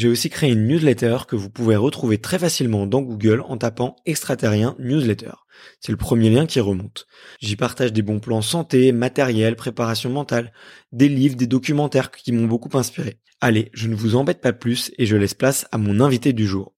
[0.00, 3.96] j'ai aussi créé une newsletter que vous pouvez retrouver très facilement dans Google en tapant
[4.06, 5.32] extraterrien newsletter.
[5.78, 7.06] C'est le premier lien qui remonte.
[7.38, 10.52] J'y partage des bons plans santé, matériel, préparation mentale,
[10.92, 13.18] des livres, des documentaires qui m'ont beaucoup inspiré.
[13.42, 16.46] Allez, je ne vous embête pas plus et je laisse place à mon invité du
[16.46, 16.72] jour.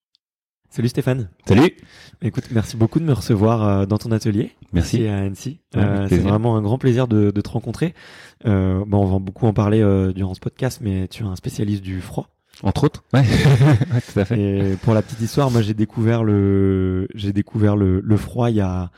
[0.69, 1.29] Salut Stéphane.
[1.47, 1.77] Salut.
[2.23, 4.51] Écoute, merci beaucoup de me recevoir euh, dans ton atelier.
[4.73, 5.07] Merci.
[5.07, 5.61] À Annecy.
[5.77, 7.95] Ouais, Euh, c'est vraiment un grand plaisir de, de te rencontrer.
[8.47, 11.37] Euh, bon, on va beaucoup en parler euh, durant ce podcast, mais tu es un
[11.37, 12.31] spécialiste du froid.
[12.63, 13.03] Entre autres.
[13.13, 13.21] Ouais.
[13.93, 14.41] ouais, tout à fait.
[14.41, 18.57] Et pour la petite histoire, moi j'ai découvert le j'ai découvert le, le froid il
[18.57, 18.91] y a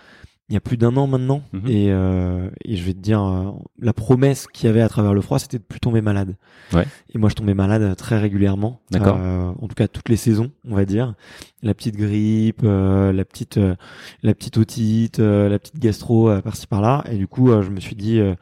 [0.51, 1.63] il y a plus d'un an maintenant Mhm.
[1.69, 5.15] et, euh, et je vais te dire euh, la promesse qu'il y avait à travers
[5.15, 6.37] le froid c'était de plus tomber malade.
[6.75, 6.85] Ouais.
[7.15, 8.81] Et moi je tombais malade très régulièrement.
[8.91, 9.17] D'accord.
[9.19, 11.15] Euh, en tout cas toutes les saisons, on va dire.
[11.63, 13.75] La petite grippe, euh, la petite euh,
[14.23, 17.71] la petite otite, euh, la petite gastro euh, par-ci par-là et du coup euh, je
[17.71, 18.35] me suis dit euh,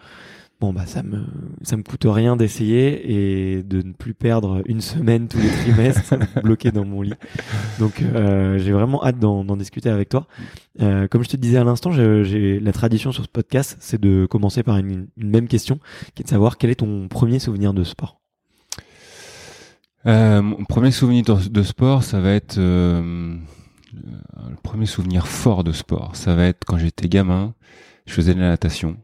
[0.63, 5.27] bon bah ça me me coûte rien d'essayer et de ne plus perdre une semaine
[5.27, 6.15] tous les trimestres
[6.45, 7.15] bloqué dans mon lit.
[7.81, 10.29] Donc euh, j'ai vraiment hâte d'en discuter avec toi.
[10.81, 14.25] Euh, comme je te disais à l'instant, j'ai la tradition sur ce podcast, c'est de
[14.27, 15.81] commencer par une, même question,
[16.15, 18.21] qui est de savoir quel est ton premier souvenir de sport.
[20.07, 23.41] Euh, mon premier souvenir de, sport, ça va être le
[24.63, 26.15] premier souvenir fort de sport.
[26.15, 27.53] Ça va être quand j'étais gamin,
[28.07, 28.97] je faisais de la natation.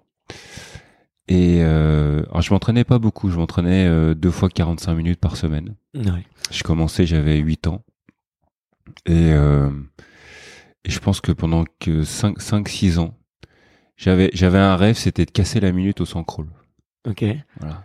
[1.28, 5.36] Et euh, alors je m'entraînais pas beaucoup, je m'entraînais euh, deux fois 45 minutes par
[5.36, 5.74] semaine.
[5.94, 6.24] Ouais.
[6.50, 7.84] Je commençais, j'avais 8 ans.
[9.06, 9.70] Et, euh,
[10.84, 13.14] et je pense que pendant que 5-6 ans,
[13.96, 16.46] j'avais j'avais un rêve, c'était de casser la minute au 100 crawl.
[17.06, 17.24] Ok.
[17.60, 17.84] Voilà.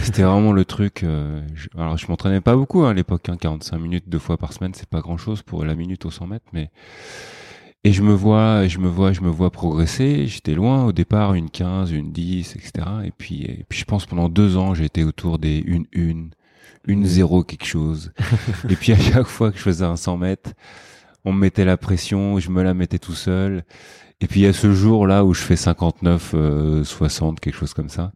[0.00, 1.02] C'était vraiment le truc.
[1.02, 3.28] euh, je- alors, je m'entraînais pas beaucoup hein, à l'époque.
[3.28, 6.10] Hein, 45 minutes deux fois par semaine, c'est pas grand chose pour la minute au
[6.10, 6.70] 100 mètres, mais
[7.86, 10.26] et je me vois, je me vois, je me vois progresser.
[10.26, 12.72] J'étais loin au départ, une 15, une 10, etc.
[13.04, 16.30] Et puis, et puis je pense pendant deux ans, j'étais autour des une une,
[16.88, 18.10] une zéro quelque chose.
[18.68, 20.50] et puis à chaque fois que je faisais un 100 mètres,
[21.24, 23.62] on me mettait la pression, je me la mettais tout seul.
[24.20, 27.54] Et puis il y a ce jour là où je fais 59, euh, 60, quelque
[27.54, 28.10] chose comme ça.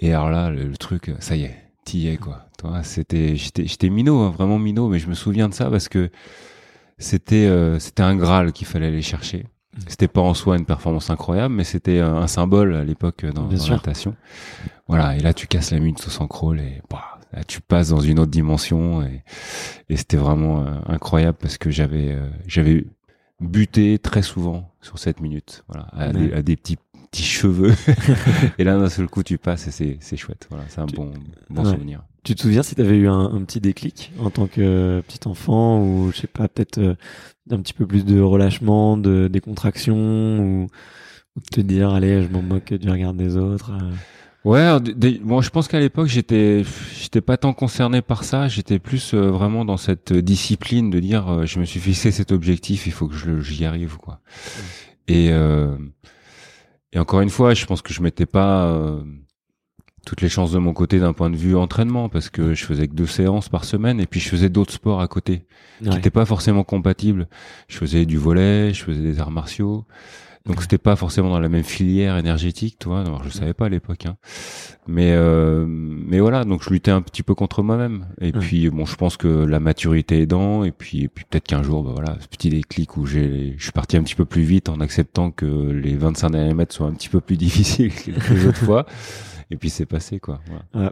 [0.00, 2.48] Et alors là, le, le truc, ça y est, t'y es quoi.
[2.58, 5.88] Toi, c'était, j'étais, j'étais minot, hein, vraiment minot, mais je me souviens de ça parce
[5.88, 6.10] que
[7.00, 9.46] c'était, euh, c'était un graal qu'il fallait aller chercher.
[9.86, 13.44] C'était pas en soi une performance incroyable, mais c'était un, un symbole à l'époque dans,
[13.46, 13.70] Bien dans sûr.
[13.72, 14.14] la natation.
[14.88, 17.88] Voilà, et là tu casses la minute sous 100 crawl et bah, là tu passes
[17.90, 19.22] dans une autre dimension et,
[19.88, 22.84] et c'était vraiment euh, incroyable parce que j'avais, euh, j'avais
[23.40, 26.12] buté très souvent sur cette minute, voilà, à, Ouais.
[26.28, 26.76] des, à des petits
[27.10, 27.72] petits cheveux.
[28.58, 30.46] et là d'un seul coup tu passes et c'est c'est chouette.
[30.50, 31.12] Voilà, c'est un Tu- bon
[31.48, 31.70] bon Ouais.
[31.72, 32.02] souvenir.
[32.22, 35.26] Tu te souviens si tu avais eu un, un petit déclic en tant que petit
[35.26, 36.94] enfant ou je sais pas peut-être euh,
[37.50, 39.96] un petit peu plus de relâchement, de décontraction
[40.40, 40.62] ou,
[41.36, 43.72] ou de te dire allez je m'en moque du regard des autres.
[43.72, 43.90] euh?
[44.42, 44.78] Ouais,
[45.22, 46.62] bon, je pense qu'à l'époque j'étais,
[46.98, 48.48] j'étais pas tant concerné par ça.
[48.48, 52.32] J'étais plus euh, vraiment dans cette discipline de dire, euh, je me suis fixé cet
[52.32, 54.20] objectif, il faut que je j'y arrive, quoi.
[55.08, 55.76] Et euh,
[56.92, 59.02] et encore une fois, je pense que je mettais pas
[60.06, 62.88] toutes les chances de mon côté d'un point de vue entraînement parce que je faisais
[62.88, 65.44] que deux séances par semaine et puis je faisais d'autres sports à côté
[65.82, 67.28] qui n'étaient pas forcément compatibles.
[67.68, 69.84] Je faisais du volet, je faisais des arts martiaux.
[70.46, 73.02] Donc c'était pas forcément dans la même filière énergétique, tu vois.
[73.02, 74.16] Alors, je savais pas à l'époque, hein.
[74.88, 76.44] mais euh, mais voilà.
[76.44, 78.06] Donc je luttais un petit peu contre moi-même.
[78.20, 81.82] Et puis bon, je pense que la maturité aidant, et puis, puis peut-être qu'un jour,
[81.82, 84.70] bah, voilà, ce petit déclic où j'ai, je suis parti un petit peu plus vite
[84.70, 88.46] en acceptant que les 25 derniers mètres soient un petit peu plus difficiles que les
[88.46, 88.86] autres fois
[89.52, 90.40] et puis c'est passé quoi.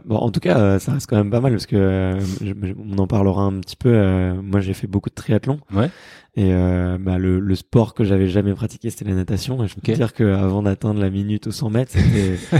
[0.05, 2.97] bon, en tout cas, euh, ça reste quand même pas mal parce que euh, on
[2.97, 3.89] en parlera un petit peu.
[3.89, 5.59] Euh, moi, j'ai fait beaucoup de triathlon.
[5.73, 5.89] Ouais.
[6.35, 6.53] Et
[6.99, 9.61] bah, le, le, sport que j'avais jamais pratiqué, c'était la natation.
[9.63, 11.97] Et je peux dire que avant d'atteindre la minute aux 100 mètres,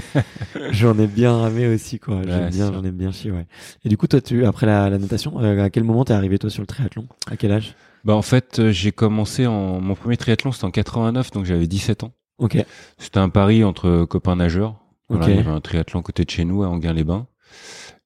[0.71, 2.21] j'en ai bien ramé aussi quoi.
[2.25, 3.31] J'aime bien, j'en ai bien chié.
[3.31, 3.45] Ouais.
[3.85, 6.49] Et du coup, toi, tu après la, la natation, à quel moment t'es arrivé toi
[6.49, 7.07] sur le triathlon?
[7.31, 7.75] À quel âge?
[8.03, 12.03] Bah en fait, j'ai commencé en mon premier triathlon, c'était en 89, donc j'avais 17
[12.03, 12.11] ans.
[12.37, 12.57] Ok.
[12.97, 14.75] C'était un pari entre copains nageurs.
[15.09, 17.27] Voilà, Il y avait un triathlon côté de chez nous à Anguin-les-Bains.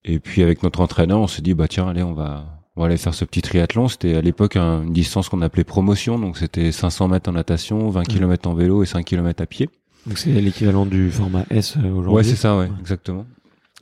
[0.05, 2.45] Et puis avec notre entraîneur, on s'est dit bah tiens, allez, on va
[2.75, 3.88] on va aller faire ce petit triathlon.
[3.88, 8.03] C'était à l'époque une distance qu'on appelait promotion, donc c'était 500 mètres en natation, 20
[8.03, 9.69] km en vélo et 5 km à pied.
[10.07, 12.13] Donc c'est l'équivalent du format S euh, aujourd'hui.
[12.13, 13.25] Ouais, c'est ça, ouais, exactement.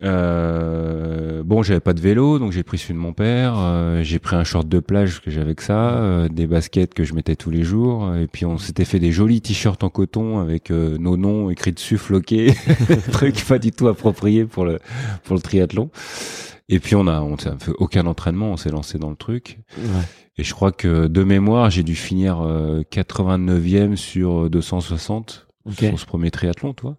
[0.03, 3.53] Euh, bon, j'avais pas de vélo, donc j'ai pris celui de mon père.
[3.57, 7.03] Euh, j'ai pris un short de plage que j'avais que ça, euh, des baskets que
[7.03, 10.39] je mettais tous les jours, et puis on s'était fait des jolis t-shirts en coton
[10.39, 12.53] avec euh, nos noms écrits dessus, floqués,
[13.12, 14.80] truc pas du tout approprié pour le
[15.24, 15.92] pour le triathlon.
[16.69, 19.59] Et puis on a on fait aucun entraînement, on s'est lancé dans le truc.
[19.77, 19.86] Ouais.
[20.38, 22.38] Et je crois que de mémoire, j'ai dû finir
[22.92, 25.89] 89e sur 260 okay.
[25.89, 26.95] sur ce premier triathlon, toi.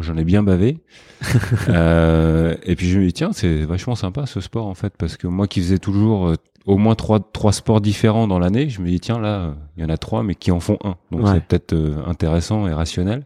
[0.00, 0.78] J'en ai bien bavé.
[1.68, 5.16] euh, et puis je me dis tiens, c'est vachement sympa ce sport en fait parce
[5.16, 8.80] que moi qui faisais toujours euh, au moins trois trois sports différents dans l'année, je
[8.80, 10.96] me dis tiens là, il y en a trois mais qui en font un.
[11.10, 13.24] Donc c'est peut-être euh, intéressant et rationnel.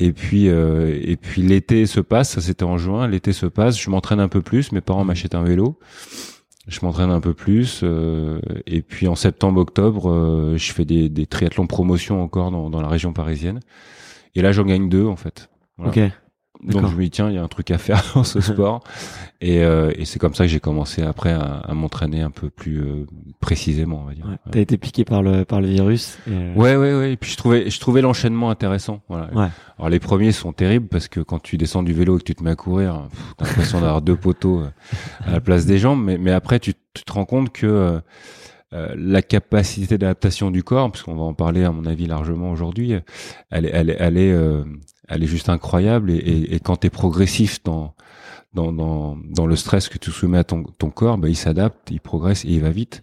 [0.00, 3.80] Et puis euh, et puis l'été se passe, ça c'était en juin, l'été se passe,
[3.80, 5.78] je m'entraîne un peu plus, mes parents m'achètent un vélo.
[6.66, 7.84] Je m'entraîne un peu plus
[8.66, 12.86] et puis en septembre octobre, je fais des, des triathlons promotion encore dans, dans la
[12.86, 13.60] région parisienne.
[14.34, 15.48] Et là, j'en gagne deux en fait.
[15.86, 16.00] Ok.
[16.62, 18.84] Donc je me dis tiens, il y a un truc à faire dans ce sport.
[19.40, 22.50] et, euh, et c'est comme ça que j'ai commencé après à, à m'entraîner un peu
[22.50, 23.06] plus euh,
[23.40, 24.26] précisément, on va dire.
[24.26, 26.18] Ouais, T'as été piqué par le par le virus.
[26.26, 26.54] Et euh...
[26.54, 27.12] Ouais ouais ouais.
[27.14, 29.00] Et puis je trouvais je trouvais l'enchaînement intéressant.
[29.08, 29.32] Voilà.
[29.32, 29.48] Ouais.
[29.78, 32.34] Alors les premiers sont terribles parce que quand tu descends du vélo et que tu
[32.34, 34.68] te mets à courir, t'as l'impression d'avoir deux poteaux euh,
[35.24, 36.04] à la place des jambes.
[36.04, 38.00] Mais mais après tu, tu te rends compte que euh,
[38.74, 42.52] euh, la capacité d'adaptation du corps, parce qu'on va en parler à mon avis largement
[42.52, 42.92] aujourd'hui,
[43.50, 44.62] elle, elle, elle est, euh,
[45.10, 46.10] elle est juste incroyable.
[46.10, 47.94] Et, et, et quand tu es progressif dans,
[48.54, 51.90] dans, dans, dans, le stress que tu soumets à ton, ton corps, bah, il s'adapte,
[51.90, 53.02] il progresse et il va vite.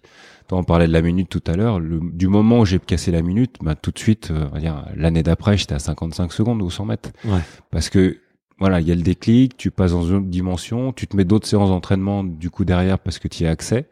[0.50, 1.78] On parlait de la minute tout à l'heure.
[1.80, 4.86] Du moment où j'ai cassé la minute, bah, tout de suite, euh, on va dire
[4.96, 7.10] l'année d'après, j'étais à 55 secondes ou 100 mètres.
[7.26, 7.40] Ouais.
[7.70, 8.16] Parce que
[8.58, 11.24] voilà, il y a le déclic, tu passes dans une autre dimension, tu te mets
[11.24, 13.88] d'autres séances d'entraînement du coup derrière parce que tu y as accès,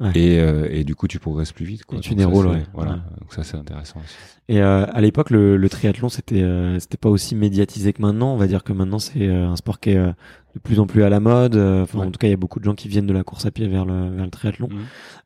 [0.00, 0.12] ouais.
[0.14, 1.84] et, euh, et du coup tu progresses plus vite.
[1.84, 1.98] Quoi.
[1.98, 2.62] Et tu déroules, ouais.
[2.74, 2.98] Voilà, ouais.
[3.20, 4.14] donc ça c'est intéressant aussi.
[4.48, 8.34] Et euh, à l'époque, le, le, triathlon c'était euh, c'était pas aussi médiatisé que maintenant.
[8.34, 10.12] On va dire que maintenant c'est euh, un sport qui est euh,
[10.54, 11.56] de plus en plus à la mode.
[11.56, 13.46] Enfin, en tout cas, il y a beaucoup de gens qui viennent de la course
[13.46, 14.68] à pied vers le vers le triathlon.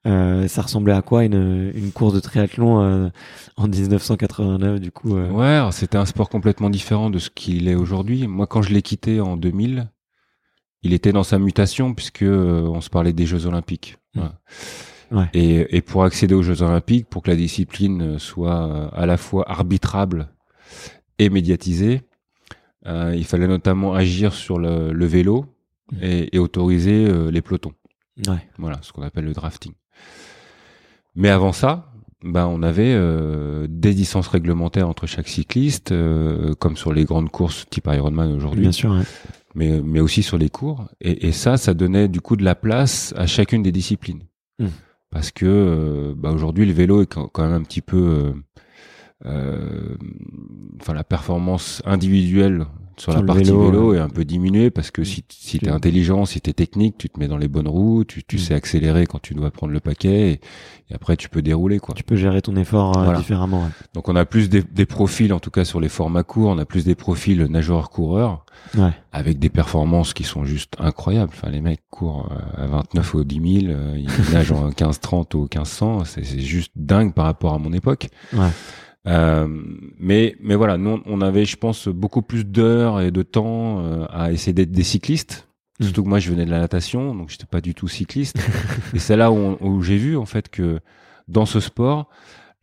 [0.04, 0.48] Mmh.
[0.48, 3.10] ça ressemblait à quoi une une course de triathlon
[3.56, 8.26] en 1989 du coup Ouais, c'était un sport complètement différent de ce qu'il est aujourd'hui.
[8.26, 9.90] Moi, quand je l'ai quitté en 2000,
[10.82, 13.98] il était dans sa mutation puisque on se parlait des Jeux Olympiques.
[14.14, 14.20] Mmh.
[14.20, 14.34] Voilà.
[15.10, 15.28] Ouais.
[15.32, 19.50] Et, et, pour accéder aux Jeux Olympiques, pour que la discipline soit à la fois
[19.50, 20.28] arbitrable
[21.18, 22.02] et médiatisée,
[22.86, 25.46] euh, il fallait notamment agir sur le, le vélo
[26.00, 27.72] et, et autoriser euh, les pelotons.
[28.26, 28.48] Ouais.
[28.58, 29.72] Voilà, ce qu'on appelle le drafting.
[31.14, 31.92] Mais avant ça,
[32.22, 35.94] ben on avait euh, des distances réglementaires entre chaque cycliste,
[36.58, 38.62] comme sur les grandes courses type Ironman aujourd'hui.
[38.62, 38.90] Bien sûr.
[38.90, 39.04] Ouais.
[39.54, 40.88] Mais, mais aussi sur les cours.
[41.00, 44.22] Et, et, ça, ça donnait du coup de la place à chacune des disciplines.
[44.58, 44.66] Mmh
[45.10, 48.34] parce que bah aujourd'hui le vélo est quand même un petit peu
[49.24, 52.66] enfin la performance individuelle
[53.00, 55.66] sur, sur la partie vélo, vélo est un peu diminuée parce que si, si tu
[55.66, 58.36] es intelligent, si tu es technique, tu te mets dans les bonnes roues, tu, tu
[58.36, 58.38] mmh.
[58.38, 60.40] sais accélérer quand tu dois prendre le paquet et,
[60.90, 61.94] et, après tu peux dérouler quoi.
[61.94, 63.18] Tu peux gérer ton effort euh, voilà.
[63.18, 63.62] différemment.
[63.62, 63.70] Ouais.
[63.94, 66.58] Donc on a plus des, des, profils en tout cas sur les formats courts, on
[66.58, 68.44] a plus des profils nageurs-coureurs
[68.76, 68.90] ouais.
[69.12, 71.30] avec des performances qui sont juste incroyables.
[71.32, 76.04] Enfin les mecs courent à 29 au 10 000, ils nagent en 15-30 au 1500,
[76.04, 78.08] c'est juste dingue par rapport à mon époque.
[78.32, 78.48] Ouais.
[79.06, 79.46] Euh,
[79.98, 84.06] mais mais voilà, nous on avait, je pense, beaucoup plus d'heures et de temps euh,
[84.10, 85.48] à essayer d'être des cyclistes.
[85.80, 85.84] Mm.
[85.84, 88.38] Surtout que moi, je venais de la natation, donc j'étais pas du tout cycliste.
[88.94, 90.80] et c'est là où, où j'ai vu en fait que
[91.28, 92.08] dans ce sport,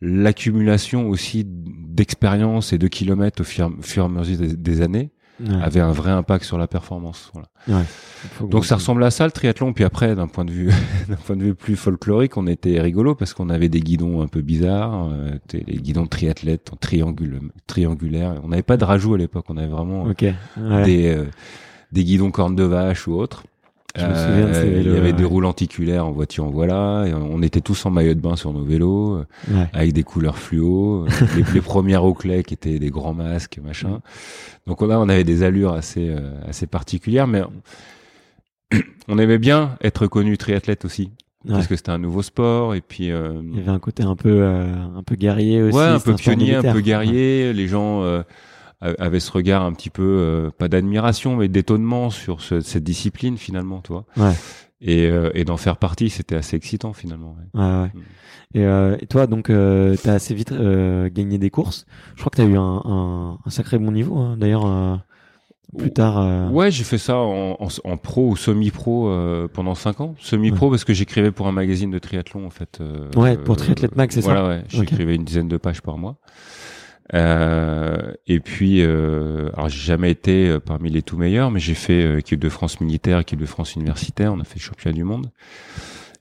[0.00, 5.10] l'accumulation aussi d'expérience et de kilomètres au fur, fur et à mesure des, des années
[5.38, 5.62] Ouais.
[5.62, 7.30] avait un vrai impact sur la performance.
[7.34, 7.48] Voilà.
[7.68, 8.48] Ouais.
[8.48, 9.72] Donc ça ressemble à ça le triathlon.
[9.72, 10.70] Puis après, d'un point de vue,
[11.08, 14.28] d'un point de vue plus folklorique, on était rigolo parce qu'on avait des guidons un
[14.28, 18.40] peu bizarres, euh, les guidons triathlètes en triangule, triangulaires.
[18.44, 19.44] On n'avait pas de rajout à l'époque.
[19.48, 20.04] On avait vraiment.
[20.04, 20.84] Ouais.
[20.84, 21.26] des euh,
[21.92, 23.44] des guidons cornes de vache ou autres.
[23.98, 27.04] Je me souviens de ces il y avait des roues lenticulaires en voiture en voilà.
[27.06, 29.68] Et on était tous en maillot de bain sur nos vélos, euh, Ouais.
[29.72, 31.04] avec des couleurs fluo.
[31.04, 34.00] euh, les, les premières Oakley qui étaient des grands masques, machin.
[34.66, 37.42] Donc là, on avait des allures assez euh, assez particulières, mais
[39.08, 41.10] on aimait bien être connu triathlète aussi,
[41.44, 41.52] Ouais.
[41.52, 43.12] parce que c'était un nouveau sport et puis.
[43.12, 45.76] euh, Il y avait un côté un peu, euh, un peu guerrier aussi.
[45.78, 47.52] ouais, un peu pionnier, un peu guerrier.
[47.52, 48.22] Les gens euh,
[48.80, 52.84] a- avaient ce regard un petit peu, euh, pas d'admiration, mais d'étonnement sur ce- cette
[52.84, 54.04] discipline finalement, tu vois.
[54.16, 54.34] Ouais.
[54.82, 57.34] Et, euh, et d'en faire partie, c'était assez excitant finalement.
[57.54, 57.60] ouais.
[57.60, 57.90] Ouais, ouais.
[58.54, 61.86] Et, euh, et toi, donc, euh, t'as assez vite euh, gagné des courses.
[62.14, 64.16] Je crois que t'as eu un, un, un sacré bon niveau.
[64.18, 64.36] hein.
[64.38, 64.96] D'ailleurs, euh,
[65.78, 66.18] plus tard.
[66.18, 70.14] euh, Ouais, j'ai fait ça en, en, en pro ou semi-pro euh, pendant cinq ans.
[70.20, 72.78] Semi-pro parce que j'écrivais pour un magazine de triathlon en fait.
[72.80, 74.64] euh, Ouais, pour Triathlète Mag, c'est ça Voilà, ouais.
[74.68, 76.16] J'écrivais une dizaine de pages par mois.
[77.14, 81.74] Euh, et puis, euh, alors j'ai jamais été euh, parmi les tout meilleurs, mais j'ai
[81.74, 84.32] fait euh, équipe de France militaire, équipe de France universitaire.
[84.32, 85.30] On a fait le championnat du monde.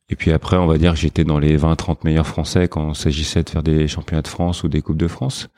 [0.09, 2.95] Et puis après, on va dire que j'étais dans les 20-30 meilleurs français quand il
[2.95, 5.49] s'agissait de faire des championnats de France ou des coupes de France.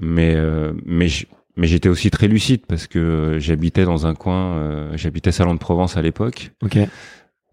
[0.00, 1.08] Mais euh, mais
[1.56, 5.58] mais j'étais aussi très lucide parce que j'habitais dans un coin, euh, j'habitais Salon de
[5.58, 6.52] Provence à l'époque.
[6.62, 6.78] Ok.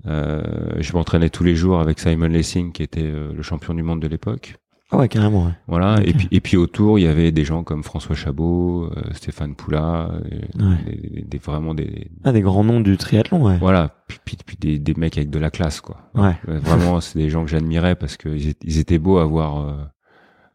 [0.06, 0.42] Euh,
[0.80, 4.02] je m'entraînais tous les jours avec Simon Lessing qui était euh, le champion du monde
[4.02, 4.56] de l'époque.
[4.92, 5.46] Ah ouais, carrément.
[5.46, 5.54] Ouais.
[5.68, 5.98] Voilà.
[6.06, 9.56] Et puis et puis autour, il y avait des gens comme François Chabot, euh, Stéphane
[9.56, 11.24] Poula, euh, Ouais.
[11.28, 13.44] des, vraiment des Ah, des grands noms du triathlon.
[13.44, 13.58] Ouais.
[13.60, 15.98] voilà, puis, puis, puis des, des mecs avec de la classe quoi.
[16.14, 16.36] Ouais.
[16.48, 19.26] Euh, Vraiment, c'est des gens que j'admirais parce que ils étaient, ils étaient beaux à
[19.26, 19.74] voir, euh,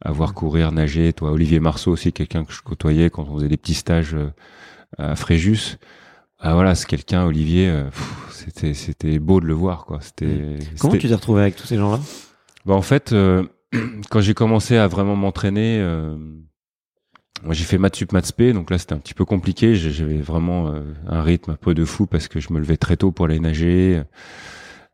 [0.04, 1.12] à voir courir, nager.
[1.12, 4.14] Toi, Olivier Marceau aussi, quelqu'un que je côtoyais quand on faisait des petits stages
[4.98, 5.78] à Fréjus.
[6.38, 7.72] Ah voilà, c'est quelqu'un, Olivier.
[8.30, 9.98] c'était, c'était beau de le voir quoi.
[10.00, 10.58] C'était.
[10.78, 11.98] Comment tu t'es retrouvé avec tous ces gens-là?
[12.66, 13.42] Bah, en fait, euh,
[14.10, 16.16] quand j'ai commencé à vraiment m'entraîner, euh,
[17.44, 19.74] moi j'ai fait maths sup maths donc là c'était un petit peu compliqué.
[19.74, 22.96] J'avais vraiment euh, un rythme un peu de fou parce que je me levais très
[22.96, 24.02] tôt pour aller nager.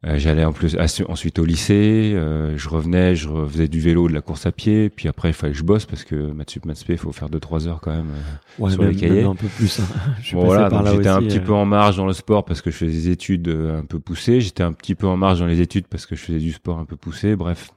[0.06, 0.76] Euh, J'allais en plus
[1.08, 4.90] ensuite au lycée, euh, je revenais, je faisais du vélo, de la course à pied,
[4.90, 7.30] puis après il fallait que je bosse parce que maths sup maths il faut faire
[7.30, 8.10] deux trois heures quand même.
[8.58, 9.22] Ouais, sur même, les cahiers.
[9.22, 9.80] même un peu plus.
[9.80, 9.84] hein.
[10.22, 12.76] Je Bon, voilà, j'étais un petit peu en marge dans le sport parce que je
[12.76, 14.42] faisais des études un peu poussées.
[14.42, 16.78] J'étais un petit peu en marge dans les études parce que je faisais du sport
[16.78, 17.34] un peu poussé.
[17.34, 17.70] Bref,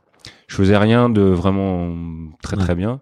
[0.47, 1.93] je faisais rien de vraiment
[2.41, 2.99] très très bien.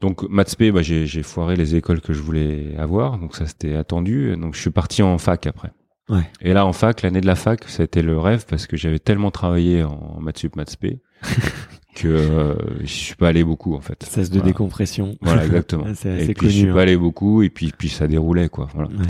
[0.00, 3.74] Donc maths bah, j'ai j'ai foiré les écoles que je voulais avoir, donc ça c'était
[3.74, 4.36] attendu.
[4.36, 5.72] Donc je suis parti en fac après.
[6.08, 6.28] Ouais.
[6.40, 8.76] Et là en fac, l'année de la fac, ça a été le rêve parce que
[8.76, 10.76] j'avais tellement travaillé en maths sup, maths
[11.96, 14.02] que euh, je suis pas allé beaucoup en fait.
[14.04, 14.52] Cesse de Voilà.
[14.52, 15.16] décompression.
[15.22, 15.86] Voilà, exactement.
[15.94, 16.82] C'est et puis je suis connu, pas hein.
[16.82, 18.68] allé beaucoup, et puis puis ça déroulait quoi.
[18.74, 18.90] Voilà.
[18.90, 19.06] Ouais.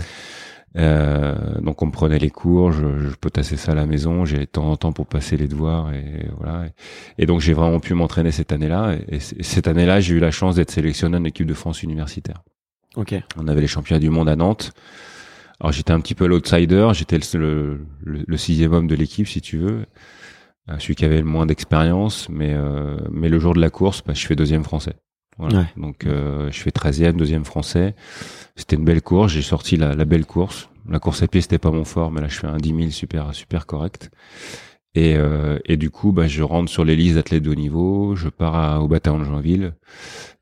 [0.77, 4.39] Euh, donc on me prenait les cours, je, je potassais ça à la maison, j'ai
[4.39, 6.67] de temps en temps pour passer les devoirs et voilà.
[6.67, 8.95] Et, et donc j'ai vraiment pu m'entraîner cette année-là.
[9.09, 12.43] Et, cette année-là, j'ai eu la chance d'être sélectionné en équipe de France universitaire.
[12.95, 13.15] Ok.
[13.37, 14.71] On avait les championnats du monde à Nantes.
[15.59, 19.27] Alors j'étais un petit peu l'outsider, j'étais le, le, le- le sixième homme de l'équipe
[19.27, 19.85] si tu veux,
[20.69, 24.03] Euh, celui qui avait le moins d'expérience, mais euh, mais le jour de la course,
[24.05, 24.95] bah, je fais deuxième français.
[25.37, 25.59] Voilà.
[25.59, 25.65] Ouais.
[25.77, 27.95] Donc euh, je fais treizième, deuxième français.
[28.55, 30.69] C'était une belle course, j'ai sorti la, la belle course.
[30.89, 32.89] La course à pied c'était pas mon fort, mais là je fais un 10 000
[32.91, 34.09] super super correct.
[34.95, 38.15] Et, euh, et du coup, bah, je rentre sur les listes d'athlètes de haut niveau.
[38.15, 39.73] Je pars à- au bataillon de Joinville,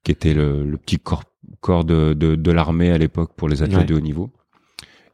[0.04, 1.24] qui était le, le petit corps,
[1.60, 3.86] corps de, de, de l'armée à l'époque pour les athlètes Ouais.
[3.86, 4.30] de haut niveau.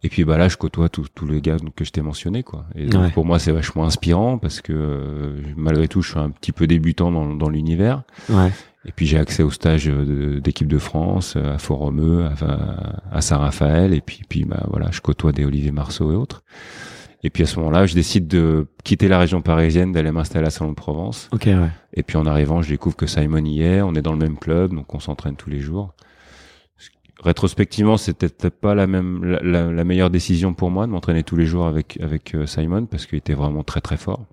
[0.03, 2.65] Et puis bah là, je côtoie tous tous les gars que je t'ai mentionné quoi.
[2.75, 3.09] Et donc, Ouais.
[3.11, 6.67] pour moi, c'est vachement inspirant parce que euh, malgré tout, je suis un petit peu
[6.67, 8.03] débutant dans, dans l'univers.
[8.29, 8.51] Ouais.
[8.85, 14.01] Et puis j'ai accès au stage d'équipe de France à Fort-Romeu, à, à Saint-Raphaël, et
[14.01, 16.43] puis puis bah voilà, je côtoie des Olivier Marceau et autres.
[17.23, 20.49] Et puis à ce moment-là, je décide de quitter la région parisienne, d'aller m'installer à
[20.49, 21.29] Salon de Provence.
[21.31, 21.69] Ok, ouais.
[21.93, 24.37] Et puis en arrivant, je découvre que Simon y est, on est dans le même
[24.39, 25.93] club, donc on s'entraîne tous les jours.
[27.23, 31.21] Rétrospectivement, c'était peut-être pas la même la, la- la meilleure décision pour moi de m'entraîner
[31.21, 34.25] tous les jours avec avec euh, Simon parce qu'il était vraiment très très fort.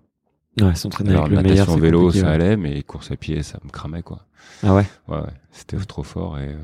[0.60, 2.32] Ouais, s'entraîner Alors avec le meilleur, c'est vélo, ça ouais.
[2.32, 4.20] allait, mais course à pied, ça me cramait quoi.
[4.62, 4.86] Ah ouais?
[5.08, 5.18] Ouais,
[5.52, 6.56] c'était trop fort et euh,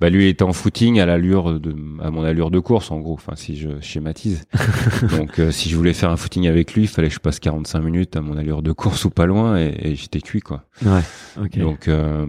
[0.00, 3.00] bah lui il était en footing à l'allure de à mon allure de course en
[3.00, 4.44] gros enfin si je schématise
[5.10, 7.40] donc euh, si je voulais faire un footing avec lui il fallait que je passe
[7.40, 10.62] 45 minutes à mon allure de course ou pas loin et, et j'étais cuit quoi
[10.86, 11.00] Ouais.
[11.42, 11.58] Ok.
[11.58, 12.26] donc euh,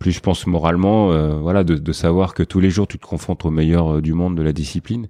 [0.00, 3.06] plus je pense moralement euh, voilà de, de savoir que tous les jours tu te
[3.06, 5.06] confrontes au meilleur euh, du monde de la discipline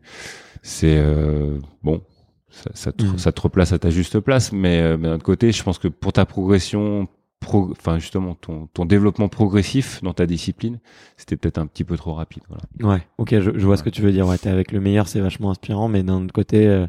[0.62, 2.02] c'est euh, bon
[2.58, 5.24] ça, ça, te, ça te replace à ta juste place mais, euh, mais d'un autre
[5.24, 7.08] côté je pense que pour ta progression
[7.40, 10.78] pro, enfin justement ton, ton développement progressif dans ta discipline
[11.16, 13.02] c'était peut-être un petit peu trop rapide voilà Ouais.
[13.18, 14.26] Ok, je, je vois ce que tu veux dire.
[14.26, 16.86] Ouais, t'es avec le meilleur, c'est vachement inspirant, mais d'un autre côté, euh,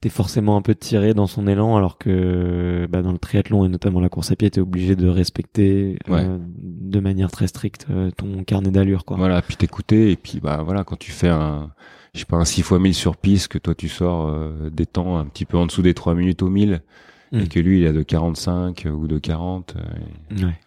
[0.00, 3.68] t'es forcément un peu tiré dans son élan, alors que bah, dans le triathlon et
[3.68, 8.10] notamment la course à pied, t'es obligé de respecter euh, de manière très stricte euh,
[8.10, 9.16] ton carnet d'allure, quoi.
[9.18, 11.70] Voilà, puis t'écouter, et puis bah voilà, quand tu fais un,
[12.14, 14.86] je sais pas, un 6 fois 1000 sur piste, que toi tu sors euh, des
[14.86, 16.82] temps un petit peu en dessous des 3 minutes au 1000,
[17.32, 17.38] Mm.
[17.42, 20.58] et que lui il a de 45 ou de 40, euh, Ouais.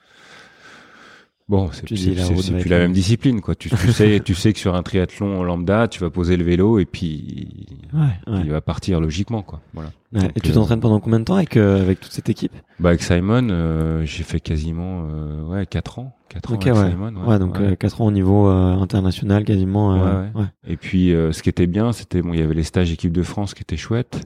[1.49, 2.27] Bon, c'est la
[2.59, 3.55] plus la même discipline, quoi.
[3.55, 6.79] Tu, tu sais, tu sais que sur un triathlon lambda, tu vas poser le vélo
[6.79, 8.41] et puis Ouais, ouais.
[8.43, 9.61] il va partir logiquement, quoi.
[9.73, 9.89] Voilà.
[10.13, 10.21] Ouais.
[10.21, 12.53] Donc, Et tu euh, t'entraînes pendant combien de temps avec, euh, avec toute cette équipe?
[12.79, 16.91] Bah avec Simon, euh, j'ai fait quasiment euh, ouais 4 ans, 4 ans avec.
[16.91, 17.13] Simon.
[17.25, 17.77] Ouais, donc.
[17.77, 20.23] 4 ans au niveau international quasiment.
[20.67, 23.23] Et puis, ce qui était bien, c'était bon, il y avait les stages équipe de
[23.23, 24.25] France qui étaient chouettes.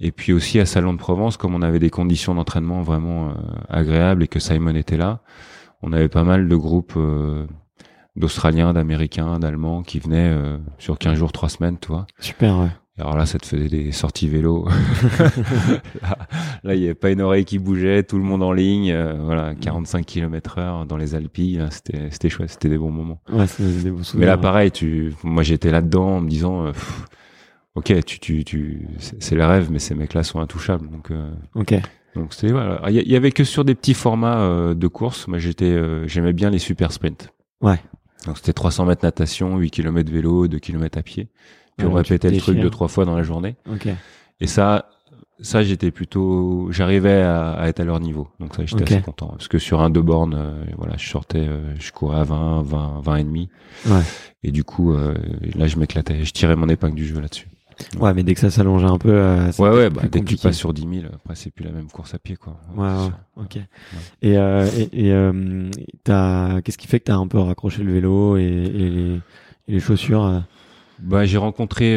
[0.00, 3.34] Et puis aussi à Salon de Provence, comme on avait des conditions d'entraînement vraiment
[3.68, 5.20] agréables et que Simon était là,
[5.82, 7.46] on avait pas mal de groupes euh,
[8.16, 12.06] d'Australiens, d'Américains, d'Allemands qui venaient euh, sur 15 jours, 3 semaines, tu vois.
[12.18, 12.70] Super, ouais.
[13.00, 14.66] Alors là, ça te faisait des sorties vélo.
[16.64, 19.14] là, il y avait pas une oreille qui bougeait, tout le monde en ligne, euh,
[19.22, 23.20] voilà, 45 km heure dans les Alpilles, c'était c'était chouette, c'était des bons moments.
[23.30, 24.28] Ouais, c'est des Mais souvenirs.
[24.28, 27.04] là, pareil, tu, moi, j'étais là-dedans en me disant, euh, pff,
[27.76, 30.88] ok, tu, tu, tu, c'est les rêves, mais ces mecs-là sont intouchables.
[30.90, 31.74] Donc, euh, Ok.
[32.18, 32.80] Donc c'était voilà.
[32.88, 35.28] Il y, il y avait que sur des petits formats euh, de course.
[35.28, 37.32] Moi, j'étais, euh, j'aimais bien les super sprints.
[37.60, 37.80] Ouais.
[38.26, 41.28] Donc c'était 300 mètres natation, 8 km vélo, 2 km à pied.
[41.76, 43.56] Puis Ouais, on répétait le truc deux trois fois dans la journée.
[43.72, 43.88] Ok.
[44.40, 44.90] Et ça,
[45.40, 48.28] ça j'étais plutôt, j'arrivais à, à être à leur niveau.
[48.40, 51.48] Donc ça, j'étais assez content parce que sur un deux bornes, euh, voilà, je sortais,
[51.78, 53.48] je courais à 20, 20, 20 et demi.
[53.86, 54.02] Ouais.
[54.42, 56.24] Et du coup, là, je m'éclatais.
[56.24, 57.48] Je tirais mon épingle du jeu là-dessus.
[58.00, 60.36] Ouais, mais dès que ça s'allonge un peu, euh, Ouais, ouais, bah, dès que tu
[60.36, 62.58] passes sur 10 000, après, c'est plus la même course à pied, quoi.
[62.76, 63.56] Ouais, ok.
[64.22, 65.70] Et, euh, et, et euh,
[66.04, 69.20] t'as, qu'est-ce qui fait que t'as un peu raccroché le vélo et, et, les, et
[69.72, 70.42] les chaussures
[71.00, 71.96] Bah, j'ai rencontré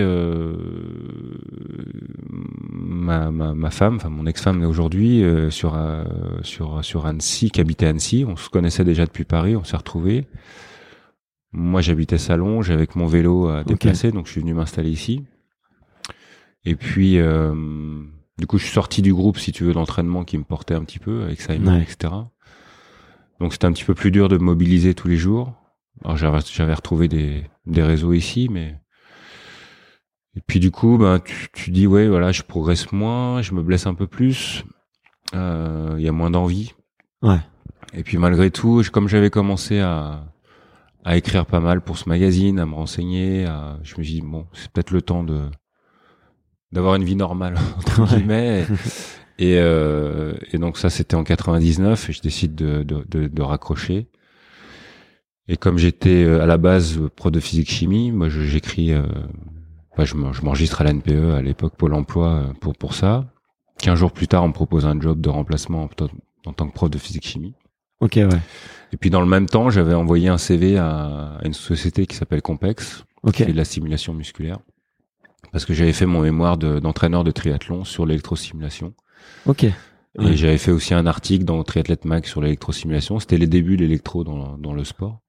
[2.72, 5.78] ma, ma, ma femme, enfin mon ex-femme aujourd'hui, sur,
[6.44, 8.26] sur, sur Annecy, qui habitait Annecy.
[8.28, 10.26] On se connaissait déjà depuis Paris, on s'est retrouvés.
[11.54, 15.24] Moi, j'habitais Salon, j'avais avec mon vélo à déplacer, donc je suis venu m'installer ici.
[16.65, 17.54] Et puis, euh,
[18.38, 20.84] du coup, je suis sorti du groupe, si tu veux, d'entraînement qui me portait un
[20.84, 21.82] petit peu, avec Simon, Ouais.
[21.84, 22.13] etc.
[23.39, 25.54] Donc, c'était un petit peu plus dur de me mobiliser tous les jours.
[26.04, 28.78] Alors, j'avais, j'avais retrouvé des, des réseaux ici, mais...
[30.36, 33.62] Et puis, du coup, ben, tu, tu dis, ouais, voilà, je progresse moins, je me
[33.62, 34.63] blesse un peu plus,
[35.36, 36.74] euh, il y a moins d'envie.
[37.21, 37.39] Ouais.
[37.93, 40.24] Et puis, malgré tout, je- comme j'avais commencé à,
[41.04, 44.47] à écrire pas mal pour ce magazine, à me renseigner, à, je me dis, bon,
[44.54, 45.41] c'est peut-être le temps de
[46.71, 48.65] d'avoir une vie normale, entre guillemets.
[49.39, 53.41] Et, euh, et donc ça, c'était en 99, et je décide de, de, de, de
[53.41, 54.07] raccrocher.
[55.47, 59.01] Et comme j'étais euh, à la base euh, pro de physique-chimie, moi je- j'écris, euh,
[59.91, 63.25] enfin, je m'en- je m'enregistre à l'NPE à l'époque Pôle Emploi euh, pour pour ça.
[63.79, 65.89] Quinze jours plus tard, on me propose un job de remplacement en,
[66.49, 67.55] en tant que prof de physique-chimie.
[67.99, 68.27] Ok, ouais.
[68.93, 72.15] Et puis dans le même temps, j'avais envoyé un CV à, à une société qui
[72.15, 73.34] s'appelle Compex, Ok.
[73.34, 74.60] qui fait de la simulation musculaire,
[75.52, 78.94] parce que j'avais fait mon mémoire de- d'entraîneur de, triathlon sur l'électrostimulation.
[79.46, 79.64] Ok.
[79.64, 79.74] Et
[80.18, 80.36] Ouais.
[80.36, 83.20] j'avais fait aussi un article dans Triathlète Mag sur l'électrosimulation.
[83.20, 85.20] C'était les débuts de l'électro dans, dans le sport.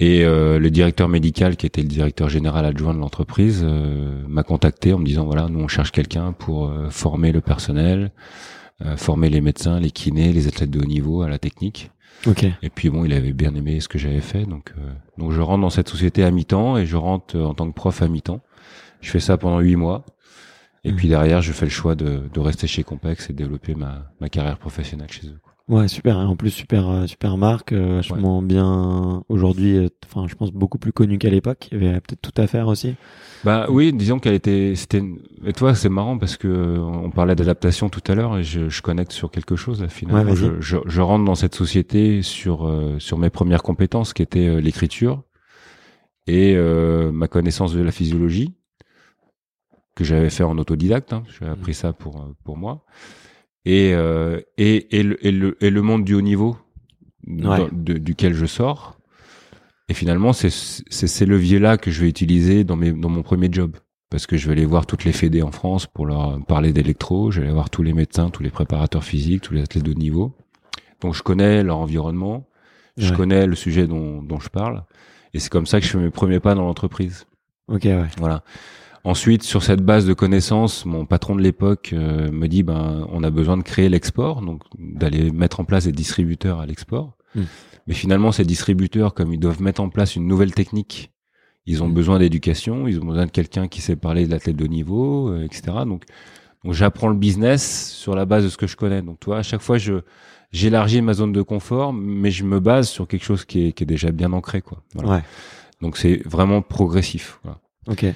[0.00, 4.42] Et euh, le directeur médical, qui était le directeur général adjoint de l'entreprise, euh, m'a
[4.44, 8.12] contacté en me disant voilà, nous on cherche quelqu'un pour euh, former le personnel,
[8.84, 11.90] euh, former les médecins, les kinés, les athlètes de haut niveau à la technique.
[12.26, 12.44] Ok.
[12.62, 15.40] Et puis bon, il avait bien aimé ce que j'avais fait, donc euh, donc je
[15.40, 18.06] rentre dans cette société à mi-temps et je rentre euh, en tant que prof à
[18.08, 18.40] mi-temps.
[19.00, 20.04] Je fais ça pendant huit mois.
[20.84, 23.74] Et puis derrière, je fais le choix de, de rester chez Compex et de développer
[23.74, 25.38] ma, ma carrière professionnelle chez eux.
[25.42, 25.52] quoi.
[25.68, 26.18] Ouais, super.
[26.18, 29.76] Et en plus, super, euh, super marque, euh, vachement bien aujourd'hui.
[29.76, 31.68] euh, Enfin, je pense beaucoup plus connue qu'à l'époque.
[31.72, 32.94] Il y avait peut-être tout à faire aussi.
[33.44, 35.02] Bah oui, disons qu'elle était, c'était,
[35.44, 38.82] et toi c'est marrant parce que on parlait d'adaptation tout à l'heure et je, je
[38.82, 40.30] connecte sur quelque chose là finalement.
[40.30, 44.22] Ouais, je, je, je rentre dans cette société sur euh, sur mes premières compétences qui
[44.22, 45.22] étaient euh, l'écriture
[46.26, 48.54] et euh, ma connaissance de la physiologie
[49.98, 51.12] que j'avais fait en autodidacte.
[51.12, 52.84] Hein, j'avais appris ça pour euh, pour moi
[53.64, 56.56] et euh, et et le, et le et le monde du haut niveau
[57.26, 57.68] dans- Ouais.
[57.72, 58.96] de- duquel je sors
[59.90, 63.76] Et finalement, c'est ces leviers-là que je vais utiliser dans, mes, dans mon premier job.
[64.10, 67.30] Parce que je vais aller voir toutes les fédés en France pour leur parler d'électro.
[67.30, 69.90] Je vais aller voir tous les médecins, tous les préparateurs physiques, tous les athlètes de
[69.92, 70.34] haut niveau.
[71.00, 72.46] Donc je connais leur environnement,
[72.98, 74.84] je connais le sujet dont, dont je parle.
[75.34, 77.26] Et c'est comme ça que je fais mes premiers pas dans l'entreprise.
[77.68, 78.08] Ok, ouais.
[78.18, 78.42] Voilà.
[79.04, 83.22] Ensuite, sur cette base de connaissances, mon patron de l'époque euh, me dit ben on
[83.22, 87.16] a besoin de créer l'export, donc d'aller mettre en place des distributeurs à l'export.
[87.34, 87.44] Hmm.
[87.86, 91.12] Mais finalement, ces distributeurs, comme ils doivent mettre en place une nouvelle technique,
[91.66, 91.94] ils ont hmm.
[91.94, 95.44] besoin d'éducation, ils ont besoin de quelqu'un qui sait parler de l'athlète de niveau, euh,
[95.44, 95.62] etc.
[95.86, 96.04] Donc,
[96.64, 99.02] donc j'apprends le business sur la base de ce que je connais.
[99.02, 100.00] Donc, toi, à chaque fois, je
[100.50, 103.84] j'élargis ma zone de confort, mais je me base sur quelque chose qui est, qui
[103.84, 104.82] est déjà bien ancré, quoi.
[104.94, 105.16] Voilà.
[105.16, 105.22] Ouais.
[105.82, 107.38] Donc, c'est vraiment progressif.
[107.44, 107.60] Voilà.
[107.86, 108.06] Ok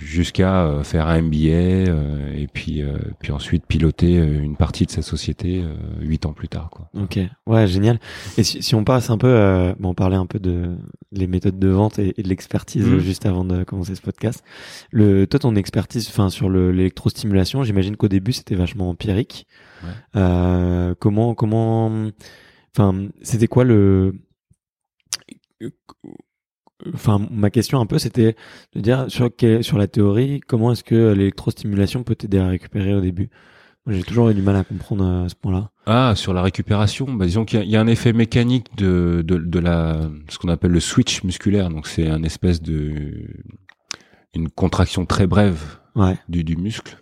[0.00, 4.90] jusqu'à euh, faire un MBA euh, et puis euh, puis ensuite piloter une partie de
[4.90, 5.62] sa société
[6.00, 6.88] huit ans plus tard quoi.
[6.94, 8.00] Ok, ouais, génial.
[8.38, 10.76] Et si, si on passe un peu, bon, on parlait un peu de
[11.12, 12.98] les méthodes de vente et, de l'expertise mmh.
[12.98, 14.42] juste avant de commencer ce podcast.
[14.90, 19.46] Le toi ton expertise, enfin sur l'électrostimulation, j'imagine qu'au début c'était vachement empirique.
[19.82, 20.94] Ouais.
[20.98, 22.10] comment comment,
[22.74, 24.14] enfin c'était quoi le
[26.94, 28.36] enfin ma question un peu c'était
[28.74, 33.00] de dire sur sur la théorie comment est-ce que l'électrostimulation peut t'aider à récupérer au
[33.00, 33.30] début?
[33.86, 35.70] J'ai toujours eu du mal à comprendre à euh, ce point-là.
[35.86, 37.06] Ah sur la récupération.
[37.12, 40.70] Bah, disons qu'il y, a un effet mécanique de de, de la ce qu'on appelle
[40.70, 41.70] le switch musculaire.
[41.70, 43.26] Donc c'est un espèce de
[44.34, 45.78] une contraction très brève
[46.28, 46.98] du, du muscle.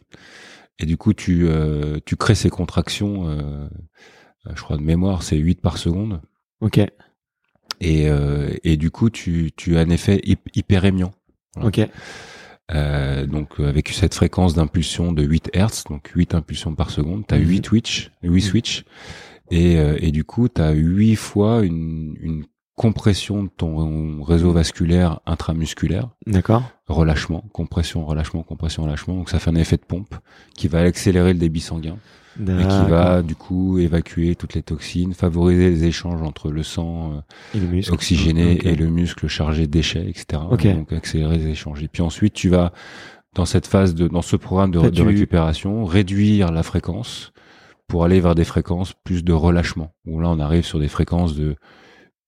[0.78, 3.68] Et du coup tu euh, tu crées ces contractions euh,
[4.54, 6.20] je crois de mémoire c'est 8 par seconde.
[6.60, 6.80] Ok
[7.80, 10.20] et, euh, et du coup tu, tu as un effet
[10.54, 11.12] hyperémiant.
[11.62, 11.80] Ok.
[12.70, 17.34] Euh, donc avec cette fréquence d'impulsion de 8 Hertz, donc 8 impulsions par seconde, tu
[17.34, 18.84] as 8 switches, 8 switches,
[19.50, 22.44] et, euh, et du coup tu as 8 fois une, une
[22.78, 26.10] compression de ton réseau vasculaire intramusculaire.
[26.26, 26.62] D'accord.
[26.86, 29.16] Relâchement, compression, relâchement, compression, relâchement.
[29.16, 30.14] Donc ça fait un effet de pompe
[30.54, 31.98] qui va accélérer le débit sanguin
[32.40, 37.22] et qui va du coup évacuer toutes les toxines, favoriser les échanges entre le sang
[37.54, 40.42] euh, oxygéné et le muscle chargé de déchets, etc.
[40.74, 41.82] Donc accélérer les échanges.
[41.82, 42.72] Et puis ensuite, tu vas
[43.34, 47.32] dans cette phase de dans ce programme de, de récupération réduire la fréquence
[47.86, 49.94] pour aller vers des fréquences plus de relâchement.
[50.06, 51.56] Où là, on arrive sur des fréquences de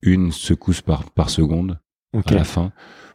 [0.02, 1.78] une secousse par par seconde
[2.26, 2.72] à la fin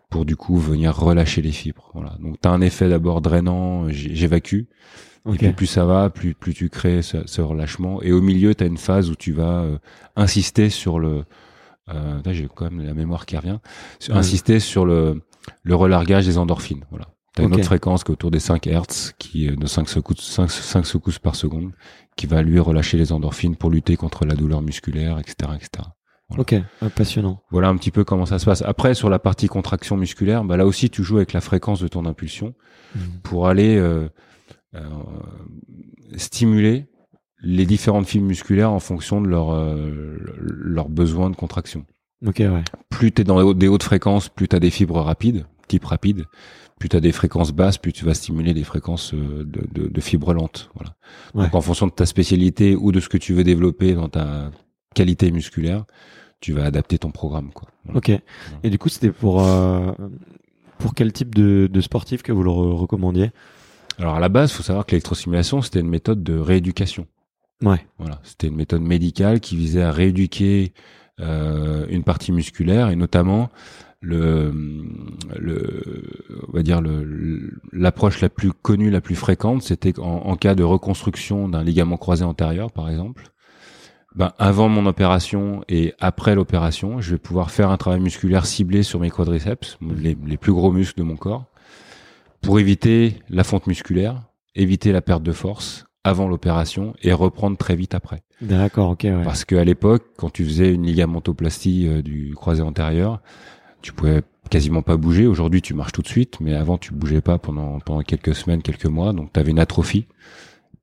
[0.09, 1.91] pour du coup venir relâcher les fibres.
[1.93, 2.15] Voilà.
[2.21, 4.63] Donc tu as un effet d'abord drainant, j'évacue.
[5.33, 8.01] Et puis plus ça va, plus plus tu crées ce, relâchement.
[8.01, 9.77] Et au milieu, tu as une phase où tu vas euh,
[10.15, 11.25] insister sur le.
[11.89, 13.59] Euh, j'ai quand même la mémoire qui revient.
[14.09, 15.21] Insister sur le
[15.63, 16.83] le relargage des endorphines.
[16.89, 17.07] Voilà.
[17.35, 20.21] T'as une autre fréquence qui est autour des 5 Hertz, qui est de 5 secousses,
[20.21, 21.71] 5, 5 secousses par seconde,
[22.15, 25.89] qui va lui relâcher les endorphines pour lutter contre la douleur musculaire, etc., etc.
[26.37, 26.55] Ok,
[26.95, 27.41] passionnant.
[27.51, 28.61] Voilà un petit peu comment ça se passe.
[28.61, 31.87] Après, sur la partie contraction musculaire, bah là aussi, tu joues avec la fréquence de
[31.87, 32.55] ton impulsion
[32.95, 32.99] mmh.
[33.21, 34.07] pour aller euh,
[36.17, 36.87] stimuler
[37.41, 41.85] les différentes fibres musculaires en fonction de leur euh, leurs besoins de contraction.
[42.25, 42.63] Ok, ouais.
[42.89, 46.25] Plus tu es dans des hautes fréquences, plus tu as des fibres rapides, type rapide.
[46.79, 49.87] Plus tu as des fréquences basses, plus tu vas stimuler des fréquences euh, de, de,
[49.87, 50.69] de fibres lentes.
[50.75, 50.95] Voilà.
[51.33, 54.51] Donc en fonction de ta spécialité ou de ce que tu veux développer dans ta
[54.93, 55.85] qualité musculaire,
[56.41, 57.51] tu vas adapter ton programme.
[57.53, 57.69] Quoi.
[57.93, 58.11] Ok.
[58.63, 59.91] Et du coup, c'était pour euh,
[60.77, 63.31] pour quel type de, de sportif que vous le recommandiez?
[63.99, 67.07] Alors à la base, il faut savoir que l'électrostimulation, c'était une méthode de rééducation.
[67.61, 67.85] Ouais.
[67.97, 70.73] Voilà, c'était une méthode médicale qui visait à rééduquer
[71.21, 73.49] euh, une partie musculaire et notamment
[74.01, 74.53] le,
[75.37, 80.35] le on va dire le l'approche la plus connue, la plus fréquente, c'était en, en,
[80.35, 83.23] cas de reconstruction d'un ligament croisé antérieur, par exemple.
[84.15, 88.83] Ben, avant mon opération et après l'opération, je vais pouvoir faire un travail musculaire ciblé
[88.83, 91.45] sur mes quadriceps, les, les plus gros muscles de mon corps,
[92.45, 94.21] pour éviter la fonte musculaire,
[94.53, 98.21] éviter la perte de force avant l'opération et reprendre très vite après.
[98.41, 99.01] D'accord, ok.
[99.03, 99.23] Ouais.
[99.23, 103.21] Parce qu'à l'époque, quand tu faisais une ligamentoplastie euh, du croisé antérieur,
[103.81, 105.25] tu pouvais quasiment pas bouger.
[105.25, 108.61] Aujourd'hui, tu marches tout de suite, mais avant, tu bougeais pas pendant pendant quelques semaines,
[108.61, 109.13] quelques mois.
[109.13, 110.05] Donc, tu avais une atrophie.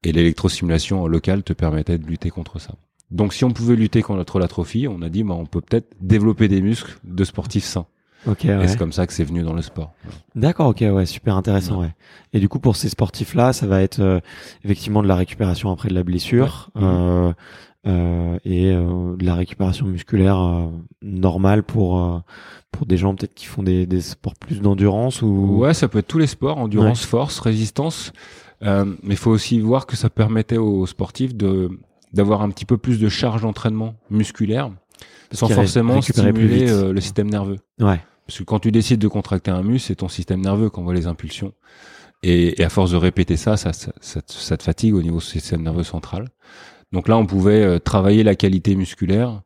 [0.02, 2.74] Et l'électrostimulation locale te permettait de lutter contre ça.
[3.12, 6.48] Donc, si on pouvait lutter contre l'atrophie, on a dit, bah, on peut peut-être développer
[6.48, 7.86] des muscles de sportifs sains.
[8.26, 8.44] Ok.
[8.44, 9.92] Et c'est comme ça que c'est venu dans le sport.
[10.34, 11.94] D'accord, ok, ouais, super intéressant, ouais.
[12.32, 14.20] Et du coup, pour ces sportifs-là, ça va être euh,
[14.64, 17.32] effectivement de la récupération après de la blessure euh,
[17.86, 20.66] euh, et euh, de la récupération musculaire euh,
[21.02, 22.22] normale pour
[22.70, 25.56] pour des gens peut-être qui font des, des sports plus d'endurance ou.
[25.58, 28.12] Ouais, ça peut être tous les sports, endurance, force, résistance.
[28.62, 31.70] mais il faut aussi voir que ça permettait aux sportifs de
[32.12, 34.70] d'avoir un petit peu plus de charge d'entraînement musculaire
[35.32, 37.58] sans forcément plus stimuler euh, le système nerveux.
[37.80, 38.00] Ouais.
[38.32, 40.94] Parce que quand tu décides de contracter un muscle, c'est ton système nerveux qui envoie
[40.94, 41.52] les impulsions.
[42.22, 45.60] Et, à force de répéter ça, ça, ça, ça te fatigue au niveau du système
[45.60, 46.30] nerveux central.
[46.92, 49.42] Donc là, on pouvait euh, travailler la qualité musculaire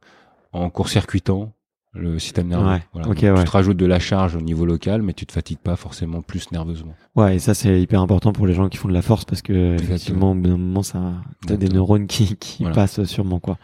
[0.52, 1.55] en court-circuitant
[1.98, 2.66] le système nerveux.
[2.66, 3.08] Ouais, Voilà.
[3.08, 3.38] ok, Donc, ouais.
[3.40, 6.22] Tu te rajoutes de la charge au niveau local, mais tu te fatigues pas forcément
[6.22, 6.94] plus nerveusement.
[7.14, 9.40] Ouais, et ça c'est hyper important pour les gens qui font de la force parce
[9.40, 9.84] que Exactement.
[9.94, 11.00] effectivement au bout d'un moment ça
[11.46, 12.74] t'as des neurones qui, qui Voilà.
[12.74, 13.56] passent sûrement quoi.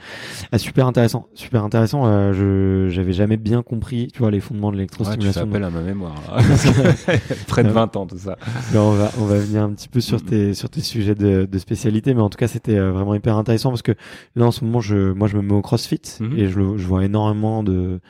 [0.53, 2.07] Ah, super intéressant, super intéressant.
[2.07, 5.43] Euh, je j'avais jamais bien compris, tu vois, les fondements de Ouais, tu l'électrostimulation.
[5.53, 6.15] à ma mémoire.
[7.47, 8.37] Près de 20 ans, tout ça.
[8.73, 11.47] Là, on va on va venir un petit peu sur tes sur tes sujets de,
[11.51, 13.93] de spécialité, mais en tout cas c'était euh, vraiment hyper intéressant parce que
[14.37, 16.39] là en ce moment je moi je me mets au CrossFit Mhm.
[16.39, 18.01] et je, je vois énormément de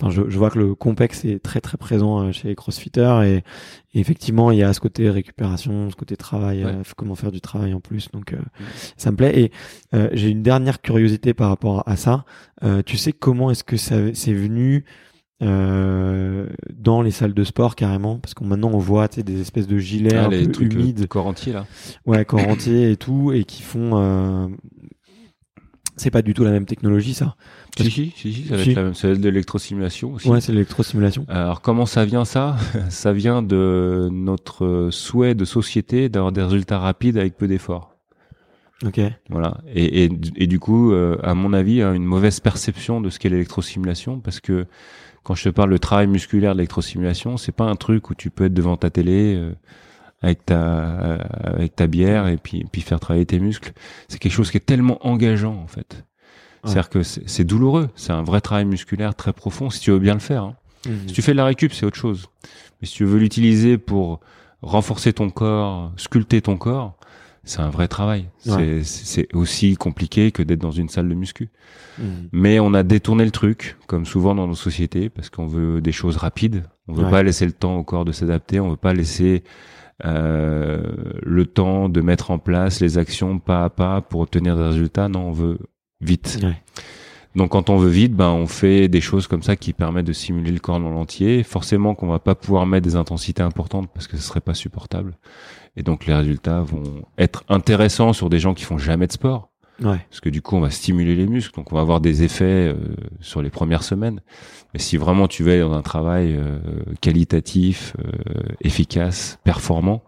[0.00, 3.20] Enfin, je, je vois que le complexe est très très présent euh, chez les crossfitters
[3.24, 3.36] et,
[3.94, 6.70] et effectivement il y a ce côté récupération, ce côté travail, Ouais.
[6.72, 8.10] euh, comment faire du travail en plus.
[8.12, 8.38] Donc euh,
[8.96, 9.38] ça me plaît.
[9.38, 9.52] Et
[9.94, 12.24] euh, j'ai une dernière curiosité par rapport à ça.
[12.62, 14.84] Euh, tu sais comment est-ce que ça c'est venu
[15.42, 18.18] euh, dans les salles de sport carrément?
[18.18, 21.06] Parce qu'on maintenant on voit des espèces de gilets Ah, un les peu trucs humides
[21.06, 21.66] corps entier, là.
[22.06, 24.46] ouais corps entier et tout et qui font euh,
[25.96, 27.36] c'est pas du tout la même technologie ça
[27.78, 28.70] Si, si, si, si, ça va Si.
[28.70, 28.92] être la même.
[28.92, 30.28] Être de l'électrostimulation aussi.
[30.28, 32.56] ouais c'est l'électrostimulation Alors comment ça vient ça
[32.88, 37.94] Ça vient de notre souhait de société d'avoir des résultats rapides avec peu d'efforts.
[38.84, 39.58] ok Voilà.
[39.72, 43.18] Et, et, et du coup, euh, à mon avis, hein, une mauvaise perception de ce
[43.18, 44.66] qu'est l'électrostimulation, parce que
[45.22, 48.30] quand je te parle de travail musculaire de l'électrostimulation, c'est pas un truc où tu
[48.30, 49.52] peux être devant ta télé euh,
[50.24, 53.72] avec ta avec ta bière et puis puis faire travailler tes muscles.
[54.08, 55.94] C'est quelque chose qui est tellement engageant en fait.
[56.64, 56.70] Ouais.
[56.70, 57.90] C'est-à-dire que c'est douloureux.
[57.94, 60.44] C'est un vrai travail musculaire très profond si tu veux bien le faire.
[60.44, 60.56] hein.
[60.86, 61.08] Mhm.
[61.08, 62.26] Si tu fais de la récup, c'est autre chose.
[62.80, 64.20] Mais si tu veux l'utiliser pour
[64.62, 66.96] renforcer ton corps, sculpter ton corps,
[67.44, 68.30] c'est un vrai travail.
[68.46, 68.80] Ouais.
[68.82, 71.50] C'est- aussi compliqué que d'être dans une salle de muscu.
[71.98, 72.28] Mhm.
[72.32, 75.92] Mais on a détourné le truc, comme souvent dans nos sociétés, parce qu'on veut des
[75.92, 76.64] choses rapides.
[76.88, 77.10] On veut Ouais.
[77.10, 78.58] pas laisser le temps au corps de s'adapter.
[78.60, 79.42] On veut pas laisser
[80.02, 85.08] le temps de mettre en place les actions pas à pas pour obtenir des résultats.
[85.08, 85.58] Non, on veut
[86.00, 86.38] vite.
[86.42, 86.56] Ouais.
[87.36, 90.12] Donc quand on veut vite, ben on fait des choses comme ça qui permettent de
[90.12, 91.42] simuler le corps dans l'entier.
[91.42, 95.18] Forcément qu'on va pas pouvoir mettre des intensités importantes parce que ce serait pas supportable.
[95.76, 99.50] Et donc les résultats vont être intéressants sur des gens qui font jamais de sport
[99.82, 99.98] Ouais.
[100.08, 102.44] parce que du coup on va stimuler les muscles, donc on va avoir des effets
[102.72, 102.74] euh,
[103.20, 104.20] sur les premières semaines.
[104.72, 106.58] Mais si vraiment tu veux dans un travail euh,
[107.00, 110.02] qualitatif, euh, efficace, performant,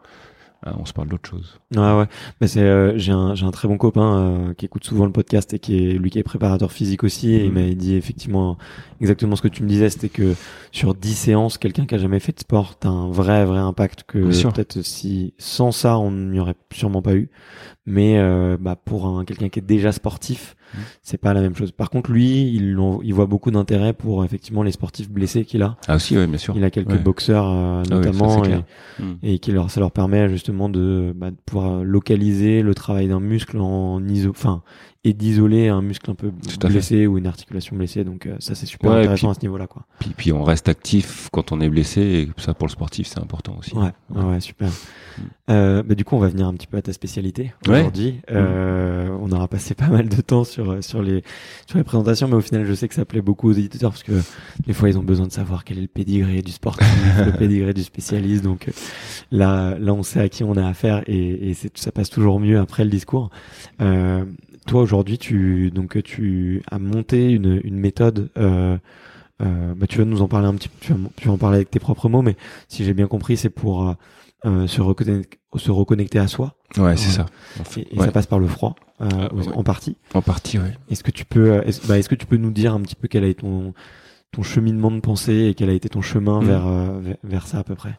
[0.65, 1.59] hein, on se parle d'autre chose.
[1.75, 2.07] Ouais, ouais.
[2.41, 5.13] Mais c'est, euh, j'ai un, j'ai un très bon copain euh, qui écoute souvent le
[5.13, 7.33] podcast et qui est lui qui est préparateur physique aussi.
[7.35, 7.69] Et il Mhm.
[7.69, 8.59] m'a dit effectivement
[9.01, 10.35] exactement ce que tu me disais, c'était que
[10.73, 14.05] sur 10 séances, quelqu'un qui a jamais fait de sport, t'as un vrai, vrai impact
[14.07, 14.19] que
[14.53, 17.31] peut-être si sans ça, on n'y aurait sûrement pas eu.
[17.89, 20.81] Mais euh, bah, pour un quelqu'un qui est déjà sportif, Mhm.
[21.03, 21.71] c'est pas la même chose.
[21.71, 25.77] Par contre, lui, il, il voit beaucoup d'intérêt pour effectivement les sportifs blessés qu'il a.
[25.87, 26.55] Ah aussi, oui, bien sûr.
[26.57, 26.99] Il a quelques Ouais.
[26.99, 28.39] boxeurs euh, Ah oui, ça, notamment.
[28.45, 28.63] et- clair.
[28.99, 29.05] Mm.
[29.23, 33.21] et qui leur ça leur permet justement de, bah, de pouvoir localiser le travail d'un
[33.21, 34.63] muscle en iso enfin
[35.07, 36.33] et d'isoler un muscle un peu
[36.69, 38.03] blessé ou une articulation blessée.
[38.03, 39.85] Donc euh, ça c'est super Ouais, intéressant puis- à ce niveau là quoi.
[40.01, 43.21] Puis, puis on reste actif quand on est blessé, et ça pour le sportif c'est
[43.21, 43.73] important aussi.
[43.77, 44.69] ouais ouais, ouais, super.
[45.49, 48.21] Euh, bah, du coup on va venir un petit peu à ta spécialité aujourd'hui.
[48.33, 51.23] Euh, on aura passé pas mal de temps sur sur les
[51.69, 54.03] sur les présentations mais au final je sais que ça plaît beaucoup aux éditeurs parce
[54.03, 54.21] que
[54.67, 56.87] des fois ils ont besoin de savoir quel est le pédigré du sportif
[57.25, 58.43] le pédigré du spécialiste.
[58.43, 58.67] Donc
[59.31, 62.85] là là on sait à qui on a affaire et, ça passe toujours mieux après
[62.85, 63.31] le discours.
[63.81, 64.25] Euh,
[64.67, 68.77] toi aujourd'hui tu donc tu as monté une, une méthode euh,
[69.43, 71.39] euh, bah, tu vas nous en parler un petit peu tu vas, tu vas en
[71.39, 72.37] parler avec tes propres mots mais
[72.69, 73.95] si j'ai bien compris c'est pour euh,
[74.45, 77.27] euh, se, reconnecter, se reconnecter à soi Ouais, c'est ça.
[77.77, 78.05] Et, et ouais.
[78.07, 79.49] ça passe par le froid euh, Ah, ouais.
[79.55, 80.75] en partie En partie, ouais.
[80.91, 83.09] est-ce que tu peux est-ce, bah, est-ce que tu peux nous dire un petit peu
[83.09, 83.73] quel a été ton
[84.33, 87.59] ton cheminement de pensée et quel a été ton chemin vers, euh, vers vers ça
[87.61, 87.99] à peu près?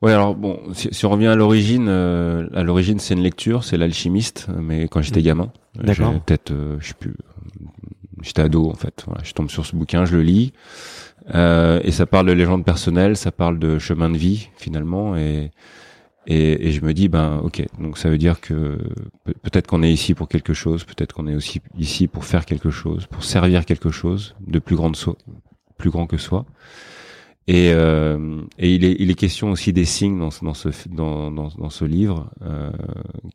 [0.00, 3.64] Ouais, alors bon, si, si on revient à l'origine, euh, à l'origine c'est une lecture,
[3.64, 5.26] c'est l'alchimiste, mais quand j'étais Mhm.
[5.26, 6.06] gamin, D'accord.
[6.08, 7.14] J'avais peut-être, euh, je sais plus,
[8.22, 9.04] j'étais ado en fait.
[9.06, 10.52] Voilà, je tombe sur ce bouquin, je le lis,
[11.34, 15.50] euh, et ça parle de légende personnelle, ça parle de chemin de vie finalement, et
[16.30, 18.78] et, et je me dis ben ok, donc ça veut dire que
[19.24, 22.44] pe- peut-être qu'on est ici pour quelque chose, peut-être qu'on est aussi ici pour faire
[22.44, 25.16] quelque chose, pour servir quelque chose de plus grand, de soi,
[25.78, 26.44] plus grand que soi.
[27.48, 32.30] Et, euh, il, est, question aussi des signes dans, ce- livre.
[32.42, 32.70] Euh,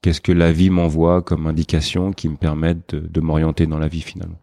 [0.03, 4.01] Qu'est-ce que la vie m'envoie comme indication qui me permettent de, m'orienter dans la vie
[4.01, 4.37] finalement?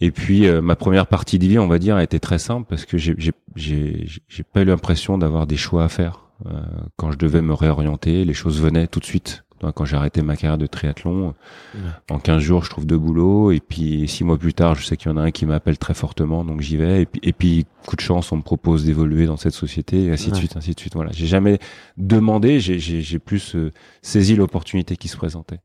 [0.00, 2.66] Et puis euh, ma première partie de vie, on va dire, a été très simple
[2.66, 3.12] parce que j'ai
[4.54, 6.20] pas eu l'impression d'avoir des choix à faire.
[6.96, 10.36] Quand je devais me réorienter, les choses venaient tout de suite Quand j'ai arrêté ma
[10.36, 11.34] carrière de triathlon,
[12.10, 13.50] en 15 jours, je trouve deux boulots.
[13.50, 15.78] Et puis, six mois plus tard, je sais qu'il y en a un qui m'appelle
[15.78, 17.02] très fortement, donc j'y vais.
[17.02, 20.10] Et puis, et puis, coup de chance, on me propose d'évoluer dans cette société, et
[20.10, 20.94] ainsi de suite, ainsi de suite.
[20.94, 21.10] Voilà.
[21.12, 21.58] J'ai jamais
[21.96, 23.72] demandé, j'ai plus euh,
[24.02, 25.60] saisi l'opportunité qui se présentait.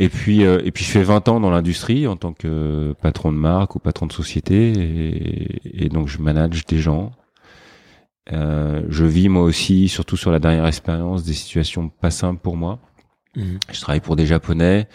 [0.00, 3.32] Et puis, euh, et puis je fais 20 ans dans l'industrie en tant que patron
[3.32, 7.12] de marque ou patron de société, et, et donc je manage des gens.
[8.32, 12.56] Euh, je vis moi aussi, surtout sur la dernière expérience, des situations pas simples pour
[12.56, 12.78] moi.
[13.36, 13.58] Mhm.
[13.72, 14.88] Je travaille pour des Japonais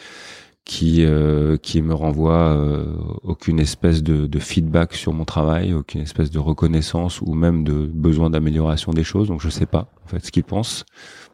[0.65, 6.02] qui euh, qui me renvoient euh, aucune espèce de, de, feedback sur mon travail, aucune
[6.02, 9.28] espèce de reconnaissance ou même de besoin d'amélioration des choses.
[9.28, 10.86] Donc je sais pas en fait ce qu'ils pensent.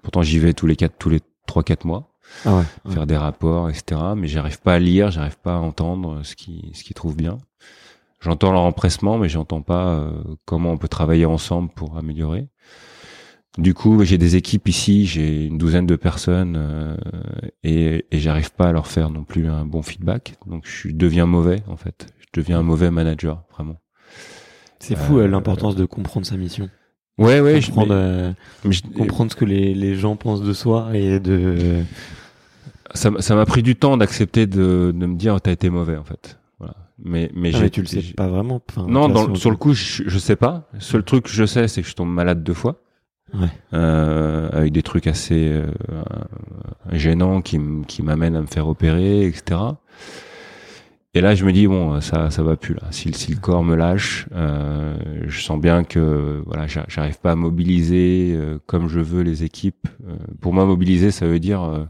[0.01, 2.11] Pourtant j'y vais tous les quatre, tous les trois quatre mois.
[2.45, 4.01] Ah ouais, faire des rapports, etc.
[4.15, 7.37] Mais j'arrive pas à lire, j'arrive pas à entendre ce qui ce qu'ils trouvent bien.
[8.21, 10.11] J'entends leur empressement, mais j'entends pas euh,
[10.45, 12.47] comment on peut travailler ensemble pour améliorer.
[13.57, 16.97] Du coup, j'ai des équipes ici, j'ai une douzaine de personnes euh,
[17.63, 20.35] et, et j'arrive pas à leur faire non plus un bon feedback.
[20.45, 22.07] Donc, je deviens mauvais en fait.
[22.19, 23.77] Je deviens un mauvais manager, vraiment.
[24.79, 26.69] C'est fou euh, l'importance de comprendre sa mission.
[27.17, 31.83] Ouais, ouais, comprendre, je, comprendre ce que les, les gens pensent de soi et de
[32.93, 36.38] ça m'a pris du temps d'accepter de, de me dire t'as été mauvais en fait.
[37.03, 38.61] Mais mais, ah, tu le sais pas vraiment.
[38.87, 40.67] non, sur le coup, je, je sais pas.
[40.73, 42.81] Le seul truc que je sais, c'est que je tombe malade deux fois.
[43.33, 43.47] Ouais.
[43.73, 45.67] Euh, avec des trucs assez euh,
[46.91, 49.59] gênants qui qui m'amènent à me faire opérer, etc.
[51.15, 52.83] Et là, je me dis bon, ça, ça va plus là.
[52.91, 54.95] Si, si le corps me lâche, euh,
[55.27, 59.87] je sens bien que voilà, j'arrive pas à mobiliser euh, comme je veux les équipes.
[60.07, 61.85] Euh, pour moi, mobiliser, ça veut dire euh,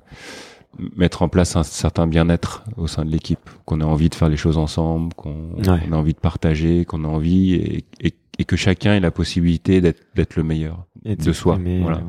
[0.78, 4.30] mettre en place un certain bien-être au sein de l'équipe, qu'on a envie de faire
[4.30, 8.56] les choses ensemble, qu'on a envie de partager, qu'on a envie et, et, et, que
[8.56, 11.60] chacun ait la possibilité d'être le meilleur de soi.
[11.82, 12.02] voilà.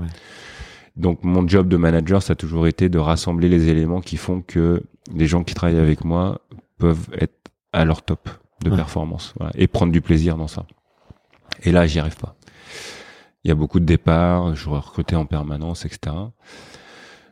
[0.96, 4.42] Donc mon job de manager, ça a toujours été de rassembler les éléments qui font
[4.42, 4.83] que
[5.14, 6.40] les gens qui travaillent avec moi
[6.79, 7.35] peuvent être
[7.73, 8.29] à leur top
[8.62, 10.66] de performance voilà, et prendre du plaisir dans ça.
[11.62, 12.37] Et là, j'y arrive pas.
[13.44, 16.14] Il y a beaucoup de départs, je recruter en permanence, etc.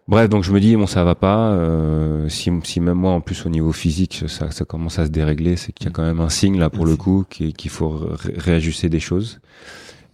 [0.08, 1.52] Bref, donc je me dis bon ça va pas.
[1.52, 5.10] Euh, si, si même moi en plus au niveau physique ça, ça commence à se
[5.10, 8.00] dérégler, c'est qu'il y a quand même un signe là pour le coup qu'il faut
[8.36, 9.40] réajuster des choses.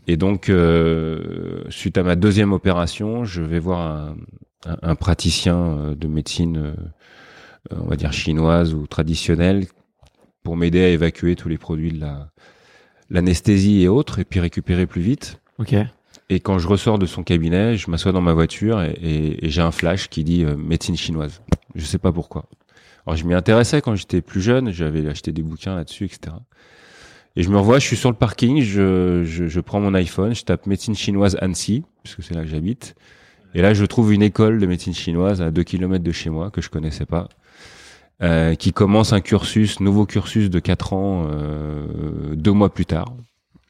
[0.07, 4.17] Et donc euh, suite à ma deuxième opération, je vais voir un,
[4.83, 6.75] un, praticien euh, de médecine, euh,
[7.71, 9.67] on va dire chinoise ou traditionnelle,
[10.43, 12.31] pour m'aider à évacuer tous les produits de la
[13.11, 15.41] l'anesthésie et autres, et puis récupérer plus vite.
[15.59, 15.75] Ok.
[16.31, 19.71] Et quand je ressors de son cabinet, je m'assois dans ma voiture et, j'ai un
[19.71, 21.43] flash qui dit euh, médecine chinoise.
[21.75, 22.47] Je sais pas pourquoi.
[23.07, 26.37] Alors je m'y intéressais quand j'étais plus jeune, j'avais acheté des bouquins là-dessus, etc.
[27.37, 30.35] Et je me revois, je suis sur le parking, je, je, je prends mon iPhone,
[30.35, 32.95] je tape médecine chinoise Annecy, puisque c'est là que j'habite.
[33.55, 36.51] Et là, je trouve une école de médecine chinoise à 2 km de chez moi,
[36.51, 37.29] que je connaissais pas,
[38.23, 43.13] euh, qui commence un cursus, nouveau cursus de 4 ans, euh, deux mois plus tard.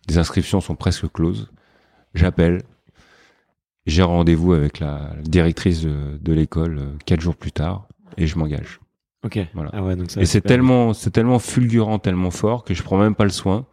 [0.09, 1.49] Les inscriptions sont presque closes
[2.15, 2.63] j'appelle,
[3.87, 8.81] j'ai rendez-vous avec la directrice de, l'école euh, quatre jours plus tard et je m'engage.
[9.25, 9.39] Ok.
[9.55, 9.71] Voilà.
[9.73, 12.99] Ah ouais, donc ça et c'est tellement, c'est tellement fulgurant, tellement fort que je prends
[12.99, 13.67] même pas le soin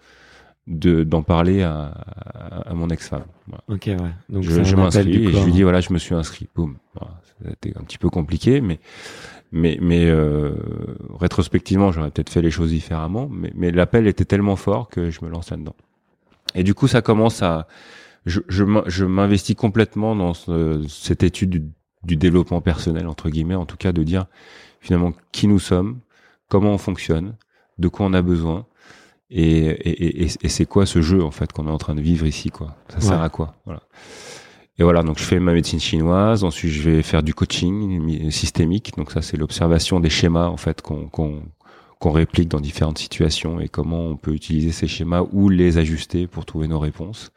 [0.68, 1.94] de d'en parler à,
[2.66, 3.26] à, mon ex-femme.
[3.68, 3.98] Ok, ouais.
[4.30, 6.48] Donc je, je m'inscris et je lui dis voilà, je me suis inscrit.
[6.56, 6.78] Boum.
[7.48, 8.80] C'était un petit peu compliqué, mais
[9.52, 10.54] mais mais euh,
[11.20, 13.28] rétrospectivement, j'aurais peut-être fait les choses différemment.
[13.30, 15.76] Mais mais l'appel était tellement fort que je me lance là-dedans.
[16.56, 17.68] Et du coup, ça commence à
[18.26, 20.34] je, je m'investis complètement dans
[20.88, 21.72] cette étude
[22.04, 24.26] du, développement personnel entre guillemets, en tout cas de dire
[24.80, 26.00] finalement qui nous sommes,
[26.48, 27.36] comment on fonctionne,
[27.78, 28.66] de quoi on a besoin,
[29.30, 32.02] et, et, et, et c'est quoi ce jeu en fait qu'on est en train de
[32.02, 32.76] vivre ici quoi.
[32.90, 33.82] Ça sert à quoi Voilà.
[34.78, 36.44] Et voilà, donc je fais ma médecine chinoise.
[36.44, 38.94] Ensuite, je vais faire du coaching systémique.
[38.98, 43.68] Donc ça, c'est l'observation des schémas en fait qu'on qu'on réplique dans différentes situations et
[43.68, 47.32] comment on peut utiliser ces schémas ou les ajuster pour trouver nos réponses.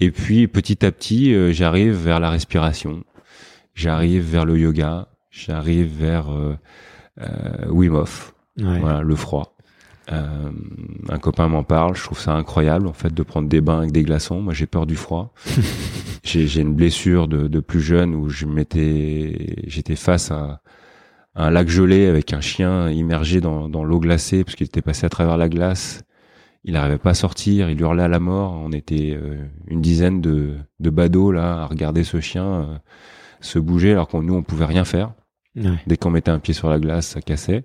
[0.00, 3.04] Et puis petit à petit, euh, j'arrive vers la respiration,
[3.74, 6.56] j'arrive vers le yoga, j'arrive vers euh,
[7.20, 9.56] euh, Wim Hof, voilà, le froid.
[10.12, 10.50] Euh,
[11.08, 13.92] un copain m'en parle, je trouve ça incroyable en fait de prendre des bains avec
[13.92, 14.40] des glaçons.
[14.40, 15.34] Moi, j'ai peur du froid.
[16.22, 20.60] j'ai une blessure de, de, plus jeune où je m'étais, j'étais face à,
[21.34, 25.04] un lac gelé avec un chien immergé dans, dans l'eau glacée parce qu'il était passé
[25.04, 26.02] à travers la glace
[26.66, 28.52] il n'arrivait pas à sortir, il hurlait à la mort.
[28.52, 32.76] On était euh, une dizaine de, de badauds là à regarder ce chien euh,
[33.40, 35.12] se bouger alors qu'on nous on pouvait rien faire.
[35.86, 37.64] Dès qu'on mettait un pied sur la glace, ça cassait.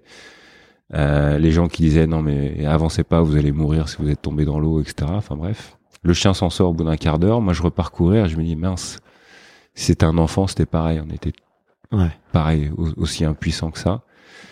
[0.94, 4.22] Euh, les gens qui disaient non mais avancez pas, vous allez mourir si vous êtes
[4.22, 5.10] tombé dans l'eau, etc.
[5.14, 7.42] Enfin bref, le chien s'en sort au bout d'un quart d'heure.
[7.42, 9.00] Moi je repars courir, je me dis mince,
[9.74, 11.34] si c'était un enfant c'était pareil, on était
[11.94, 12.12] Ouais.
[12.32, 14.04] pareil, au- aussi impuissant que ça.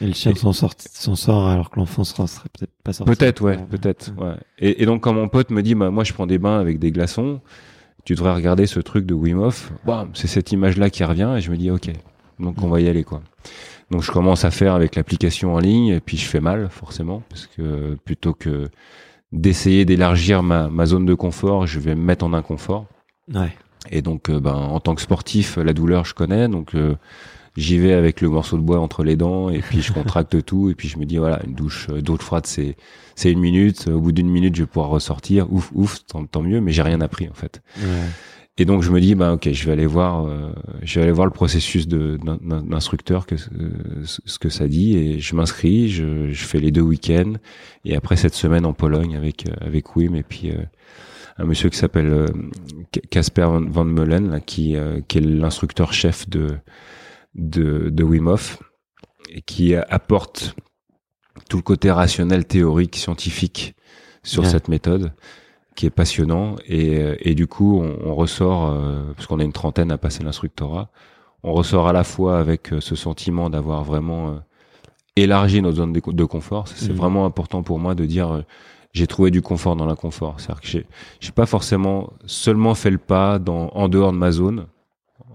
[0.02, 3.14] Et le chien s'en sort, s'en sort alors que l'enfant sera- serait peut-être pas sorti.
[3.16, 4.36] Peut-être, ouais, peut-être, ouais.
[4.60, 6.80] Et, et donc, quand mon pote me dit, bah, moi, je prends des bains avec
[6.80, 7.42] des glaçons,
[8.06, 9.72] tu devrais regarder ce truc de Wim Hof.
[9.86, 11.90] Bam, c'est cette image-là qui revient, et je me dis, ok,
[12.40, 13.22] donc on va y aller, quoi.
[13.92, 17.24] Donc, je commence à faire avec l'application en ligne, et puis je fais mal, forcément,
[17.30, 18.70] parce que plutôt que
[19.32, 22.86] d'essayer d'élargir ma, ma zone de confort, je vais me mettre en inconfort.
[23.34, 23.54] Ouais.
[23.92, 26.48] Et donc, euh, ben, en tant que sportif, la douleur, je connais.
[26.48, 26.96] Donc, euh,
[27.60, 30.70] j'y vais avec le morceau de bois entre les dents, et puis je contracte tout,
[30.70, 32.76] et puis je me dis voilà, une douche euh, d'eau froide, c'est
[33.16, 33.88] c'est une minute.
[33.88, 35.52] Au bout d'une minute, je vais pouvoir ressortir.
[35.52, 36.62] Ouf, ouf, tant, tant mieux.
[36.62, 37.62] Mais j'ai rien appris en fait.
[37.78, 37.84] Ouais.
[38.58, 40.52] Et donc, je me dis bah ok, je vais aller voir, euh,
[40.84, 42.18] je vais aller voir le processus de
[42.64, 43.72] d'instructeur que euh,
[44.04, 45.90] ce que ça dit, et je m'inscris.
[45.90, 47.34] Je, je fais les deux week-ends,
[47.86, 50.62] et après cette semaine en Pologne avec avec Wim, et puis euh,
[51.38, 52.26] un monsieur qui s'appelle
[53.10, 54.76] Casper Van Meulen, là, qui,
[55.08, 56.58] qui est l'instructeur chef de,
[57.36, 58.62] de, de Wim Hof,
[59.30, 60.56] et qui apporte
[61.50, 63.76] tout le côté rationnel, théorique, scientifique
[64.24, 64.50] sur Ouais.
[64.50, 65.14] cette méthode,
[65.76, 66.56] qui est passionnant.
[66.68, 70.24] Et, et du coup, on, on ressort, euh, parce qu'on a une trentaine à passer
[70.24, 70.90] l'instructorat,
[71.44, 74.40] on ressort à la fois avec euh, ce sentiment d'avoir vraiment euh,
[75.16, 76.68] élargi notre zone de, de confort.
[76.68, 76.96] C'est Mhm.
[76.98, 78.44] vraiment important pour moi de dire
[78.92, 80.36] j'ai trouvé du confort dans l'inconfort.
[80.40, 80.86] C'est-à-dire que j'ai
[81.20, 84.66] j'ai pas forcément seulement fait le pas dans en dehors de ma zone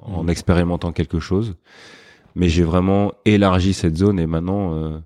[0.05, 1.57] en expérimentant quelque chose,
[2.35, 4.99] mais j'ai vraiment élargi cette zone et maintenant euh,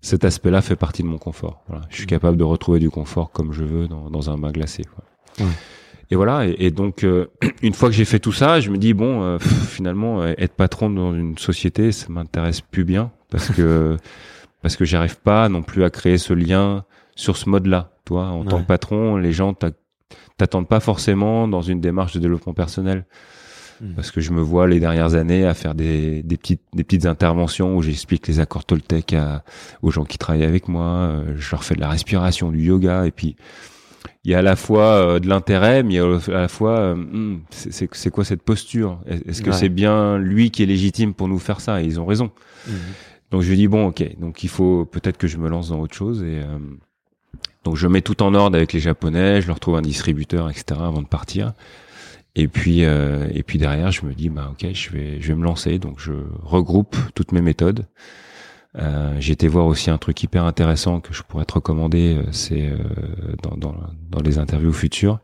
[0.00, 1.62] cet aspect-là fait partie de mon confort.
[1.68, 1.84] Voilà.
[1.90, 4.84] Je suis capable de retrouver du confort comme je veux dans, dans un bain glacé.
[4.84, 5.46] quoi.
[6.10, 6.46] Et voilà.
[6.46, 7.26] Et, et donc euh,
[7.62, 10.54] une fois que j'ai fait tout ça, je me dis bon, euh, pff, finalement, être
[10.54, 13.96] patron dans une société, ça m'intéresse plus bien parce que
[14.62, 16.84] parce que j'arrive pas non plus à créer ce lien
[17.14, 17.92] sur ce mode-là.
[18.04, 19.70] Toi, en tant que patron, les gens t'a-
[20.36, 23.04] t'attendent pas forcément dans une démarche de développement personnel.
[23.80, 23.92] Mm.
[23.94, 27.06] Parce que je me vois les dernières années à faire des, des petites des petites
[27.06, 29.44] interventions où j'explique les accords Toltec à,
[29.82, 30.84] aux gens qui travaillent avec moi.
[30.84, 33.36] euh, Je leur fais de la respiration, du yoga, et puis
[34.24, 36.04] il y a à la fois euh, de l'intérêt, mais il y a
[36.36, 38.98] à la fois euh, hmm, c'est- quoi cette posture?
[39.06, 39.56] Est-ce que Ouais.
[39.56, 41.82] c'est bien lui qui est légitime pour nous faire ça?
[41.82, 42.30] Et ils ont raison.
[42.66, 42.74] Mhm.
[43.32, 45.80] Donc je lui dis bon ok, donc il faut peut-être que je me lance dans
[45.80, 46.58] autre chose et euh,
[47.64, 50.80] donc je mets tout en ordre avec les japonais, je leur trouve un distributeur etc
[50.80, 51.52] avant de partir
[52.36, 55.34] et puis euh, et puis derrière je me dis bah ok je vais je vais
[55.34, 56.12] me lancer donc je
[56.42, 57.86] regroupe toutes mes méthodes.
[58.78, 62.30] Euh, j'ai été voir aussi un truc hyper intéressant que je pourrais te recommander, euh,
[62.30, 62.76] c'est euh,
[63.42, 63.74] dans, dans
[64.10, 65.18] dans les interviews futures.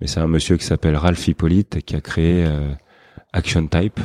[0.00, 2.72] Mais c'est un monsieur qui s'appelle Ralph Hippolyte qui a créé euh,
[3.32, 4.00] Action Type.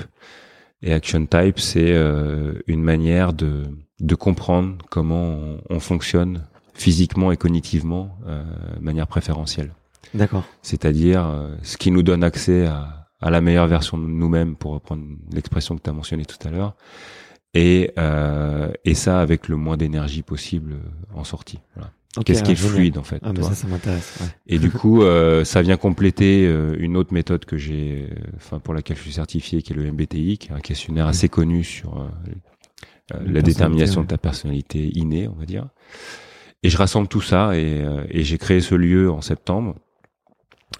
[0.83, 3.63] Et Action Type, c'est euh, une manière de,
[3.99, 6.43] de comprendre comment on, on fonctionne
[6.75, 8.43] physiquement et cognitivement euh,
[8.77, 9.71] de manière préférentielle.
[10.13, 10.43] D'accord.
[10.61, 14.73] C'est-à-dire euh, ce qui nous donne accès à, à la meilleure version de nous-mêmes, pour
[14.73, 16.75] reprendre l'expression que tu as mentionnée tout à l'heure,
[17.53, 21.59] et, euh, et ça avec le moins d'énergie possible euh, en sortie.
[21.75, 21.91] Voilà.
[22.25, 22.73] Qu'est-ce qui ah, est génial.
[22.73, 24.17] fluide en fait Ah, mais ça, ça m'intéresse.
[24.21, 24.27] Ouais.
[24.47, 28.73] Et du coup, euh, ça vient compléter euh, une autre méthode que j'ai, enfin pour
[28.73, 32.09] laquelle je suis certifié, qui est le MBTI, qui est un questionnaire assez connu sur
[33.11, 34.07] La détermination ouais.
[34.07, 35.67] de ta personnalité innée, on va dire.
[36.63, 39.75] Et je rassemble tout ça et, euh, et j'ai créé ce lieu en septembre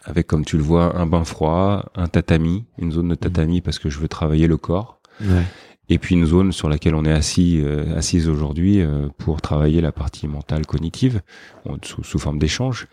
[0.03, 3.79] avec, comme tu le vois, un bain froid, un tatami, une zone de tatami parce
[3.79, 5.43] que je veux travailler le corps, Ouais.
[5.89, 9.81] et puis une zone sur laquelle on est assis, euh, assise aujourd'hui euh, pour travailler
[9.81, 11.21] la partie mentale cognitive
[11.83, 12.87] sous, sous forme d'échange.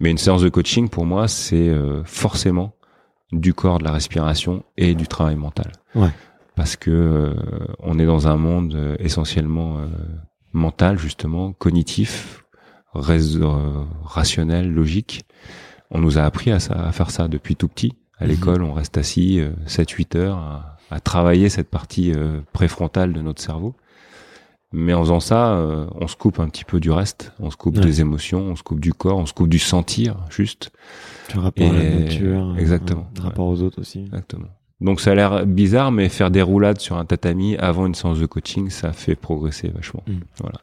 [0.00, 2.74] Mais une séance de coaching pour moi, c'est euh, forcément
[3.30, 5.72] du corps, de la respiration et du travail mental.
[5.94, 6.10] Ouais.
[6.56, 7.34] Parce que euh,
[7.78, 9.86] on est dans un monde euh, essentiellement euh,
[10.52, 12.44] mental justement, cognitif,
[14.04, 15.22] rationnel, logique.
[15.92, 17.92] On nous a appris à, ça, à faire ça depuis tout petit.
[18.18, 18.30] À Mhm.
[18.30, 23.20] l'école, on reste assis euh, 7-8 heures à, à travailler cette partie euh, préfrontale de
[23.20, 23.74] notre cerveau.
[24.74, 27.32] Mais en faisant ça, euh, on se coupe un petit peu du reste.
[27.40, 27.82] On se coupe Ouais.
[27.82, 30.70] des émotions, on se coupe du corps, on se coupe du sentir, juste.
[31.34, 32.54] Le rapport à la nature.
[32.58, 34.00] exactement, ouais, Le rapport aux autres aussi.
[34.00, 34.48] Exactement.
[34.80, 38.18] Donc ça a l'air bizarre, mais faire des roulades sur un tatami avant une séance
[38.18, 40.02] de coaching, ça fait progresser vachement.
[40.08, 40.12] Mm.
[40.40, 40.58] Voilà.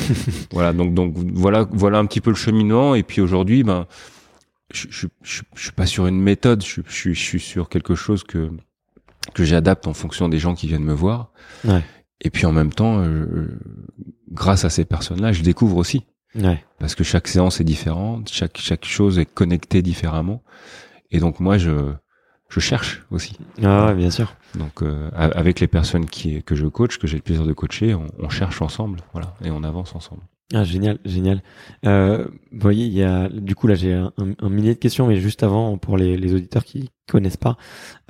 [0.52, 0.72] voilà.
[0.72, 2.94] Donc donc voilà voilà un petit peu le cheminement.
[2.96, 3.86] Et puis aujourd'hui, ben
[4.72, 6.64] je, je, je, je suis pas sur une méthode.
[6.64, 8.50] Je, je, suis- sur quelque chose que
[9.34, 11.30] que j'adapte en fonction des gens qui viennent me voir.
[11.64, 11.82] Ouais.
[12.22, 13.58] Et puis en même temps, euh,
[14.30, 16.04] grâce à ces personnes-là, je découvre aussi
[16.34, 16.64] Ouais.
[16.78, 20.42] parce que chaque séance est différente, chaque chaque chose est connectée différemment.
[21.10, 21.92] Et donc moi je
[22.48, 23.38] je cherche aussi.
[23.62, 24.34] Ah ouais, bien sûr.
[24.56, 27.94] Donc euh, avec les personnes qui que je coach, que j'ai le plaisir de coacher,
[27.94, 30.22] on, on cherche ensemble, voilà, et on avance ensemble.
[30.52, 31.42] Ah génial, génial.
[31.86, 35.06] Euh, vous voyez, il y a du coup là j'ai un, un, millier de questions,
[35.06, 37.56] mais juste avant pour les, les auditeurs qui connaissent pas,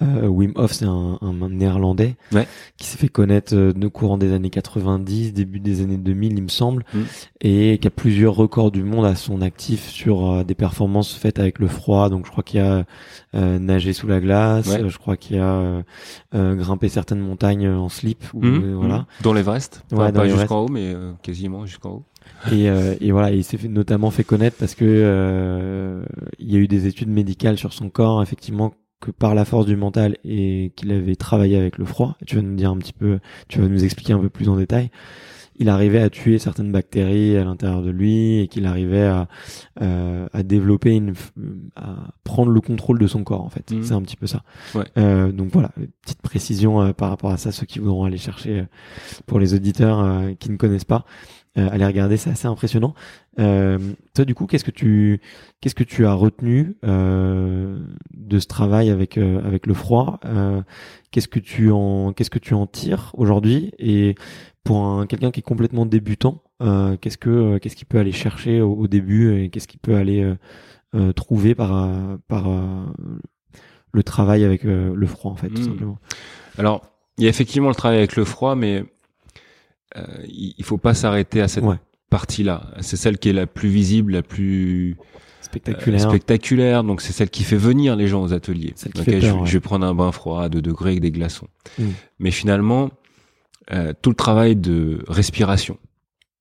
[0.03, 2.47] euh, Wim Hof c'est un, un, néerlandais ouais.
[2.79, 6.43] qui s'est fait connaître euh, au courant des années 90, début des années 2000 il
[6.43, 7.01] me semble, mm.
[7.41, 11.39] et qui a plusieurs records du monde à son actif sur euh, des performances faites
[11.39, 12.11] avec le froid.
[12.11, 12.85] Donc je crois qu'il y a
[13.35, 15.83] euh, nager sous la glace, je crois qu'il y a
[16.33, 18.75] grimpé certaines montagnes en slip, ou, mm.
[18.75, 18.99] voilà.
[18.99, 19.07] Mm.
[19.23, 22.05] Dans l'Everest, ouais, pas jusqu'en haut, mais quasiment jusqu'en haut.
[22.51, 26.03] Et, euh, et, voilà, il s'est notamment fait connaître parce que euh,
[26.39, 29.67] il y a eu des études médicales sur son corps, effectivement, que par la force
[29.67, 32.17] du mental et qu'il avait travaillé avec le froid.
[32.27, 33.19] Tu vas nous dire un petit peu,
[33.49, 34.91] tu vas nous expliquer un peu plus en détail.
[35.57, 39.29] Il arrivait à tuer certaines bactéries à l'intérieur de lui et qu'il arrivait à,
[39.83, 41.13] euh, à développer une,
[41.77, 43.71] à prendre le contrôle de son corps en fait.
[43.71, 43.83] Mmh.
[43.83, 44.43] C'est un petit peu ça.
[44.75, 44.85] Ouais.
[44.97, 45.71] Euh, donc voilà,
[46.03, 48.65] petite précision euh, par rapport à ça, ceux qui voudront aller chercher euh,
[49.27, 51.05] pour les auditeurs qui ne connaissent pas
[51.59, 52.95] euh, aller regarder, c'est assez impressionnant.
[53.39, 53.79] Euh,
[54.15, 55.21] toi, du coup, qu'est-ce que tu
[55.61, 57.79] qu'est-ce que tu as retenu euh,
[58.15, 60.63] de ce travail avec euh, avec le froid euh,
[61.11, 64.15] Qu'est-ce que tu en qu'est-ce que tu en tires aujourd'hui Et
[64.65, 68.63] pour un quelqu'un qui est complètement débutant, euh, qu'est-ce que qu'est-ce qu'il peut aller chercher
[68.63, 70.35] au, au début et qu'est-ce qu'il peut aller
[71.17, 72.49] trouver par par
[73.93, 75.65] le travail avec le froid en fait, tout mmh.
[75.65, 75.99] simplement.
[76.57, 76.83] Alors,
[77.19, 78.85] il y a effectivement le travail avec le froid, mais
[79.97, 81.65] euh, il faut pas s'arrêter à cette
[82.11, 82.71] partie-là.
[82.81, 84.97] C'est celle qui est la plus visible, la plus
[85.41, 86.07] spectaculaire.
[86.07, 86.85] Euh, spectaculaire.
[86.85, 88.75] Donc c'est celle qui fait venir les gens aux ateliers.
[88.95, 91.49] Donc, je, je, vais prendre un bain froid à 2 degrés avec des glaçons.
[91.79, 91.85] Mm.
[92.19, 92.91] Mais finalement,
[93.73, 95.79] euh, tout le travail de respiration,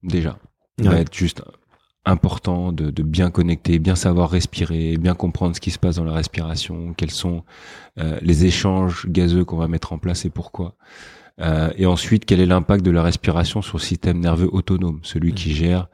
[0.03, 0.37] déjà,
[0.79, 1.43] va être juste
[2.05, 6.03] important de, de, bien connecter, bien savoir respirer, bien comprendre ce qui se passe dans
[6.03, 7.43] la respiration, quels sont
[7.99, 10.75] euh, les échanges gazeux qu'on va mettre en place et pourquoi.
[11.41, 15.33] Euh, et ensuite, quel est l'impact de la respiration sur le système nerveux autonome, celui
[15.33, 15.53] qui mmh.
[15.53, 15.87] gère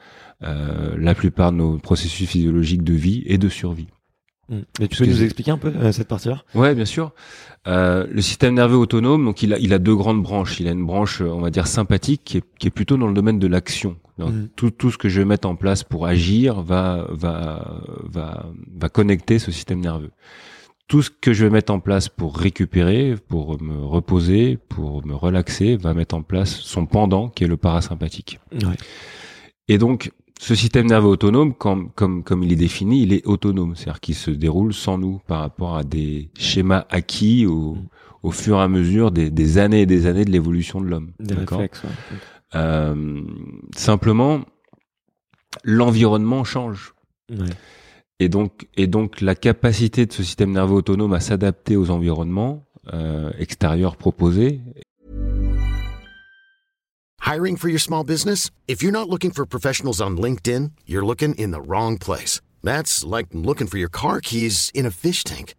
[0.43, 3.87] euh, la plupart de nos processus physiologiques de vie et de survie.
[4.49, 4.57] Mmh.
[4.79, 6.43] Mais tu peux nous expliquer un peu euh, cette partie-là?
[6.53, 7.13] Ouais, bien sûr.
[7.67, 10.59] Euh, le système nerveux autonome, donc il a, il a deux grandes branches.
[10.59, 13.13] Il a une branche, on va dire sympathique, qui est, qui est plutôt dans le
[13.13, 13.97] domaine de l'action.
[14.17, 14.47] Mmh.
[14.55, 18.89] Tout, tout ce que je vais mettre en place pour agir va, va, va, va
[18.89, 20.11] connecter ce système nerveux
[20.87, 25.13] tout ce que je vais mettre en place pour récupérer, pour me reposer, pour me
[25.13, 28.39] relaxer, va mettre en place son pendant qui est le parasympathique.
[28.53, 28.77] Ouais.
[29.67, 33.75] Et donc, ce système nerveux autonome, comme, comme, comme il est défini, il est autonome,
[33.75, 37.77] c'est-à-dire qu'il se déroule sans nous par rapport à des schémas acquis au,
[38.23, 41.11] au fur et à mesure des, des années et des années de l'évolution de l'homme.
[41.19, 41.83] Des réflexes.
[41.83, 41.89] Ouais.
[42.55, 43.21] Euh,
[43.75, 44.41] simplement,
[45.63, 46.93] l'environnement change.
[47.29, 47.49] Ouais.
[48.19, 53.95] Et donc, la capacité de ce système nerveux autonome à s'adapter aux environnements euh, extérieurs
[53.95, 54.61] proposés.
[57.23, 58.49] Hiring for your small business?
[58.67, 62.39] If you're not looking for professionals on LinkedIn, you're looking in the wrong place.
[62.63, 65.53] That's like looking for your car keys in a fish tank.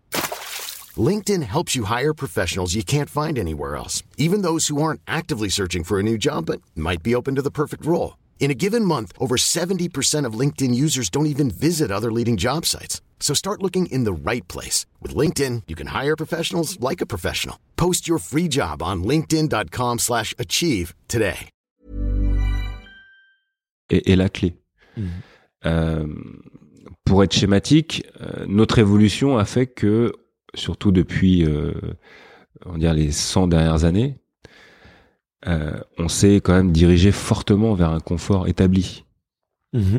[0.96, 5.50] LinkedIn helps you hire professionals you can't find anywhere else, even those who aren't actively
[5.50, 8.17] searching for a new job but might be open to the perfect role.
[8.40, 12.64] In a given month, over 70% of LinkedIn users don't even visit other leading job
[12.64, 13.02] sites.
[13.20, 14.86] So start looking in the right place.
[15.02, 17.56] With LinkedIn, you can hire professionals like a professional.
[17.76, 21.50] Post your free job on linkedin.com slash achieve today.
[23.90, 24.54] Et, et la clé.
[24.96, 25.06] Mmh.
[25.64, 26.06] Euh,
[27.04, 30.12] pour être schématique, euh, notre évolution a fait que,
[30.54, 31.72] surtout depuis euh,
[32.66, 34.18] on va dire les 100 dernières années,
[35.46, 39.04] euh, on s'est quand même dirigé fortement vers un confort établi.
[39.72, 39.98] Mmh.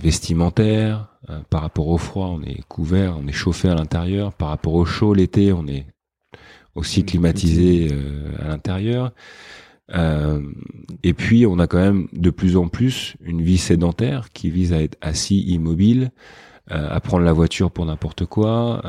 [0.00, 4.32] Vestimentaire, euh, par rapport au froid, on est couvert, on est chauffé à l'intérieur.
[4.32, 5.86] Par rapport au chaud, l'été, on est
[6.74, 9.12] aussi climatisé euh, à l'intérieur.
[9.94, 10.42] Euh,
[11.02, 14.72] et puis, on a quand même de plus en plus une vie sédentaire qui vise
[14.72, 16.10] à être assis, immobile,
[16.70, 18.82] à prendre la voiture pour n'importe quoi,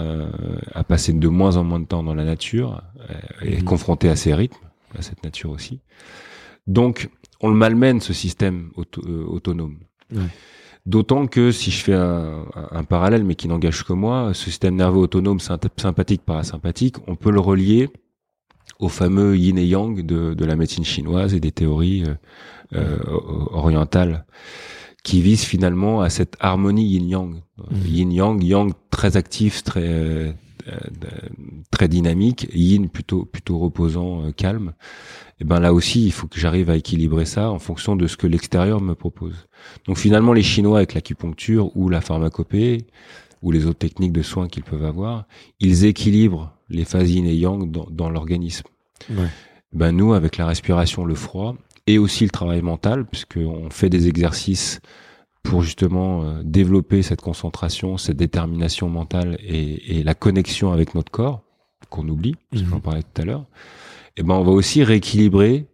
[0.73, 2.83] à passer de moins en moins de temps dans la nature
[3.41, 3.63] et mmh.
[3.63, 5.81] confronté à ses rythmes à cette nature aussi.
[6.67, 7.09] Donc,
[7.41, 9.79] on le malmène ce système auto, euh, autonome.
[10.13, 10.21] Ouais.
[10.85, 14.75] D'autant que si je fais un, un parallèle, mais qui n'engage que moi, ce système
[14.75, 17.89] nerveux autonome sympathique parasympathique, on peut le relier
[18.79, 22.15] au fameux yin et yang de, de la médecine chinoise et des théories euh,
[22.75, 22.97] euh,
[23.51, 24.25] orientales
[25.03, 27.41] qui visent finalement à cette harmonie yin-yang.
[27.57, 27.87] Mmh.
[27.87, 30.35] Yin-yang, yang très actif, très
[31.71, 34.73] très dynamique, yin plutôt plutôt reposant, euh, calme.
[35.39, 38.17] Et ben là aussi, il faut que j'arrive à équilibrer ça en fonction de ce
[38.17, 39.47] que l'extérieur me propose.
[39.85, 42.87] Donc finalement, les Chinois avec l'acupuncture ou la pharmacopée
[43.41, 45.25] ou les autres techniques de soins qu'ils peuvent avoir,
[45.59, 48.67] ils équilibrent les phases yin et yang dans, dans l'organisme.
[49.09, 49.29] Ouais.
[49.71, 51.55] Ben nous, avec la respiration, le froid
[51.87, 54.81] et aussi le travail mental, puisqu'on fait des exercices
[55.43, 61.41] pour justement euh, développer cette concentration, cette détermination mentale et, la connexion avec notre corps,
[61.89, 63.45] qu'on oublie, parce qu'on en parlait tout à l'heure,
[64.17, 65.67] et ben on va aussi rééquilibrer,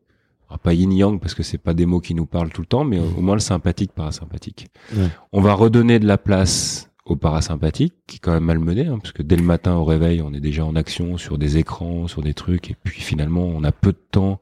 [0.58, 3.00] pas yin-yang parce que c'est pas des mots qui nous parlent tout le temps, mais
[3.00, 4.68] au moins le sympathique, parasympathique.
[5.32, 9.12] On va redonner de la place au parasympathique, qui est quand même malmené, hein, parce
[9.12, 12.22] que dès le matin au réveil, on est déjà en action sur des écrans, sur
[12.22, 14.40] des trucs, et puis finalement, on a peu de temps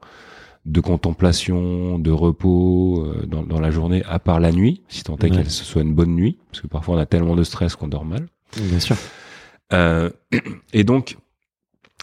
[0.64, 5.16] de contemplation, de repos euh, dans, dans, la journée, à part la nuit, si tant
[5.18, 7.76] est qu'elle ce soit une bonne nuit, parce que parfois on a tellement de stress
[7.76, 8.26] qu'on dort mal.
[8.56, 8.96] Bien sûr.
[9.72, 10.10] Euh,
[10.72, 11.18] et donc,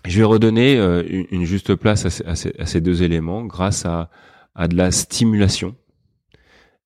[0.05, 3.43] je vais redonner euh, une, juste place à ces, à, ces, à ces, deux éléments
[3.45, 4.09] grâce à,
[4.55, 5.75] à de la stimulation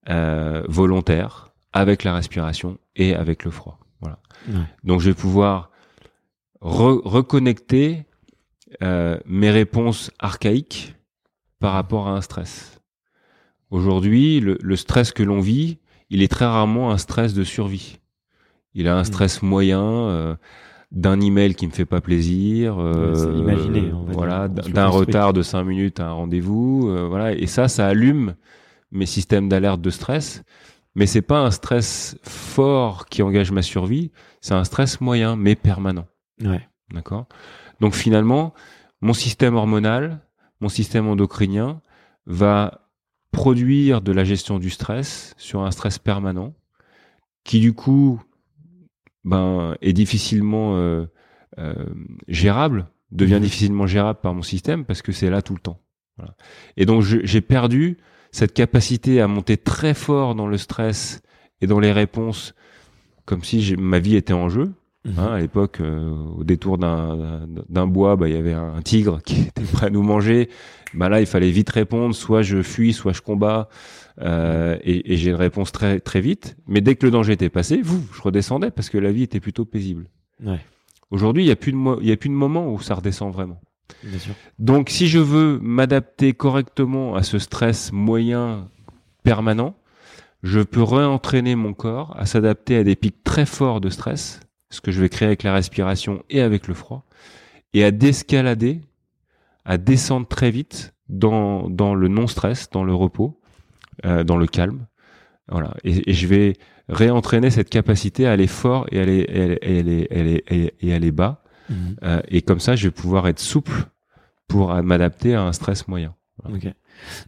[0.10, 3.80] euh, volontaire avec la respiration et avec le froid.
[4.00, 4.20] Voilà.
[4.84, 5.72] Donc, je vais pouvoir
[6.62, 8.06] reconnecter
[8.82, 10.96] euh, mes réponses archaïques
[11.60, 12.82] par rapport à un stress.
[13.72, 15.80] Aujourd'hui, le, stress que l'on vit,
[16.10, 18.00] il est très rarement un stress de survie.
[18.74, 19.06] Il a un hmm.
[19.06, 20.36] stress moyen euh,
[20.92, 23.14] d'un email qui me fait pas plaisir, euh,
[24.08, 27.34] voilà, d'un retard de cinq minutes à un rendez-vous, euh, voilà.
[27.34, 28.36] Et ça, ça allume
[28.92, 30.44] mes systèmes d'alerte de stress.
[30.96, 35.56] Mais c'est pas un stress fort qui engage ma survie, c'est un stress moyen mais
[35.56, 36.06] permanent.
[36.42, 36.62] Ouais.
[36.94, 37.26] D'accord?
[37.82, 38.54] Donc finalement,
[39.02, 40.22] mon système hormonal,
[40.62, 41.82] mon système endocrinien
[42.26, 42.90] va
[43.32, 46.54] produire de la gestion du stress sur un stress permanent
[47.44, 48.22] qui du coup
[49.24, 51.06] ben, est difficilement euh,
[51.58, 51.74] euh,
[52.28, 53.42] gérable, devient mmh.
[53.42, 55.82] difficilement gérable par mon système parce que c'est là tout le temps.
[56.18, 56.36] Voilà.
[56.78, 57.98] Et donc j'ai perdu
[58.32, 61.22] cette capacité à monter très fort dans le stress
[61.62, 62.54] et dans les réponses
[63.26, 64.74] comme si ma vie était en jeu.
[65.06, 69.42] Hein, à l'époque, euh, au détour d'un bois, bah, il y avait un tigre qui
[69.42, 70.50] était prêt à nous manger.
[70.94, 72.16] Bah, là, il fallait vite répondre.
[72.16, 73.70] Soit je fuis, soit je combats.
[74.22, 76.58] Euh, et, et j'ai une réponse très très vite.
[76.68, 79.40] Mais dès que le danger était passé, vous, je redescendais parce que la vie était
[79.40, 80.08] plutôt paisible.
[80.44, 80.60] Ouais.
[81.12, 83.32] Aujourd'hui, il y a plus de il y a plus de moment où ça redescend
[83.32, 83.60] vraiment.
[84.04, 84.34] Bien sûr.
[84.58, 88.70] Donc, si je veux m'adapter correctement à ce stress moyen
[89.24, 89.76] permanent,
[90.44, 94.40] je peux réentraîner mon corps à s'adapter à des pics très forts de stress
[94.70, 97.06] ce que je vais créer avec la respiration et avec le froid,
[97.74, 98.82] et à d'escalader,
[99.66, 103.40] à descendre très vite dans, dans le non-stress, dans le repos,
[104.06, 104.88] euh, dans le calme.
[105.50, 105.76] Voilà.
[105.84, 106.54] Et, je vais
[106.90, 111.44] réentraîner cette capacité à aller fort et aller, et aller, et et aller bas.
[111.70, 111.96] Mhm.
[112.04, 113.86] Euh, et comme ça, je vais pouvoir être souple
[114.48, 116.16] pour m'adapter à un stress moyen.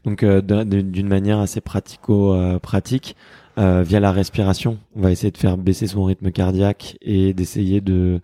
[0.03, 3.15] Donc, euh, d'une manière assez pratico-pratique,
[3.57, 4.77] euh, via la respiration.
[4.95, 8.21] On va essayer de faire baisser son rythme cardiaque et d'essayer de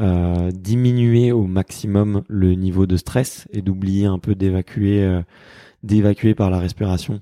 [0.00, 5.22] euh, diminuer au maximum le niveau de stress et d'oublier un peu d'évacuer, euh,
[5.82, 7.20] d'évacuer par la respiration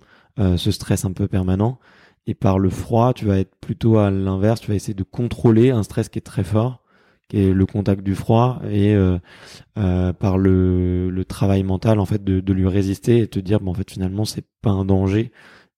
[0.56, 1.78] ce stress un peu permanent.
[2.26, 4.62] Et par le froid, tu vas être plutôt à l'inverse.
[4.62, 6.82] Tu vas essayer de contrôler un stress qui est très fort,
[7.28, 8.96] qui est le contact du froid, et
[9.74, 13.74] par le, travail mental en fait de, de lui résister et te dire, bon, en
[13.74, 15.32] fait finalement c'est pas un danger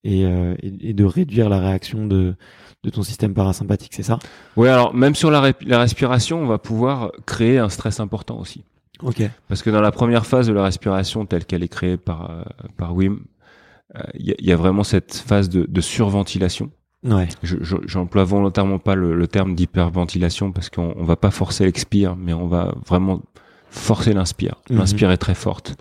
[0.07, 2.35] euh, et, et, de réduire la réaction de,
[2.83, 4.19] de ton système parasympathique, c'est ça?
[4.57, 8.65] Oui, alors même sur la, la, respiration, on va pouvoir créer un stress important aussi.
[9.03, 9.23] Ok.
[9.49, 12.43] Parce que dans la première phase de la respiration telle qu'elle est créée par euh,
[12.77, 13.21] par Wim,
[13.97, 16.71] euh, il y, a vraiment cette phase de, de surventilation.
[17.05, 17.29] Ouais.
[17.43, 22.33] J'emploie volontairement pas le, le terme d'hyperventilation parce qu'on on va pas forcer l'expire, mais
[22.33, 23.21] on va vraiment
[23.69, 24.57] forcer l'inspire.
[24.71, 24.79] Mhm.
[24.79, 25.77] L'inspire est très forte.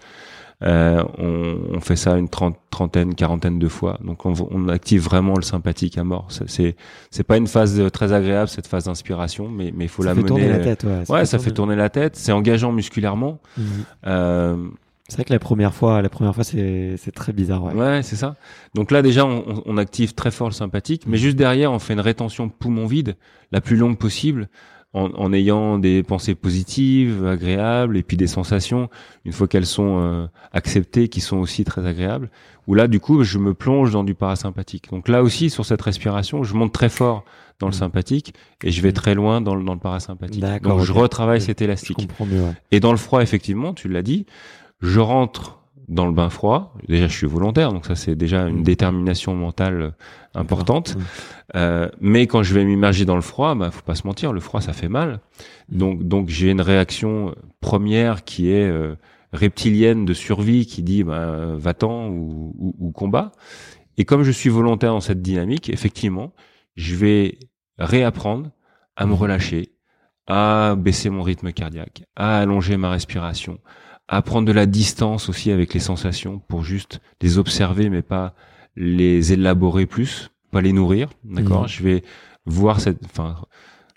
[0.65, 3.99] Euh, on, on, fait ça une trentaine, quarantaine de fois.
[4.03, 6.27] Donc on, on active vraiment le sympathique à mort.
[6.29, 6.75] C'est
[7.11, 10.15] c'est pas une phase très agréable cette phase d'inspiration, mais mais il faut ça la
[10.15, 10.29] fait mener.
[10.29, 11.05] Tourner la tête, ouais.
[11.05, 11.43] Ça, ouais, fait, ça tourner...
[11.43, 12.15] fait tourner la tête.
[12.15, 13.39] C'est engageant musculairement.
[13.57, 13.65] Mhm.
[14.07, 14.55] Euh,
[15.09, 17.63] c'est vrai que la première fois, la première fois, c'est c'est très bizarre.
[17.65, 18.35] Ouais, ouais c'est ça.
[18.73, 21.93] Donc là déjà, on, on, active très fort le sympathique, mais juste derrière, on fait
[21.93, 23.17] une rétention poumon vide
[23.51, 24.47] la plus longue possible
[24.93, 28.89] en, en, ayant des pensées positives, agréables, et puis des sensations,
[29.25, 32.29] une fois qu'elles sont euh, acceptées, qui sont aussi très agréables,
[32.67, 34.89] où là, du coup, je me plonge dans du parasympathique.
[34.91, 37.25] Donc là aussi, sur cette respiration, je monte très fort
[37.59, 37.79] dans le mmh.
[37.79, 38.33] sympathique,
[38.63, 38.93] et je vais mmh.
[38.93, 40.43] très loin dans le, dans le parasympathique.
[40.61, 42.07] Donc je retravaille cet élastique.
[42.71, 44.25] Et dans le froid, effectivement, tu l'as dit,
[44.81, 46.73] je rentre dans le bain froid.
[46.87, 48.63] Déjà, je suis volontaire, donc ça c'est déjà une mm.
[48.63, 49.91] détermination mentale euh,
[50.35, 50.97] importante.
[51.55, 54.39] Euh, mais quand je vais m'immerger dans le froid, bah faut pas se mentir, le
[54.39, 55.19] froid ça fait mal.
[55.69, 55.77] Mm.
[55.77, 58.95] Donc donc j'ai une réaction première qui est euh,
[59.33, 63.31] reptilienne de survie qui dit bah, va-t'en ou, ou, ou, combat.
[63.97, 66.33] Et comme je suis volontaire dans cette dynamique, effectivement,
[66.75, 67.37] je vais
[67.77, 68.49] réapprendre
[68.95, 69.15] à me mm.
[69.15, 69.69] relâcher,
[70.27, 73.59] à baisser mon rythme cardiaque, à allonger ma respiration,
[74.15, 78.33] à prendre de la distance aussi avec les sensations pour juste les observer mais pas
[78.75, 81.63] les élaborer plus, pas les nourrir, d'accord?
[81.63, 81.67] Mhm.
[81.67, 82.03] Je vais
[82.45, 83.35] voir cette enfin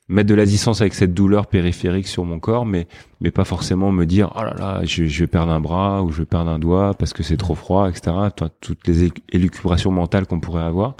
[0.09, 2.87] mettre de la distance avec cette douleur périphérique sur mon corps mais
[3.21, 6.13] mais pas forcément me dire oh là là, je, je vais perdre un bras ou
[6.13, 8.17] je vais perdre un doigt parce que c'est trop froid, etc.
[8.61, 10.97] Toutes les élucubrations mentales qu'on pourrait avoir.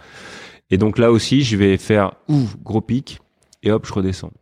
[0.71, 3.21] Et donc là aussi, je vais faire ouf, gros pic
[3.63, 4.33] et hop, je redescends.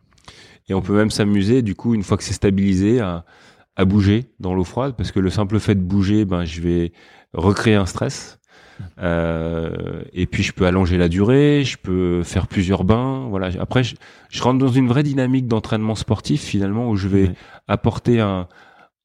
[0.67, 3.23] Et on peut même s'amuser, du coup, une fois que c'est stabilisé, à,
[3.75, 6.91] à bouger dans l'eau froide, parce que le simple fait de bouger, ben, je vais
[7.33, 8.39] recréer un stress.
[8.99, 13.27] Euh, et puis je peux allonger la durée, je peux faire plusieurs bains.
[13.29, 13.49] Voilà.
[13.59, 13.95] Après, je,
[14.29, 17.31] je rentre dans une vraie dynamique d'entraînement sportif finalement où je vais
[17.67, 18.47] apporter un,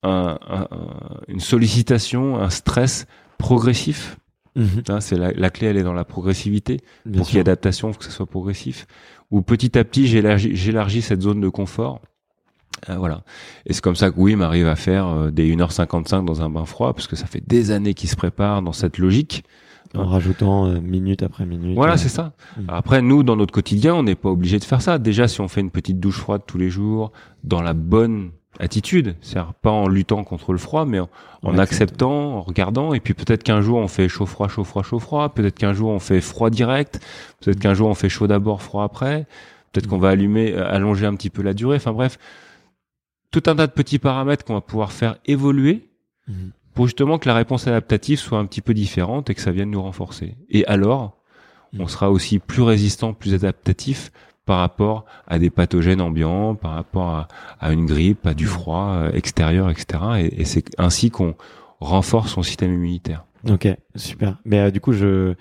[0.03, 3.07] un- un- un- une sollicitation, un stress
[3.39, 4.17] progressif.
[4.57, 4.83] Mhm.
[4.89, 7.43] Hein, c'est la, la clé, elle est dans la progressivité Bien pour qu'il y ait
[7.43, 8.87] adaptation, que ce soit progressif.
[9.31, 12.01] Où petit à petit, j'élargis cette zone de confort.
[12.89, 13.23] Euh, voilà.
[13.67, 16.65] Et c'est comme ça que Wim arrive à faire euh, des 1h55 dans un bain
[16.65, 19.45] froid, parce que ça fait des années qu'il se prépare dans cette logique.
[19.95, 21.75] En rajoutant euh, minute après minute.
[21.75, 22.33] Voilà, euh, c'est ça.
[22.57, 22.63] Mm.
[22.69, 24.99] Après, nous, dans notre quotidien, on n'est pas obligé de faire ça.
[24.99, 27.11] Déjà, si on fait une petite douche froide tous les jours,
[27.43, 31.09] dans la bonne attitude, c'est-à-dire pas en luttant contre le froid, mais en,
[31.43, 34.83] en acceptant, en regardant, et puis peut-être qu'un jour on fait chaud froid, chaud froid,
[34.83, 37.01] chaud froid, peut-être qu'un jour on fait froid direct,
[37.41, 39.27] peut-être qu'un jour on fait chaud d'abord, froid après,
[39.73, 41.77] peut-être qu'on va allumer, allonger un petit peu la durée.
[41.77, 42.19] Enfin bref,
[43.31, 45.89] tout un tas de petits paramètres qu'on va pouvoir faire évoluer
[46.29, 46.51] Mhm.
[46.75, 49.71] pour justement que la réponse adaptative soit un petit peu différente et que ça vienne
[49.71, 50.37] nous renforcer.
[50.49, 51.17] Et alors,
[51.75, 51.89] on Mhm.
[51.89, 54.11] sera aussi plus résistant, plus adaptatif
[54.47, 57.29] par rapport à des pathogènes ambiants, par rapport à,
[57.61, 60.03] à une grippe, à du froid euh, extérieur, etc.
[60.19, 61.35] Et, et c'est ainsi qu'on
[61.81, 63.25] renforce son système immunitaire.
[63.49, 64.39] Ok, super.
[64.45, 65.35] Mais euh, du coup, je,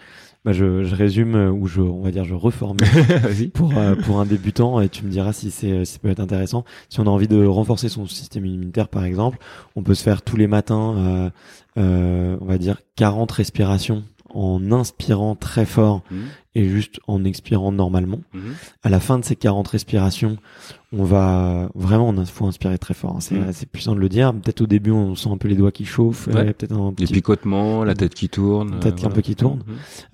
[0.45, 2.87] bah, je, je résume euh, ou je, on va dire, je reformule
[3.53, 6.21] pour euh, pour un débutant et tu me diras si c'est si ça peut être
[6.21, 6.63] intéressant.
[6.89, 9.37] Si on a envie de renforcer son système immunitaire, par exemple,
[9.75, 11.29] on peut se faire tous les matins, euh,
[11.77, 14.03] euh, on va dire 40 respirations
[14.33, 16.17] en inspirant très fort Mhm.
[16.55, 18.19] et juste en expirant normalement.
[18.33, 18.41] Mhm.
[18.83, 20.37] À la fin de ces 40 respirations,
[20.91, 23.15] on va vraiment, il faut inspirer très fort.
[23.17, 23.19] hein.
[23.19, 24.33] C'est c'est puissant de le dire.
[24.33, 26.37] Peut-être au début, on sent un peu les doigts qui chauffent, Ouais.
[26.37, 28.79] euh, peut-être un Des petit picotements, la tête qui tourne.
[28.79, 29.63] Tête euh, un peu qui tourne.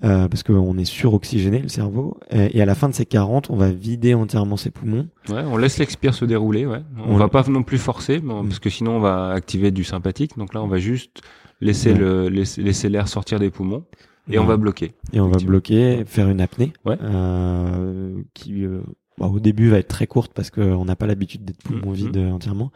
[0.04, 3.48] Euh, parce qu'on est suroxygéné le cerveau et, et à la fin de ces 40
[3.50, 6.66] on va vider entièrement ses poumons Ouais, on laisse l'expire se dérouler.
[6.66, 6.82] Ouais.
[7.06, 8.48] On, On- va pas non plus forcer, mais on- Mm.
[8.48, 10.36] parce que sinon on va activer du sympathique.
[10.36, 11.22] Donc là, on va juste
[11.62, 11.98] laisser Ouais.
[11.98, 13.84] le laisser l'air sortir des poumons
[14.30, 14.92] et on va bloquer.
[15.12, 16.96] et on va bloquer faire une apnée Ouais.
[17.02, 18.80] euh, qui euh,
[19.18, 21.94] bah, au début va être très courte parce qu'on n'a pas l'habitude d'être poumons Mhm.
[21.94, 22.70] vides euh, entièrement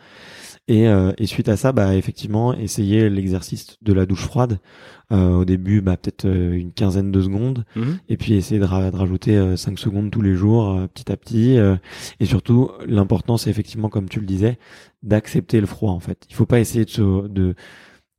[0.69, 4.59] et, euh, et suite à ça bah effectivement essayer l'exercice de la douche froide
[5.13, 7.99] Euh, au début bah peut-être euh, une quinzaine de secondes Mhm.
[8.09, 11.17] et puis essayer de, ra- de rajouter euh, 5 secondes tous les jours petit à
[11.17, 11.59] petit
[12.21, 14.57] et surtout l'important c'est effectivement comme tu le disais
[15.03, 17.57] d'accepter le froid en fait il faut pas essayer de se, de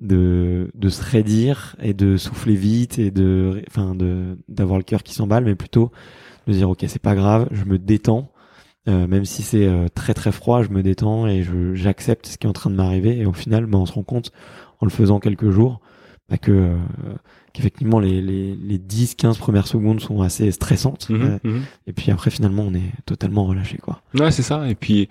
[0.02, 5.04] de de se raidir et de souffler vite et de enfin de d'avoir le cœur
[5.04, 5.91] qui s'emballe mais plutôt
[6.47, 8.32] de dire ok c'est pas grave je me détends
[8.89, 12.38] euh, même si c'est euh, très très froid je me détends et je j'accepte ce
[12.39, 14.32] qui est en train de m'arriver et au final bah, on se rend compte
[14.80, 15.80] en le faisant quelques jours
[16.30, 16.76] bah, que euh,
[17.54, 21.22] qu'effectivement les, les, les 10-15 premières secondes sont assez stressantes Mhm.
[21.22, 21.62] euh, Mhm.
[21.86, 24.68] et puis après finalement on est totalement relâché quoi Ouais, c'est ça.
[24.70, 25.10] Et puis,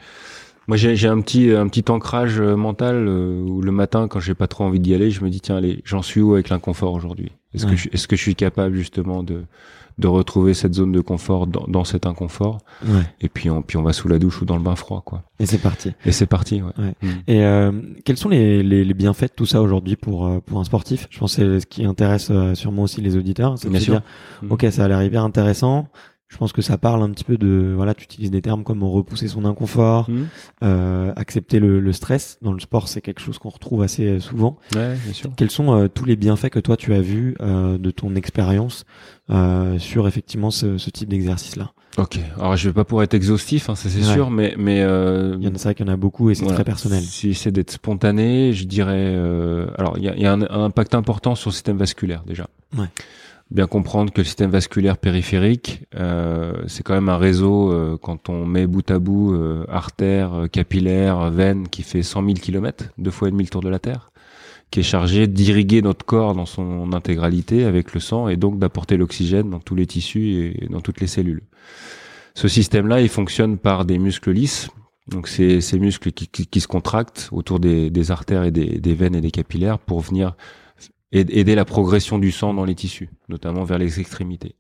[0.69, 4.35] moi, j'ai un petit, un petit ancrage euh, mental euh, où le matin, quand j'ai
[4.35, 6.93] pas trop envie d'y aller, je me dis tiens, allez, j'en suis où avec l'inconfort
[6.95, 7.33] aujourd'hui?
[7.55, 7.73] Est-ce Ouais.
[7.73, 9.43] que je, est-ce que je suis capable justement de
[9.99, 12.59] de retrouver cette zone de confort dans, dans cet inconfort?
[12.87, 15.03] Ouais Et puis on, puis on va sous la douche ou dans le bain froid,
[15.05, 15.25] quoi.
[15.41, 16.63] et c'est parti Et c'est parti.
[16.63, 16.71] Ouais.
[16.79, 16.95] Ouais.
[17.03, 17.09] Mm.
[17.27, 17.73] Et euh,
[18.07, 21.07] quels sont les, les, les bienfaits de tout ça aujourd'hui pour euh, pour un sportif?
[21.11, 23.85] Je pense que c'est ce qui intéresse sûrement aussi les auditeurs, c'est de Bien se
[23.87, 23.95] sûr.
[23.95, 24.03] dire
[24.43, 24.53] Mm.
[24.53, 25.89] ok ça a l'air hyper intéressant.
[26.31, 28.85] Je pense que ça parle un petit peu de voilà, tu utilises des termes comme
[28.85, 30.23] repousser son inconfort, Mm.
[30.63, 32.39] euh, accepter le, le stress.
[32.41, 34.57] Dans le sport, c'est quelque chose qu'on retrouve assez euh, souvent.
[34.75, 35.31] Ouais, bien sûr.
[35.37, 38.85] Quels sont euh, tous les bienfaits que toi tu as vus euh, de ton expérience
[39.31, 41.73] euh, sur effectivement ce, ce type d'exercice-là?
[41.99, 42.21] Ok.
[42.39, 44.15] Alors je vais pas pour être exhaustif, hein, ça c'est Ouais.
[44.15, 46.37] sûr, mais mais euh, Il y en a vrai qu'il y en a beaucoup et
[46.37, 46.55] c'est Voilà.
[46.59, 47.03] très personnel.
[47.03, 48.93] Si c'est d'être spontané, je dirais.
[49.17, 52.23] euh, alors, il y a, y a un, un impact important sur le système vasculaire
[52.25, 52.47] déjà.
[52.79, 52.87] Ouais.
[53.51, 58.29] Bien comprendre que le système vasculaire périphérique, euh, c'est quand même un réseau euh, quand
[58.29, 62.85] on met bout à bout euh, artères, euh, capillaires, veines, qui fait 100 000 kilomètres,
[62.97, 64.13] deux fois et demi le tour de la Terre,
[64.71, 68.97] qui est chargé d'irriguer notre corps dans son intégralité avec le sang et donc d'apporter
[68.97, 71.43] l'oxygène dans tous les tissus et dans toutes les cellules.
[72.35, 74.69] Ce système-là, il fonctionne par des muscles lisses.
[75.09, 78.79] Donc c'est ces muscles qui, qui, qui se contractent autour des, des artères et des,
[78.79, 80.37] des veines et des capillaires pour venir
[81.13, 84.57] aid- aider la progression du sang dans les tissus, notamment vers les extrémités.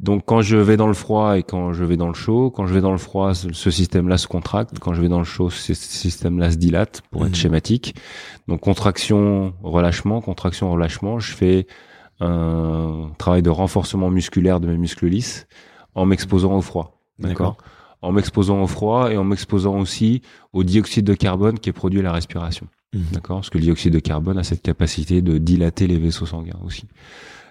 [0.00, 2.66] Donc quand je vais dans le froid et quand je vais dans le chaud, quand
[2.66, 4.78] je vais dans le froid, ce système-là se contracte.
[4.80, 7.36] Quand je vais dans le chaud, ce système-là se dilate, pour être mhm.
[7.36, 7.94] schématique.
[8.48, 11.20] Donc contraction, relâchement, contraction, relâchement.
[11.20, 11.66] Je fais
[12.18, 15.46] un travail de renforcement musculaire de mes muscles lisses
[15.94, 17.00] en m'exposant au froid.
[17.20, 17.56] D'accord
[18.00, 20.22] En m'exposant au froid et en m'exposant aussi
[20.52, 22.66] au dioxyde de carbone qui est produit à la respiration.
[22.92, 23.02] Mhm.
[23.12, 26.58] D'accord Parce que le dioxyde de carbone a cette capacité de dilater les vaisseaux sanguins
[26.64, 26.84] aussi.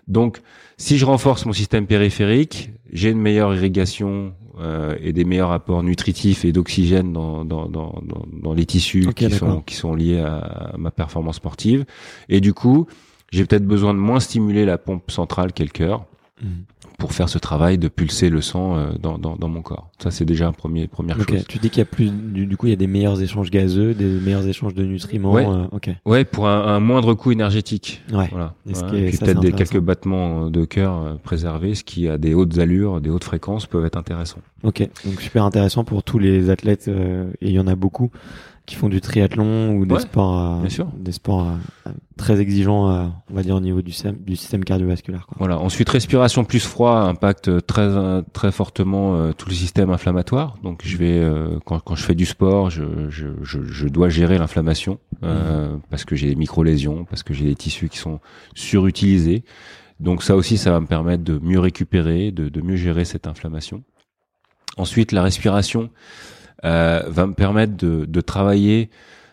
[0.07, 0.41] Donc,
[0.77, 5.83] si je renforce mon système périphérique, j'ai une meilleure irrigation euh, et des meilleurs apports
[5.83, 10.73] nutritifs et d'oxygène dans, dans, dans, dans, les tissus qui, sont, qui sont liés à
[10.77, 11.85] ma performance sportive.
[12.29, 12.87] Et du coup,
[13.31, 16.05] j'ai peut-être besoin de moins stimuler la pompe centrale qu'est le cœur.
[16.41, 16.65] Mhm
[17.01, 19.89] pour faire ce travail de pulser le sang euh, dans, dans, dans mon corps.
[19.97, 21.43] Ça, c'est déjà un premier, première chose.
[21.47, 23.95] Tu dis qu'il y a plus, du, coup, il y a des meilleurs échanges gazeux,
[23.95, 25.33] des meilleurs échanges de nutriments.
[25.33, 28.03] Ouais, euh, ouais pour un, un, moindre coût énergétique.
[28.13, 28.29] Ouais.
[28.31, 28.53] Voilà.
[28.67, 28.73] Et
[29.07, 33.01] puis peut-être des quelques battements de cœur euh, préservés, ce qui a des hautes allures,
[33.01, 34.41] des hautes fréquences, peuvent être intéressants.
[34.63, 38.11] Ok, donc super intéressant pour tous les athlètes, et il y en a beaucoup
[38.71, 43.33] qui font du triathlon ou des sports, euh, des sports euh, très exigeants, euh, on
[43.35, 43.91] va dire au niveau du,
[44.21, 45.27] du système cardiovasculaire.
[45.27, 45.35] Quoi.
[45.39, 45.59] Voilà.
[45.59, 47.89] Ensuite, respiration plus froid impacte très
[48.31, 50.55] très fortement tout le système inflammatoire.
[50.63, 51.21] Donc, je vais
[51.65, 55.27] quand, quand je fais du sport, je, je, je, je dois gérer l'inflammation mmh.
[55.89, 58.21] parce que j'ai des micro lésions, parce que j'ai des tissus qui sont
[58.55, 59.43] surutilisés.
[59.99, 63.27] Donc ça aussi, ça va me permettre de mieux récupérer, de, de mieux gérer cette
[63.27, 63.83] inflammation.
[64.77, 65.89] Ensuite, la respiration,
[66.63, 68.89] euh, va me permettre de, de, travailler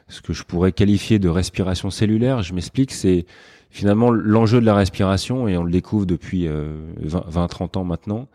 [0.08, 2.42] ce que je pourrais qualifier de respiration cellulaire.
[2.42, 3.26] Je m'explique, c'est
[3.70, 8.28] finalement l'enjeu de la respiration, et on le découvre depuis 20-30 euh, ans maintenant,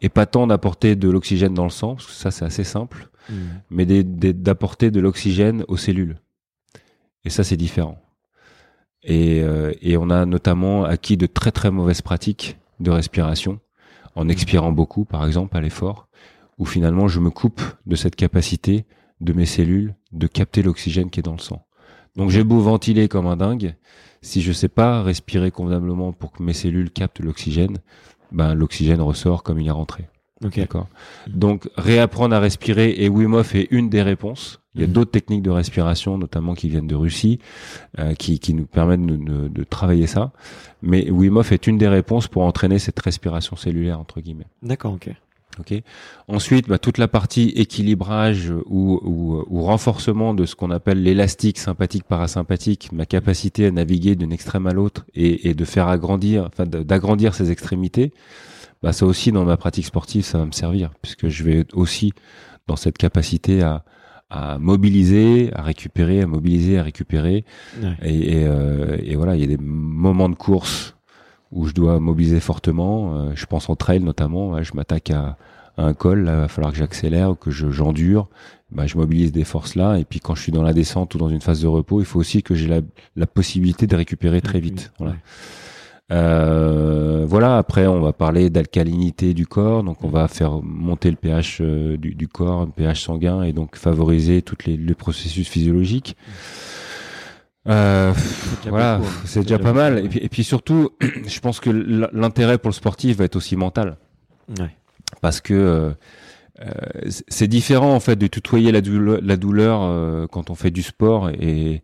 [0.00, 3.08] et pas tant d'apporter de l'oxygène dans le sang, parce que ça c'est assez simple,
[3.30, 3.34] mmh.
[3.70, 6.16] mais d'apporter de l'oxygène aux cellules.
[7.24, 7.98] Et ça c'est différent.
[9.04, 13.60] Et, euh, et, on a notamment acquis de très très mauvaises pratiques de respiration,
[14.14, 16.08] en expirant beaucoup par exemple à l'effort,
[16.62, 18.84] où finalement je me coupe de cette capacité
[19.20, 21.66] de mes cellules de capter l'oxygène qui est dans le sang.
[22.14, 23.74] Donc j'ai beau ventiler comme un dingue,
[24.20, 27.78] si je sais pas respirer convenablement pour que mes cellules captent l'oxygène,
[28.30, 30.08] ben l'oxygène ressort comme il est rentré.
[30.40, 30.86] D'accord.
[31.26, 34.60] Donc réapprendre à respirer et Wim Hof est une des réponses.
[34.76, 34.92] Il y a mhm.
[34.92, 37.40] d'autres techniques de respiration, notamment qui viennent de Russie,
[37.98, 40.32] euh, qui, qui nous permettent de, de, travailler ça.
[40.80, 44.46] Mais Wim Hof est une des réponses pour entraîner cette respiration cellulaire entre guillemets.
[44.62, 45.10] D'accord, ok.
[45.58, 45.74] Ok.
[46.28, 51.58] Ensuite, bah, toute la partie équilibrage ou, ou, ou renforcement de ce qu'on appelle l'élastique
[51.58, 56.46] sympathique parasympathique, ma capacité à naviguer d'une extrême à l'autre et, et, de faire agrandir,
[56.46, 58.12] enfin d'agrandir ces extrémités,
[58.82, 62.12] bah, ça aussi dans ma pratique sportive, ça va me servir puisque je vais aussi
[62.66, 63.84] dans cette capacité à,
[64.30, 67.44] à mobiliser, à récupérer, à mobiliser, à récupérer.
[68.02, 70.96] Et, et, euh, et, voilà, il y a des moments de course
[71.52, 73.14] où je dois mobiliser fortement.
[73.14, 74.62] Euh, je pense en trail notamment.
[74.62, 75.36] je m'attaque à,
[75.78, 78.28] un col, là, il va falloir que j'accélère, que je j'endure.
[78.70, 79.98] Bah, je mobilise des forces là.
[79.98, 82.06] Et puis quand je suis dans la descente ou dans une phase de repos, il
[82.06, 82.80] faut aussi que j'ai la,
[83.16, 84.92] la, possibilité de récupérer très vite.
[84.98, 85.14] Voilà.
[86.10, 87.58] Euh, voilà.
[87.58, 89.82] Après, on va parler d'alcalinité du corps.
[89.82, 93.52] Donc, on va faire monter le pH euh, du, du, corps, le pH sanguin, et
[93.52, 96.16] donc favoriser tous les, les processus physiologiques.
[97.68, 98.12] Euh,
[98.66, 100.04] voilà, c'est déjà, pas mal.
[100.04, 100.90] Et puis, et puis surtout,
[101.26, 103.96] je pense que l'intérêt pour le sportif va être aussi mental.
[104.58, 104.76] Ouais.
[105.20, 105.90] Parce que euh,
[106.60, 106.72] euh
[107.28, 110.82] c'est différent en fait de tutoyer la douleur, la douleur euh, quand on fait du
[110.82, 111.82] sport et,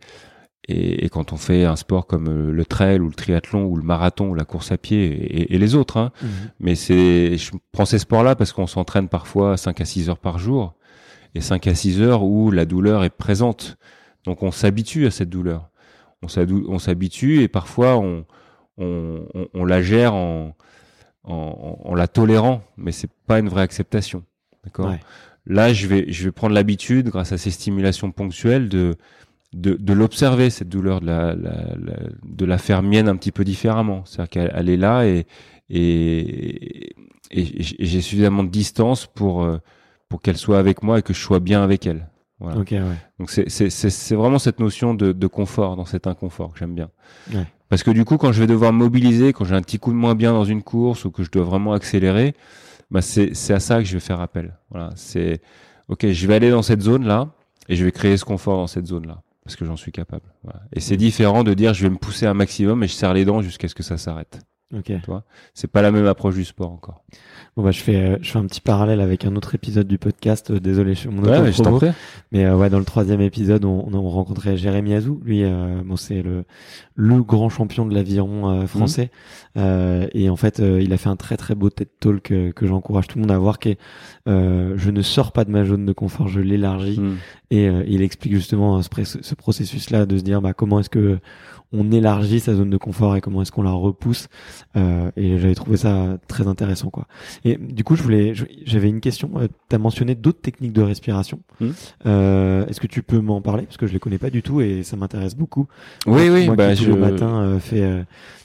[0.67, 3.85] et, et, quand on fait un sport comme le trail ou le triathlon ou le
[3.85, 5.97] marathon ou la course à pied et, et les autres.
[5.99, 6.11] Hein.
[6.21, 6.29] Mhm.
[6.61, 10.39] Mais c'est, je prends ces sports-là parce qu'on s'entraîne parfois 5 à 6 heures par
[10.39, 10.75] jour
[11.35, 13.79] et 5 à 6 heures où la douleur est présente.
[14.29, 15.71] Donc on s'habitue à cette douleur.
[16.21, 18.27] On s'habitue et parfois on,
[18.77, 19.25] on,
[19.55, 20.55] on, la gère en,
[21.25, 24.25] en, en, la tolérant, mais c'est pas une vraie acceptation.
[24.65, 24.93] D'accord?
[25.47, 28.97] Là, je vais je vais prendre l'habitude, grâce à ces stimulations ponctuelles, de
[29.55, 31.75] de, de l'observer cette douleur, de la, la,
[32.23, 34.05] de la faire mienne un petit peu différemment.
[34.05, 35.27] C'est-à-dire qu'elle est là et
[35.71, 36.91] et,
[37.31, 39.57] et, j'ai suffisamment de distance pour euh,
[40.11, 42.09] pour qu'elle soit avec moi et que je sois bien avec elle.
[42.41, 42.59] Voilà.
[42.59, 42.81] ouais.
[43.19, 46.91] Donc c'est vraiment cette notion de, de, confort dans cet inconfort que j'aime bien.
[47.35, 47.47] Ouais.
[47.69, 49.97] Parce que du coup, quand je vais devoir mobiliser, quand j'ai un petit coup de
[49.97, 52.35] moins bien dans une course ou que je dois vraiment accélérer,
[52.91, 54.57] bah c'est à ça que je vais faire appel.
[54.71, 55.41] Voilà, c'est
[55.89, 57.29] ok, je vais aller dans cette zone là
[57.69, 60.25] et je vais créer ce confort dans cette zone là parce que j'en suis capable.
[60.45, 60.61] Voilà.
[60.73, 63.25] Et c'est différent de dire je vais me pousser un maximum et je serre les
[63.25, 64.41] dents jusqu'à ce que ça s'arrête.
[64.77, 64.93] Ok.
[65.55, 67.03] C'est pas la même approche du sport encore.
[67.57, 69.97] Bon bah je fais euh, je fais un petit parallèle avec un autre épisode du
[69.97, 70.51] podcast.
[70.51, 71.89] Euh, désolé, je suis mon Ouais, mais je prie.
[72.33, 75.21] Mais euh, ouais, dans le troisième épisode, on, on, on rencontrait Jérémy Azou.
[75.25, 76.45] Lui, euh, bon, c'est le
[76.95, 79.11] le grand champion de l'aviron euh, français.
[79.57, 82.53] Euh, et en fait, euh, il a fait un très très beau TED Talk euh,
[82.53, 83.59] que j'encourage tout le monde à voir.
[83.59, 83.79] Qui est,
[84.29, 87.01] euh, je ne sors pas de ma zone de confort, je l'élargis.
[87.01, 87.17] Mm.
[87.51, 88.89] Et euh, il explique justement ce,
[89.23, 91.19] ce processus-là de se dire bah, comment est-ce que
[91.73, 94.29] on élargit sa zone de confort et comment est-ce qu'on la repousse.
[94.77, 97.07] Euh, et j'avais trouvé ça très intéressant, quoi.
[97.45, 98.33] Et du coup, je voulais,
[98.65, 99.31] j'avais une question.
[99.69, 101.41] tu as mentionné d'autres techniques de respiration.
[101.61, 101.75] Mhm.
[102.07, 103.65] Euh, est-ce que tu peux m'en parler?
[103.65, 105.67] Parce que je les connais pas du tout et ça m'intéresse beaucoup.
[106.07, 106.91] Oui, oui, Moi bah, qui je...
[106.91, 107.59] tous les matins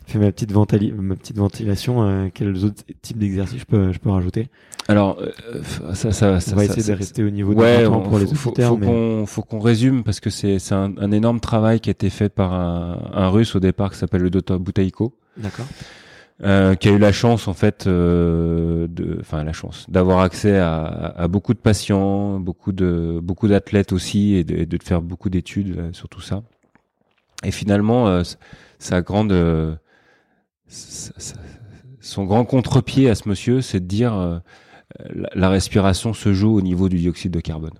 [0.05, 2.03] euh, fais euh, fais ma petite ventali- ma petite ventilation.
[2.03, 4.49] euh, quels autres types d'exercices je peux je peux rajouter?
[4.89, 5.61] Alors, euh,
[5.93, 8.19] ça, ça, ça, On va ça- essayer ça- de rester au niveau Ouais, on- pour
[8.19, 8.85] les faut, faut- mais...
[8.87, 12.09] qu'on faut qu'on résume parce que c'est c'est un, un énorme travail qui a été
[12.09, 15.65] fait par un, un russe au départ qui s'appelle le docteur Boutaïko, D'accord.
[16.43, 20.57] euh, qui a eu la chance en fait euh, de, enfin la chance d'avoir accès
[20.57, 20.83] à,
[21.15, 25.29] à beaucoup de patients, beaucoup de beaucoup d'athlètes aussi et de, et de faire beaucoup
[25.29, 26.43] d'études euh, sur tout ça.
[27.45, 28.23] Et finalement, euh,
[28.79, 29.75] sa grande euh,
[31.99, 34.39] son grand contre-pied à ce monsieur, c'est de dire euh,
[35.13, 37.73] la, la respiration se joue au niveau du dioxyde de carbone.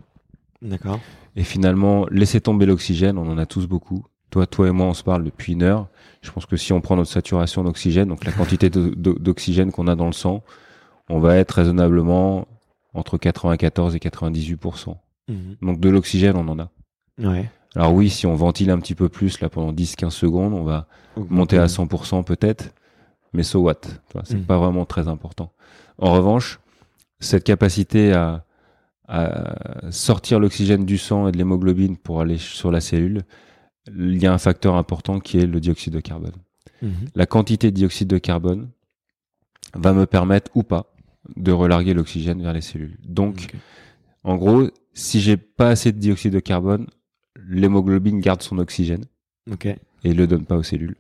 [0.61, 0.99] D'accord.
[1.35, 4.05] Et finalement, laisser tomber l'oxygène, on en a tous beaucoup.
[4.29, 5.87] Toi, toi et moi, on se parle depuis une heure.
[6.21, 9.95] Je pense que si on prend notre saturation d'oxygène, donc la quantité d'oxygène qu'on a
[9.95, 10.43] dans le sang,
[11.09, 12.47] on va être raisonnablement
[12.93, 14.59] entre 94 et 98
[15.29, 15.55] Mhm.
[15.61, 16.69] Donc de l'oxygène, on en a.
[17.19, 17.49] Ouais.
[17.75, 20.87] Alors oui, si on ventile un petit peu plus là pendant 10-15 secondes, on va
[21.29, 22.73] monter à 100% peut-être,
[23.33, 23.81] mais so what
[24.25, 24.43] C'est Mm.
[24.45, 25.51] pas vraiment très important.
[25.97, 26.59] En revanche,
[27.19, 28.45] cette capacité à,
[29.07, 33.23] à sortir l'oxygène du sang et de l'hémoglobine pour aller sur la cellule,
[33.87, 36.35] il y a un facteur important qui est le dioxyde de carbone.
[36.81, 36.91] Mhm.
[37.15, 38.69] La quantité de dioxyde de carbone
[39.73, 40.93] va me permettre ou pas
[41.35, 42.97] de relarguer l'oxygène vers les cellules.
[43.05, 43.53] Donc,
[44.23, 46.87] en gros, si j'ai pas assez de dioxyde de carbone,
[47.47, 49.05] l'hémoglobine garde son oxygène
[49.51, 49.65] Ok.
[50.03, 50.95] et le donne pas aux cellules.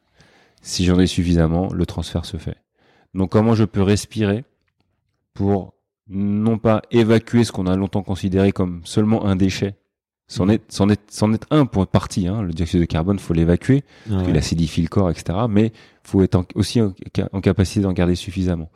[0.63, 2.55] Si j'en ai suffisamment, le transfert se fait.
[3.13, 4.43] Donc comment je peux respirer
[5.35, 5.73] pour
[6.09, 9.75] non pas évacuer ce qu'on a longtemps considéré comme seulement un déchet?
[10.27, 12.27] C'en est, c'en est, c'en est un pour partie.
[12.27, 12.41] Hein.
[12.41, 14.37] Le dioxyde de carbone, faut l'évacuer, Ah ouais.
[14.37, 15.37] acidifie le corps, etc.
[15.49, 18.71] Mais faut être en- aussi en, ca- en capacité d'en garder suffisamment.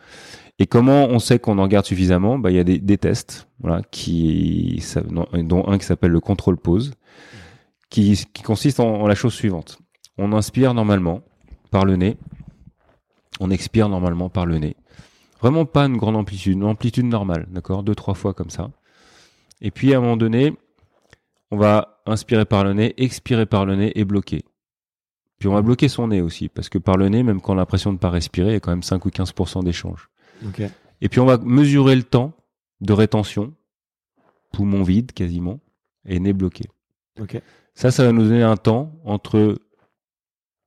[0.59, 2.38] Et comment on sait qu'on en garde suffisamment?
[2.38, 6.19] Bah, il y a des, des tests, voilà, qui, ça- dont un qui s'appelle le
[6.19, 6.91] contrôle pause,
[7.89, 9.79] qui, qui consiste en, en la chose suivante.
[10.17, 11.21] On inspire normalement
[11.68, 12.18] par le nez,
[13.39, 14.76] on expire normalement par le nez.
[15.39, 17.84] Vraiment pas une grande amplitude, une amplitude normale, d'accord?
[17.84, 18.72] Deux, trois fois comme ça.
[19.61, 20.55] Et puis à un moment donné,
[21.51, 24.43] on va inspirer par le nez, expirer par le nez et bloquer.
[25.39, 27.57] Puis on va bloquer son nez aussi, parce que par le nez, même quand on
[27.57, 30.09] a l'impression de ne pas respirer, il y a quand même 5 ou 15% d'échange.
[31.01, 32.34] Et puis on va mesurer le temps
[32.82, 33.53] de rétention,
[34.51, 35.59] poumon vide quasiment,
[36.05, 36.65] et nez bloqué.
[37.76, 39.59] Ça, ça va nous donner un temps entre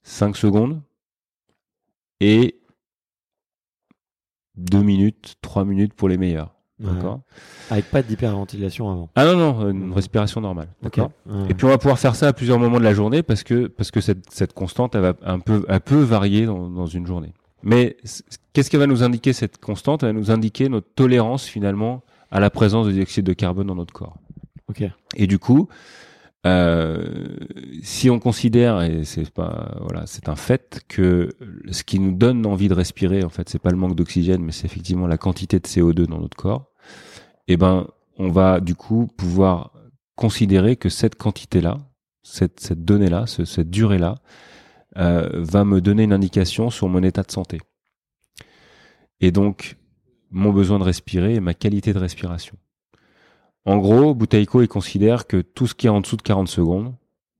[0.02, 0.80] 5 secondes
[2.20, 2.60] et
[4.56, 6.54] 2 minutes, 3 minutes pour les meilleurs.
[6.78, 7.20] D'accord
[7.68, 9.10] Avec pas d'hyperventilation avant.
[9.14, 10.68] Ah non, non, une respiration normale.
[10.82, 11.10] D'accord.
[11.50, 13.66] Et puis on va pouvoir faire ça à plusieurs moments de la journée parce que,
[13.66, 17.06] parce que cette, cette constante, elle va un peu, elle peut varier dans, dans une
[17.06, 17.34] journée.
[17.62, 17.98] Mais
[18.54, 20.02] qu'est-ce qu'elle va nous indiquer cette constante?
[20.02, 23.74] Elle va nous indiquer notre tolérance finalement à la présence de dioxyde de carbone dans
[23.74, 24.16] notre corps.
[24.70, 24.82] Ok.
[25.16, 25.68] Et du coup,
[26.46, 27.36] euh,
[27.82, 31.28] si on considère, et c'est pas, voilà, c'est un fait que
[31.70, 34.52] ce qui nous donne envie de respirer, en fait, c'est pas le manque d'oxygène, mais
[34.52, 36.70] c'est effectivement la quantité de CO2 dans notre corps.
[37.48, 37.86] Eh ben,
[38.18, 39.72] on va du coup pouvoir
[40.16, 41.78] considérer que cette quantité-là,
[42.22, 44.16] cette, cette donnée-là, ce- cette durée-là,
[44.98, 47.60] euh, va me donner une indication sur mon état de santé.
[49.20, 49.76] Et donc,
[50.30, 52.56] mon besoin de respirer et ma qualité de respiration.
[53.66, 56.94] En gros, Boutaïko, il considère que tout ce qui est en dessous de 40 secondes,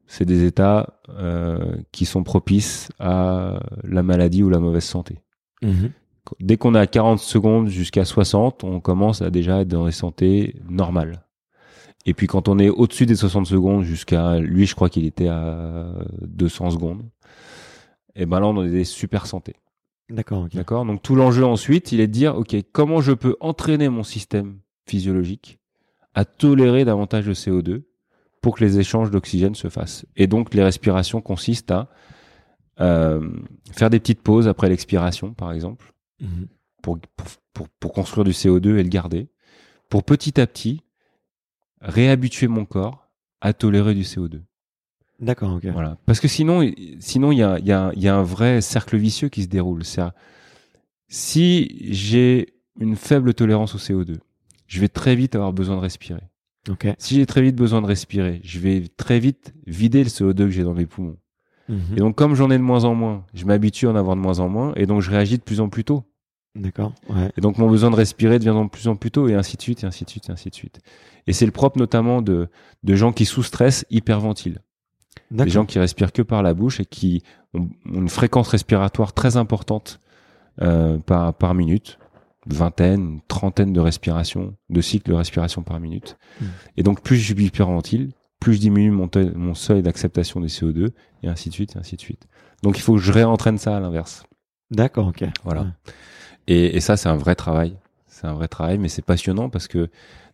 [0.06, 5.20] c'est des états euh, qui sont propices à la maladie ou la mauvaise santé.
[5.62, 5.92] Mhm.
[6.40, 9.92] Dès qu'on est à 40 secondes jusqu'à 60, on commence à déjà être dans des
[9.92, 11.24] santé normales.
[12.06, 15.28] Et puis quand on est au-dessus des 60 secondes jusqu'à, lui je crois qu'il était
[15.28, 15.92] à
[16.22, 17.02] 200 secondes,
[18.16, 19.54] et ben là on est des super santé.
[20.08, 20.44] D'accord.
[20.44, 20.54] Ok.
[20.54, 20.84] D'accord?
[20.84, 24.58] Donc tout l'enjeu ensuite, il est de dire, OK, comment je peux entraîner mon système
[24.88, 25.59] physiologique
[26.14, 27.82] à tolérer davantage de CO2
[28.42, 30.06] pour que les échanges d'oxygène se fassent.
[30.16, 31.88] Et donc les respirations consistent à
[32.80, 33.30] euh,
[33.72, 35.92] faire des petites pauses après l'expiration, par exemple,
[36.22, 36.48] Mhm.
[36.82, 39.28] pour, pour, pour, pour construire du CO2 et le garder,
[39.88, 40.82] pour petit à petit
[41.80, 43.08] réhabituer mon corps
[43.40, 44.40] à tolérer du CO2.
[45.18, 45.54] D'accord.
[45.54, 45.66] Ok.
[45.66, 45.96] Voilà.
[46.06, 46.62] Parce que sinon,
[46.98, 49.42] sinon il y a, il y, a, il y a un vrai cercle vicieux qui
[49.42, 49.84] se déroule.
[49.84, 50.02] C'est
[51.08, 54.18] Si j'ai une faible tolérance au CO2,
[54.70, 56.22] je vais très vite avoir besoin de respirer.
[56.68, 56.86] Ok.
[56.96, 60.50] Si j'ai très vite besoin de respirer, je vais très vite vider le CO2 que
[60.50, 61.16] j'ai dans mes poumons.
[61.68, 61.96] Mhm.
[61.96, 64.20] Et donc, comme j'en ai de moins en moins, je m'habitue à en avoir de
[64.20, 66.04] moins en moins, et donc je réagis de plus en plus tôt.
[66.54, 66.94] D'accord.
[67.08, 67.32] Ouais.
[67.36, 69.62] Et donc, mon besoin de respirer devient de plus en plus tôt, et ainsi de
[69.62, 70.78] suite, et ainsi de suite, et ainsi de suite.
[71.26, 72.48] Et c'est le propre notamment de,
[72.84, 74.60] de gens qui sous stress hyperventilent.
[75.32, 77.22] Des gens qui respirent que par la bouche et qui
[77.54, 80.00] ont, ont une fréquence respiratoire très importante
[80.62, 81.98] euh, par, par minute,
[82.47, 86.16] vingtaine, trentaine de respirations, de cycles de respiration par minute.
[86.41, 86.45] Mm.
[86.78, 90.91] Et donc plus je hyperventile, plus je diminue mon, seuil d'acceptation des CO2,
[91.22, 92.26] et ainsi de suite, et ainsi de suite.
[92.62, 94.24] Donc il faut que je réentraîne ça à l'inverse.
[94.70, 95.09] D'accord.
[95.09, 95.24] Ok.
[95.45, 95.62] Voilà.
[95.62, 95.68] Ouais.
[96.47, 97.76] Et, et ça, c'est un vrai travail.
[98.07, 99.88] C'est un vrai travail, mais c'est passionnant parce que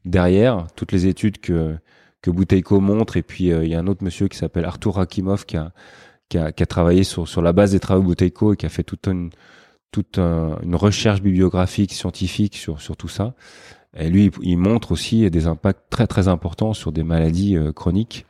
[0.05, 1.77] derrière, toutes les études que,
[2.23, 4.95] que Bouteiko montre, et puis euh, il y a un autre monsieur qui s'appelle Arthur
[4.95, 5.73] Rakimov qui a,
[6.29, 8.69] qui a, qui a travaillé sur, sur la base des travaux Bouteiko et qui a
[8.69, 9.31] fait toute une,
[9.91, 13.35] toute un- une recherche bibliographique, scientifique sur, sur tout ça.
[13.99, 18.27] Et lui, il, montre aussi des impacts très très importants sur des maladies euh, chroniques.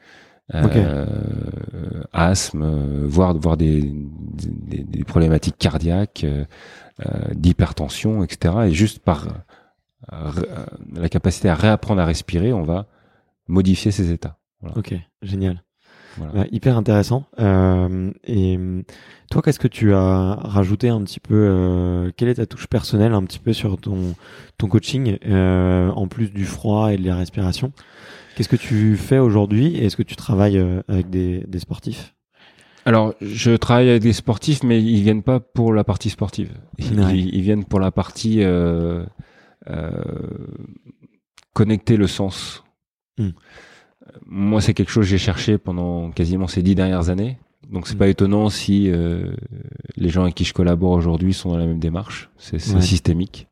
[0.55, 0.77] euh, Ok.
[0.77, 6.45] euh, asthme, euh, voire, voire des, des, des problématiques cardiaques, euh,
[7.05, 8.55] euh, d'hypertension, etc.
[8.69, 9.31] Et juste par euh,
[10.13, 12.87] euh, la capacité à réapprendre à respirer, on va
[13.49, 14.39] modifier ces états.
[14.77, 14.95] Ok.
[15.23, 15.63] Génial.
[16.17, 16.47] Voilà.
[16.51, 17.27] Hyper intéressant.
[17.39, 18.83] Euh, et hum,
[19.31, 23.13] toi, qu'est-ce que tu as rajouté un petit peu euh, Quelle est ta touche personnelle
[23.13, 24.15] un petit peu sur ton
[24.59, 27.73] ton coaching euh, en plus du froid et de la respiration?
[28.37, 32.15] Qu'est-ce que tu fais aujourd'hui est-ce que tu travailles euh, avec des, des sportifs?
[32.85, 36.53] Alors, je travaille avec des sportifs, mais ils viennent pas pour la partie sportive.
[36.79, 37.19] Ils, Ouais.
[37.19, 39.05] ils viennent pour la partie euh,
[39.69, 39.91] euh,
[41.53, 42.63] connecter le sens.
[43.19, 43.31] Hmm.
[44.27, 47.39] Moi, c'est quelque chose que j'ai cherché pendant quasiment ces dix dernières années.
[47.71, 49.35] Donc, c'est pas étonnant si euh,
[49.97, 52.31] les gens avec qui je collabore aujourd'hui sont dans la même démarche.
[52.39, 52.81] C'est Ouais.
[52.81, 53.49] systémique.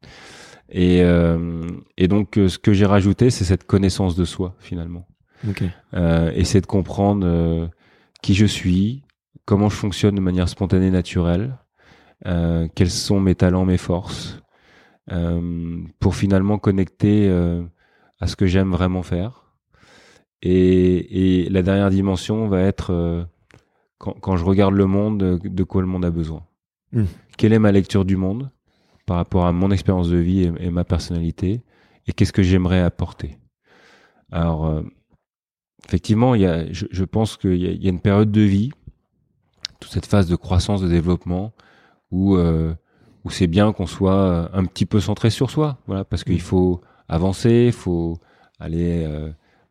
[0.70, 1.62] Et, euh,
[1.98, 5.06] et donc, euh, ce que j'ai rajouté, c'est cette connaissance de soi, finalement
[5.48, 5.62] Ok.
[5.94, 7.66] euh, essayer de comprendre euh,
[8.22, 9.02] qui je suis,
[9.44, 11.58] comment je fonctionne de manière spontanée, naturelle,
[12.26, 14.40] euh, quels sont mes talents, mes forces,
[15.12, 17.62] euh, pour finalement connecter euh,
[18.20, 19.43] à ce que j'aime vraiment faire.
[20.46, 23.24] Et, et la dernière dimension va être euh,
[23.96, 26.44] quand, quand je regarde le monde, euh, de quoi le monde a besoin.
[26.92, 27.04] Mm.
[27.38, 28.50] Quelle est ma lecture du monde
[29.06, 31.62] par rapport à mon expérience de vie et, et ma personnalité,
[32.06, 33.38] et qu'est-ce que j'aimerais apporter?
[34.30, 34.82] Alors, euh,
[35.86, 38.40] effectivement, y a, je, je pense qu'il y, a- il y a une période de
[38.42, 38.70] vie,
[39.80, 41.52] toute cette phase de croissance, de développement,
[42.10, 42.74] où, euh,
[43.24, 46.82] où c'est bien qu'on soit un petit peu centré sur soi, voilà, parce qu'il faut
[47.08, 48.18] avancer, il faut
[48.58, 49.04] aller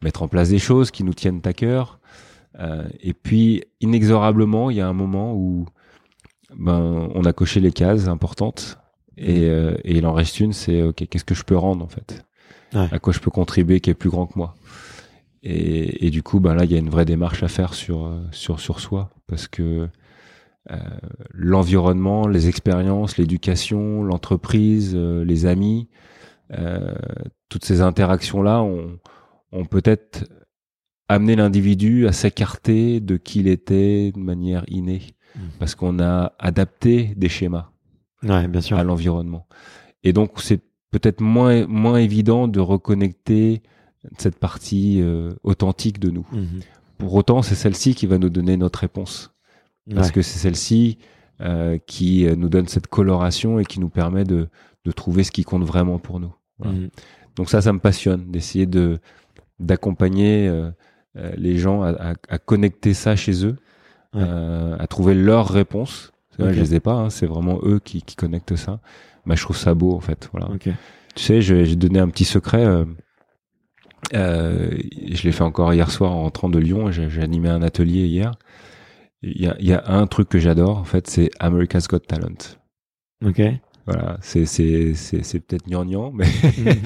[0.04, 2.00] mettre en place des choses qui nous tiennent à cœur.
[2.60, 5.66] Euh, et puis, inexorablement, il y a un moment où
[6.56, 8.78] ben, on a coché les cases importantes,
[9.18, 11.88] et, euh, et il en reste une, c'est ok, qu'est-ce que je peux rendre en
[11.88, 12.24] fait,
[12.76, 12.88] Ouais.
[12.92, 14.56] à quoi je peux contribuer qui est plus grand que moi?
[15.44, 18.06] Et, et du coup, ben là, il y a une vraie démarche à faire sur
[18.06, 19.90] euh, sur sur soi, parce que
[20.72, 20.78] euh,
[21.34, 25.90] l'environnement, les expériences, l'éducation, l'entreprise, les amis,
[27.50, 29.00] toutes ces interactions-là ont,
[29.54, 30.26] ont peut-être
[31.08, 35.02] amené l'individu à s'écarter de qui il était de manière innée,
[35.36, 35.40] Mm.
[35.58, 37.72] parce qu'on a adapté des schémas
[38.22, 38.78] Ouais, bien sûr.
[38.78, 39.48] à l'environnement.
[40.04, 43.64] Et donc, c'est peut-être moins, moins évident de reconnecter
[44.20, 46.28] cette partie euh, authentique de nous.
[46.32, 46.60] Mhm.
[47.00, 49.34] Pour autant, c'est celle-ci qui va nous donner notre réponse
[49.94, 50.14] parce Ouais.
[50.14, 51.00] que c'est celle-ci
[51.42, 54.50] euh, qui euh, nous donne cette coloration et qui nous permet de,
[54.86, 56.34] de trouver ce qui compte vraiment pour nous.
[56.60, 56.74] Voilà.
[56.74, 56.90] Mhm.
[57.38, 59.00] Donc ça, ça me passionne d'essayer de
[59.60, 60.70] d'accompagner euh,
[61.18, 63.58] euh, les gens à, à- à connecter ça chez eux,
[64.14, 64.22] Ouais.
[64.24, 66.12] euh, à trouver leur réponse.
[66.36, 66.54] C'est vrai.
[66.54, 68.80] Je les ai pas, hein, c'est vraiment eux qui, qui connectent ça.
[69.26, 70.30] Mais je trouve ça beau en fait.
[70.34, 70.50] Voilà.
[70.60, 70.74] Tu
[71.16, 72.64] sais, j'ai donné un petit secret.
[72.66, 72.86] euh,
[74.14, 74.70] euh,
[75.12, 76.92] je l'ai fait encore hier soir en rentrant de Lyon.
[76.92, 78.32] J'ai animé un atelier hier.
[79.22, 82.00] Il y a, il y a un truc que j'adore, en fait, c'est America's Got
[82.00, 82.58] Talent.
[83.26, 83.42] Ok.
[83.86, 86.26] Voilà, c'est c'est c'est c'est peut-être gnangnan, mais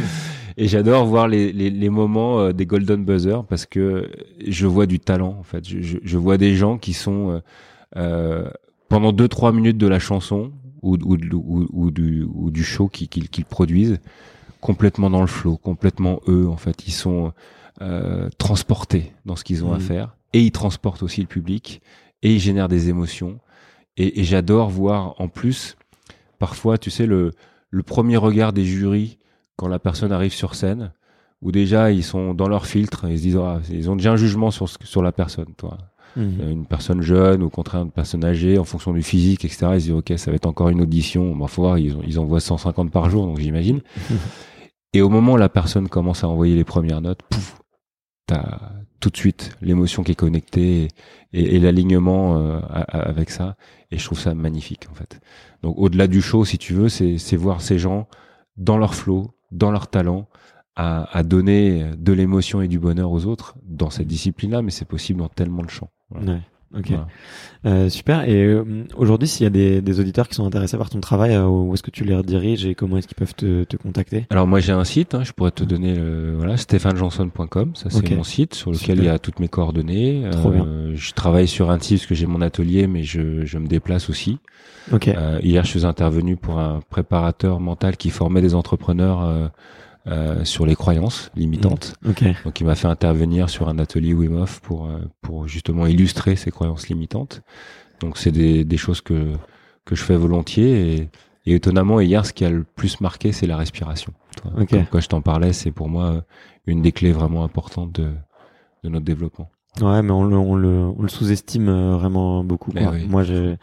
[0.57, 4.09] et j'adore voir les, les les moments euh, des golden buzzer parce que
[4.45, 5.67] je vois du talent en fait.
[5.67, 7.39] Je je, je vois des gens qui sont euh,
[7.97, 8.49] euh,
[8.89, 10.51] pendant deux trois minutes de la chanson
[10.81, 13.99] ou ou ou, ou du ou du show qu'ils qu'ils qu'ils produisent
[14.61, 16.88] complètement dans le flow, complètement eux en fait.
[16.88, 17.34] Ils sont
[17.81, 19.81] euh, transportés dans ce qu'ils ont à Mhm.
[19.81, 21.81] faire et ils transportent aussi le public
[22.23, 23.39] et ils génèrent des émotions.
[23.97, 25.75] Et, et j'adore voir en plus
[26.39, 27.31] parfois, tu sais, le,
[27.71, 29.17] le premier regard des jurys
[29.57, 30.93] quand la personne arrive sur scène,
[31.41, 34.15] où déjà ils sont dans leur filtre, ils se disent, ah, ils ont déjà un
[34.15, 35.77] jugement sur, ce- sur la personne, toi.
[36.15, 36.38] Mhm.
[36.41, 39.67] Euh, Une personne jeune ou au contraire une personne âgée, en fonction du physique, etc.
[39.73, 41.35] Ils se disent, OK, ça va être encore une audition.
[41.35, 43.81] Bon, faut voir, ils, ont- ils envoient 150 par jour, donc j'imagine.
[44.93, 47.59] Et au moment où la personne commence à envoyer les premières notes, pouf,
[48.25, 48.59] t'as
[48.99, 50.88] tout de suite l'émotion qui est connectée
[51.34, 53.55] et, et l'alignement euh, avec ça.
[53.91, 55.19] Et je trouve ça magnifique, en fait.
[55.61, 58.07] Donc, au-delà du show, si tu veux, c'est c'est voir ces gens
[58.57, 60.28] dans leur flow, dans leur talent,
[60.76, 64.86] à, à donner de l'émotion et du bonheur aux autres dans cette discipline-là, mais c'est
[64.86, 65.90] possible dans tellement de champs.
[66.10, 66.34] Voilà.
[66.34, 66.41] Ouais.
[66.76, 66.88] Ok.
[66.89, 67.07] Voilà.
[67.65, 68.27] Euh, super.
[68.27, 68.64] Et euh,
[68.95, 71.73] aujourd'hui, s'il y a des, des auditeurs qui sont intéressés par ton travail, euh, où
[71.73, 74.26] est-ce que tu les rediriges et comment est-ce qu'ils peuvent te, te contacter?
[74.30, 78.10] Alors moi j'ai un site, hein, je pourrais te donner le, voilà stéphanejohnson.com, ça c'est
[78.11, 79.03] mon site sur lequel Super.
[79.03, 80.23] il y a toutes mes coordonnées.
[80.31, 83.57] Trop Euh, Je travaille sur un site parce que j'ai mon atelier, mais je, je
[83.57, 84.39] me déplace aussi.
[84.91, 85.07] Ok.
[85.07, 89.52] Euh, hier je suis intervenu pour un préparateur mental qui formait des entrepreneurs
[90.07, 91.95] euh, sur les croyances limitantes.
[92.07, 92.23] Ok.
[92.45, 96.35] Donc il m'a fait intervenir sur un atelier Wim Hof pour euh, pour justement illustrer
[96.35, 97.41] ces croyances limitantes.
[97.99, 99.34] Donc c'est des, des choses que
[99.85, 101.09] que je fais volontiers et,
[101.45, 104.13] et étonnamment hier ce qui a le plus marqué c'est la respiration.
[104.41, 104.69] Toi, Ok.
[104.69, 106.21] Comme quand je t'en parlais, c'est pour moi euh,
[106.67, 108.11] une des clés vraiment importantes de
[108.84, 109.49] de notre développement.
[109.81, 112.71] Ouais, mais on le, on le, on le sous-estime euh, vraiment beaucoup.
[112.73, 112.93] Mais Quoi.
[112.93, 113.05] oui.
[113.07, 113.55] Moi, j'ai,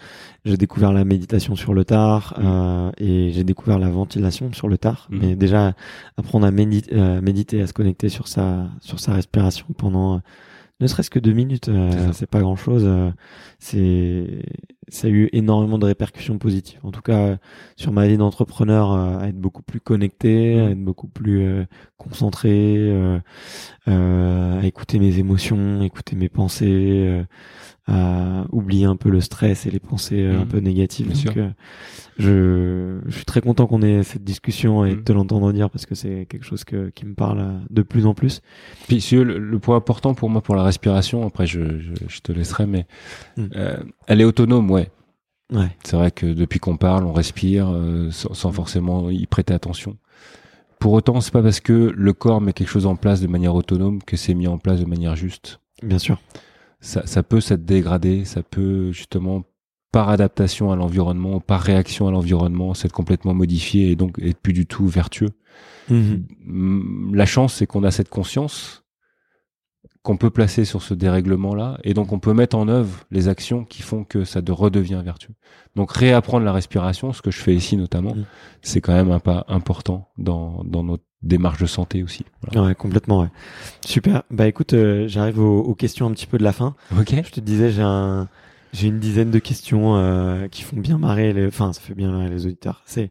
[0.45, 2.43] j'ai découvert la méditation sur le tard Mm.
[2.47, 5.09] euh, et j'ai découvert la ventilation sur le tard.
[5.11, 5.19] Mm.
[5.21, 5.73] Mais déjà,
[6.17, 10.19] apprendre à médi- euh, méditer, à se connecter sur sa, sur sa respiration pendant euh,
[10.81, 12.83] ne serait-ce que deux minutes, euh, C'est pas grand-chose.
[12.85, 13.11] euh,
[13.61, 14.43] c'est,
[14.89, 16.79] ça a eu énormément de répercussions positives.
[16.83, 17.39] En tout cas,
[17.77, 20.73] sur ma vie d'entrepreneur, euh, à être beaucoup plus connecté, à Mm.
[20.73, 21.65] être beaucoup plus euh,
[21.97, 22.77] concentré.
[23.89, 27.23] euh, à écouter mes émotions, écouter mes pensées,
[27.87, 30.47] à oublier un peu le stress et les pensées un Mhm.
[30.49, 31.07] peu négatives.
[31.09, 31.51] Bien Donc, sûr.
[32.19, 35.05] je, je suis très content qu'on ait cette discussion et de Mhm.
[35.05, 38.15] te l'entendre dire parce que c'est quelque chose que, qui me parle de plus en
[38.15, 38.41] plus.
[38.89, 42.21] Puis si le, le point important pour moi pour la respiration, après je je, je
[42.21, 42.87] te laisserai, mais
[43.39, 44.65] euh, elle est autonome,
[45.53, 45.71] ouais.
[45.85, 49.97] C'est vrai que depuis qu'on parle, on respire euh, sans, sans forcément y prêter attention.
[50.79, 53.55] Pour autant, c'est pas parce que le corps met quelque chose en place de manière
[53.55, 55.61] autonome que c'est mis en place de manière juste.
[55.83, 56.21] bien sûr.
[56.81, 59.45] Ça, ça peut s'être dégradé, ça peut justement
[59.91, 64.53] par adaptation à l'environnement, par réaction à l'environnement, s'être complètement modifié et donc être plus
[64.53, 65.31] du tout vertueux.
[65.89, 66.27] Mhm.
[66.45, 68.84] Mm, La chance, c'est qu'on a cette conscience
[70.05, 73.65] qu'on peut placer sur ce dérèglement-là, et donc on peut mettre en œuvre les actions
[73.65, 75.35] qui font que ça de redevient vertueux.
[75.77, 78.25] Donc réapprendre la respiration, ce que je fais ici notamment, Mm.
[78.63, 82.25] c'est quand même un pas important dans, dans notre démarche de santé aussi.
[82.43, 82.69] Voilà.
[82.69, 83.23] Ouais, complètement.
[83.23, 83.31] Ouais.
[83.85, 84.23] Super.
[84.31, 86.75] Bah écoute, euh, j'arrive aux, aux questions un petit peu de la fin.
[87.01, 87.15] Ok.
[87.25, 88.29] Je te disais, j'ai un,
[88.75, 92.11] j'ai une dizaine de questions euh, qui font bien marrer les, enfin, ça fait bien
[92.11, 92.83] marrer les auditeurs.
[92.85, 93.11] C'est,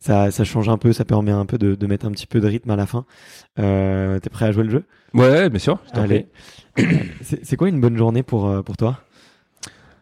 [0.00, 2.40] ça, ça change un peu, ça permet un peu de, de mettre un petit peu
[2.40, 3.06] de rythme à la fin.
[3.60, 4.84] Euh, T'es prêt à jouer le jeu?
[5.14, 5.78] Ouais, bien sûr.
[5.92, 6.26] Allez.
[7.22, 9.00] c'est quoi une bonne journée pour euh, pour toi?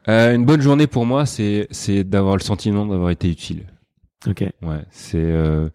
[0.08, 3.66] Euh, une bonne journée pour moi, c'est c'est d'avoir le sentiment d'avoir été utile.
[4.26, 4.40] Ok.
[4.62, 5.68] Ouais, c'est euh,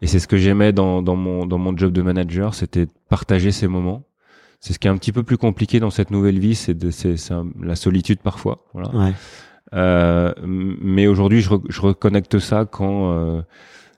[0.00, 2.90] et c'est ce que j'aimais dans dans mon dans mon job de manager, c'était de
[3.10, 4.07] partager ces moments.
[4.60, 6.76] C'est ce qui est un petit peu plus compliqué dans cette nouvelle vie, c'est
[7.62, 8.64] la solitude parfois.
[8.74, 8.90] Voilà.
[8.94, 9.12] Ouais.
[9.74, 13.42] Euh, mais aujourd'hui, je, re- je reconnecte ça quand euh,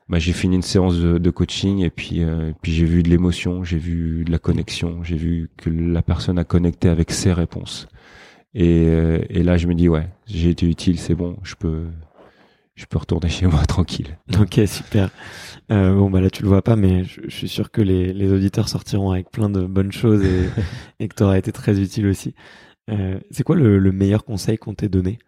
[0.09, 3.09] bah, j'ai fini une séance de, de coaching et puis euh, puis j'ai vu de
[3.09, 7.32] l'émotion, j'ai vu de la connexion, j'ai vu que la personne a connecté avec ses
[7.32, 7.89] réponses.
[8.53, 11.85] Et, euh, et là, je me dis ouais, j'ai été utile, c'est bon, je peux
[12.74, 14.19] je peux retourner chez moi tranquille.
[14.41, 15.11] Ok, super.
[15.71, 18.13] Euh, bon bah là tu le vois pas, mais je, je suis sûr que les,
[18.13, 20.49] les auditeurs sortiront avec plein de bonnes choses et,
[21.01, 22.35] et que tu auras été très utile aussi.
[22.91, 25.19] Euh, c'est quoi le, le meilleur conseil qu'on t'ait donné?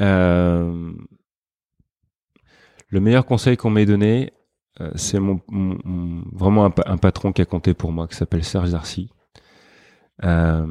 [0.00, 0.92] Euh,
[2.88, 4.32] le meilleur conseil qu'on m'ait donné,
[4.96, 8.16] c'est mon, mon- mon- vraiment un, pa- un patron qui a compté pour moi, qui
[8.16, 9.10] s'appelle Serge Darcy.
[10.24, 10.66] Euh,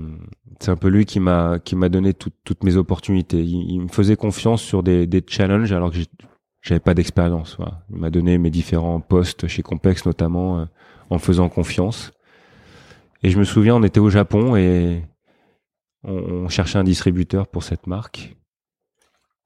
[0.60, 3.42] c'est un peu lui qui m'a qui m'a donné tout- toutes mes opportunités.
[3.44, 5.98] Il, il me faisait confiance sur des, des challenges alors que
[6.62, 7.56] j'avais pas d'expérience.
[7.58, 7.84] Voilà.
[7.90, 10.66] Il m'a donné mes différents postes chez Compex notamment euh,
[11.10, 12.12] en faisant confiance.
[13.24, 15.04] Et je me souviens, on était au Japon et
[16.04, 18.36] on, on cherchait un distributeur pour cette marque.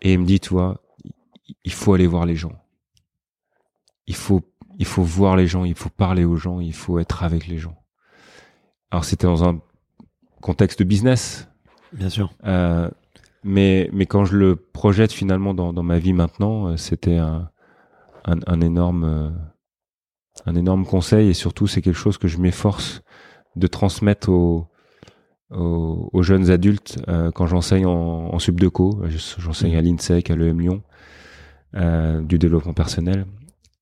[0.02, 0.82] Et il me dit, tu vois,
[1.64, 2.54] il faut aller voir les gens.
[4.08, 4.42] Il faut,
[4.78, 7.58] il faut voir les gens, il faut parler aux gens, il faut être avec les
[7.58, 7.76] gens.
[8.92, 9.60] Alors c'était dans un
[10.42, 11.50] contexte de business,
[11.92, 12.32] Bien sûr.
[12.46, 12.90] euh,
[13.46, 17.50] mais mais quand je le projette finalement dans, dans ma vie maintenant, euh, c'était un,
[18.26, 19.30] un, un énorme euh,
[20.46, 23.02] un énorme conseil et surtout c'est quelque chose que je m'efforce
[23.56, 24.68] de transmettre aux
[25.52, 29.02] aux, aux jeunes adultes euh, quand j'enseigne en, en subdeco.
[29.06, 30.84] Je- J'enseigne à l'INSEC, à l'EM Lyon,
[31.76, 33.26] euh, du développement personnel.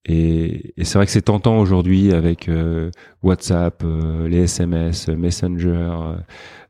[0.06, 6.16] Et, et c'est vrai que c'est tentant aujourd'hui avec euh, WhatsApp, euh, les SMS, Messenger,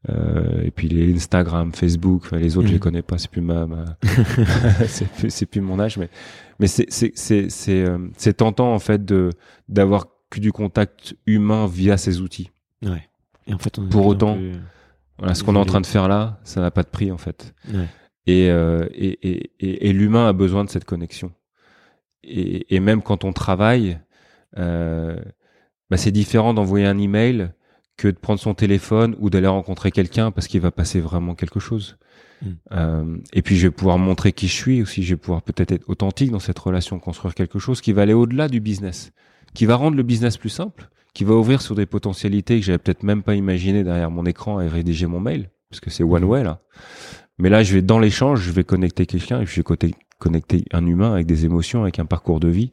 [0.10, 2.32] euh, et puis les Instagram, Facebook.
[2.32, 2.84] les autres, je les mhm.
[2.84, 3.18] connais pas.
[3.18, 3.86] C'est plus ma, ma...
[4.88, 6.10] c'est plus, plus mon âge, mais
[6.60, 7.88] mais c'est c'est c'est
[8.18, 9.32] c'est tentant en fait de
[9.68, 12.52] d'avoir que du contact humain via ces outils.
[12.84, 13.10] Ouais.
[13.48, 14.38] Et en fait, on pour autant,
[15.18, 17.18] voilà, ce qu'on est en train de faire là, ça n'a pas de prix en
[17.18, 17.56] fait.
[17.74, 17.88] Ouais.
[18.28, 21.32] Et, et, et, et, et l'humain a besoin de cette connexion
[22.24, 24.00] et, et, même quand on travaille,
[24.58, 25.18] euh,
[25.90, 27.52] bah c'est différent d'envoyer un email
[27.98, 31.60] que de prendre son téléphone ou d'aller rencontrer quelqu'un parce qu'il va passer vraiment quelque
[31.60, 31.98] chose.
[32.42, 32.52] Hmm.
[32.72, 35.72] Euh, et puis je vais pouvoir montrer qui je suis aussi, je vais pouvoir peut-être
[35.72, 39.12] être authentique dans cette relation, construire quelque chose qui va aller au-delà du business,
[39.54, 42.80] qui va rendre le business plus simple, qui va ouvrir sur des potentialités que j'avais
[42.80, 46.24] peut-être même pas imaginé derrière mon écran et rédiger mon mail, parce que c'est one
[46.24, 46.30] hmm.
[46.30, 46.62] way là.
[47.40, 49.64] Mais là, je vais dans l'échange, je vais connecter quelqu'un et je vais
[50.24, 52.72] connecter un humain avec des émotions, avec un parcours de vie,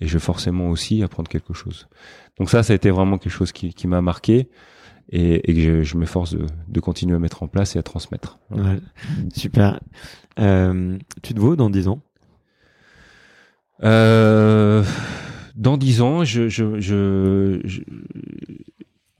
[0.00, 1.88] et je vais forcément aussi apprendre quelque chose.
[2.38, 4.48] Donc ça, ça a été vraiment quelque chose qui, m'a marqué
[5.10, 6.36] et, que je, m'efforce
[6.68, 8.38] de, continuer à mettre en place et à transmettre.
[9.34, 9.80] super.
[10.38, 12.00] Euh, tu te vois dans dix ans?
[13.84, 14.82] Euh,
[15.54, 17.60] Dans dix ans, je, je,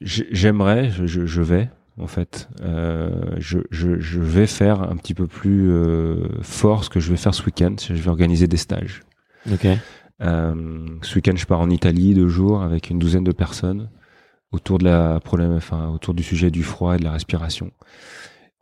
[0.01, 2.49] j'aimerais, je, vais, en fait.
[2.63, 7.11] Euh, je, je, je, vais faire un petit peu plus euh, fort ce que je
[7.11, 7.75] vais faire ce week-end.
[7.79, 9.03] Je vais organiser des stages.
[9.51, 9.67] Ok.
[10.21, 13.91] Euh, ce week-end, je pars en Italie deux jours avec une douzaine de personnes
[14.51, 17.67] autour de la problème, enfin autour du sujet du froid et de la respiration.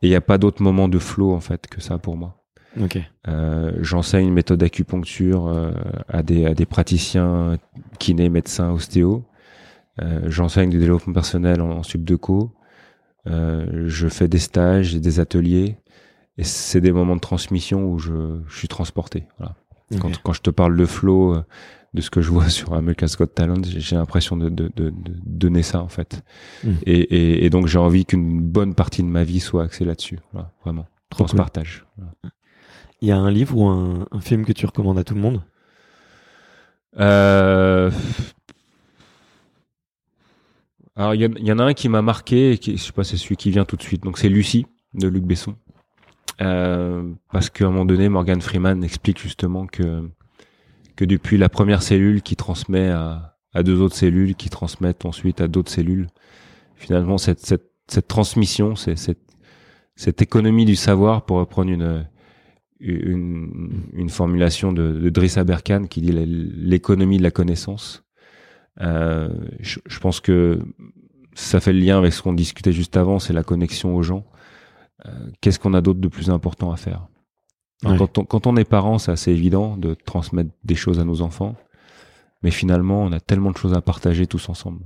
[0.01, 2.43] Et il n'y a pas d'autre moment de flow en fait que ça pour moi.
[2.79, 2.99] Ok.
[3.79, 5.73] J'enseigne une méthode d'acupuncture
[6.07, 7.57] à des à des praticiens
[7.97, 9.25] kinés, médecins, ostéo.
[10.01, 12.39] Euh, J'enseigne du développement personnel en, en subdeco.
[12.41, 12.56] Euh,
[13.27, 15.77] je fais des stages et des ateliers.
[16.37, 19.27] Et c'est des moments de transmission où je, je suis transporté.
[19.39, 19.55] Voilà.
[19.99, 21.43] Quand, quand, je te parle de flow, euh,
[21.93, 25.13] de ce que je vois sur America's Got Talent, j'ai l'impression de, de, de, de,
[25.25, 26.23] donner ça en fait.
[26.63, 26.73] Hmm.
[26.85, 30.19] Et, et, et, donc j'ai envie qu'une bonne partie de ma vie soit axée là-dessus.
[30.33, 30.85] Voilà, vraiment.
[31.09, 31.85] Trop partage.
[33.01, 35.21] Il y a un livre ou un, un, film que tu recommandes à tout le
[35.21, 35.41] monde?
[36.99, 37.91] Euh,
[40.97, 43.17] alors il y, en a un qui m'a marqué, et qui, je sais pas, c'est
[43.17, 44.03] celui qui vient tout de suite.
[44.03, 44.65] Donc c'est Lucie
[44.95, 45.55] de Luc Besson,
[46.41, 50.09] euh, parce qu'à un moment donné, Morgan Freeman explique justement que
[50.95, 55.39] que depuis la première cellule qui transmet à, à deux autres cellules, qui transmettent ensuite
[55.39, 56.07] à d'autres cellules,
[56.75, 59.21] finalement cette cette, cette transmission, c'est cette
[59.95, 62.07] cette économie du savoir, pour reprendre une
[62.79, 68.06] une, une formulation de, de Driss Aberkan qui dit l'économie de la connaissance
[68.81, 69.29] euh,
[69.59, 70.59] je, je, pense que
[71.33, 74.25] ça fait le lien avec ce qu'on discutait juste avant, c'est la connexion aux gens.
[75.05, 77.07] Euh, Qu'est-ce qu'on a d'autre de plus important à faire?
[77.83, 81.21] Quand, on, quand, on, est parent, c'est assez évident de transmettre des choses à nos
[81.21, 81.55] enfants,
[82.41, 84.83] mais finalement, on a tellement de choses à partager tous ensemble.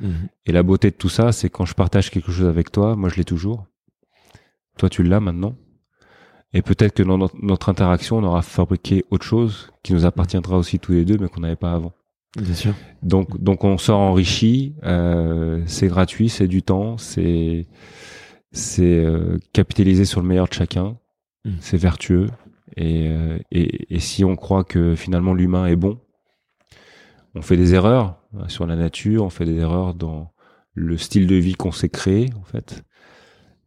[0.00, 0.28] Mhm.
[0.46, 3.08] Et la beauté de tout ça, c'est quand je partage quelque chose avec toi, moi
[3.08, 3.66] je l'ai toujours.
[4.76, 5.54] Toi, tu l'as maintenant.
[6.52, 10.78] Et peut-être que dans notre interaction, on aura fabriqué autre chose qui nous appartiendra aussi
[10.78, 11.92] tous les deux, mais qu'on n'avait pas avant.
[12.36, 12.74] Bien sûr.
[13.02, 14.74] Donc, donc on sort enrichi.
[14.84, 17.66] Euh, c'est gratuit, c'est du temps, c'est
[18.52, 20.96] c'est euh, capitaliser sur le meilleur de chacun.
[21.44, 21.50] Mm.
[21.60, 22.28] C'est vertueux.
[22.76, 26.00] Et, euh, et, et, si on croit que finalement l'humain est bon,
[27.34, 30.32] on fait des erreurs hein, sur la nature, on fait des erreurs dans
[30.74, 32.82] le style de vie qu'on s'est créé en fait.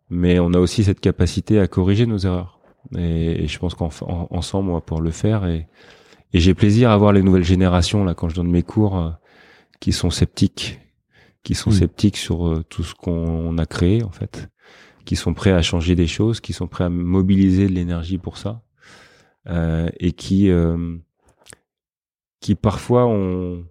[0.10, 2.60] Mais on a aussi cette capacité à corriger nos erreurs.
[2.98, 5.68] Et, et je pense qu'ensemble on va pouvoir le faire et
[6.36, 9.10] et j'ai plaisir à voir les nouvelles générations là quand je donne mes cours euh,
[9.80, 10.82] qui sont sceptiques,
[11.44, 11.76] qui sont hmm.
[11.76, 14.49] sceptiques sur euh, tout ce qu'on a créé en fait,
[15.06, 18.38] qui sont prêts à changer des choses, qui sont prêts à mobiliser de l'énergie pour
[18.38, 18.62] ça,
[19.48, 20.52] euh, et qui
[22.41, 23.64] qui parfois ont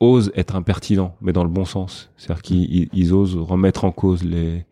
[0.00, 2.10] osent être impertinents, mais dans le bon sens.
[2.16, 4.64] C'est-à-dire qu'ils osent remettre en cause les,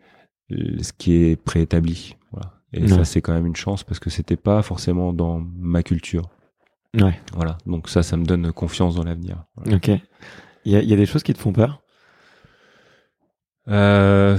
[0.49, 2.17] ce qui est préétabli.
[2.31, 2.63] Voilà.
[2.73, 6.31] Et ça, c'est quand même une chance parce que c'était pas forcément dans ma culture.
[6.95, 7.21] Ouais.
[7.35, 7.59] Voilà.
[7.67, 9.45] Donc ça, ça me donne confiance dans l'avenir.
[9.71, 9.89] Ok.
[10.65, 11.83] Il y a, y a, des choses qui te font peur?
[13.69, 14.39] Euh...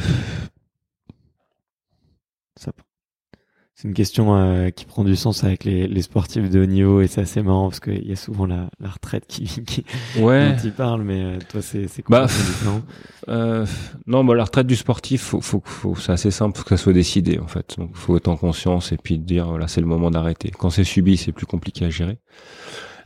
[3.83, 7.01] C'est une question euh, qui prend du sens avec les, les sportifs de haut niveau
[7.01, 9.83] et c'est assez marrant parce qu'il y a souvent la, la retraite qui, qui
[10.19, 10.53] ouais.
[10.53, 12.27] dont ils parlent, mais euh, toi c'est c'est quoi bah,
[13.27, 13.65] euh,
[14.07, 16.77] Non, bah la retraite du sportif, faut, faut, faut c'est assez simple, faut que ça
[16.77, 17.75] soit décidé en fait.
[17.77, 20.49] Donc faut être en conscience et puis dire voilà c'est le moment d'arrêter.
[20.57, 22.19] Quand c'est subi, c'est plus compliqué à gérer.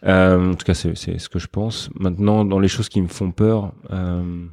[0.04, 1.90] Euh, en tout cas, c'est ce que je pense.
[1.96, 3.74] Maintenant, dans les choses qui me font peur.
[3.90, 4.46] Euh,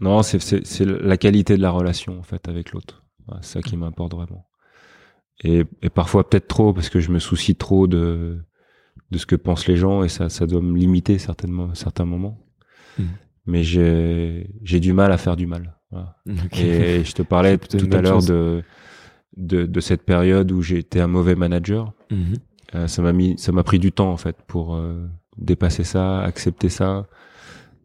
[0.00, 3.04] Non, c'est la qualité de la relation en fait avec l'autre.
[3.40, 4.46] C'est ça qui m'importe vraiment.
[5.42, 8.38] et, et parfois peut-être trop parce que je me soucie trop de
[9.10, 12.38] de ce que pensent les gens et ça ça doit me limiter certainement certains moments.
[12.98, 13.08] Mhm.
[13.46, 15.76] Mais j'ai j'ai du mal à faire du mal.
[15.90, 16.16] Voilà.
[16.56, 18.62] Et je te parlais tout à l'heure de,
[19.36, 21.92] de de cette période où j'ai été un mauvais manager.
[22.10, 22.34] Mhm.
[22.74, 25.06] Euh, ça m'a mis, ça m'a pris du temps en fait pour euh,
[25.38, 27.06] dépasser ça, accepter ça,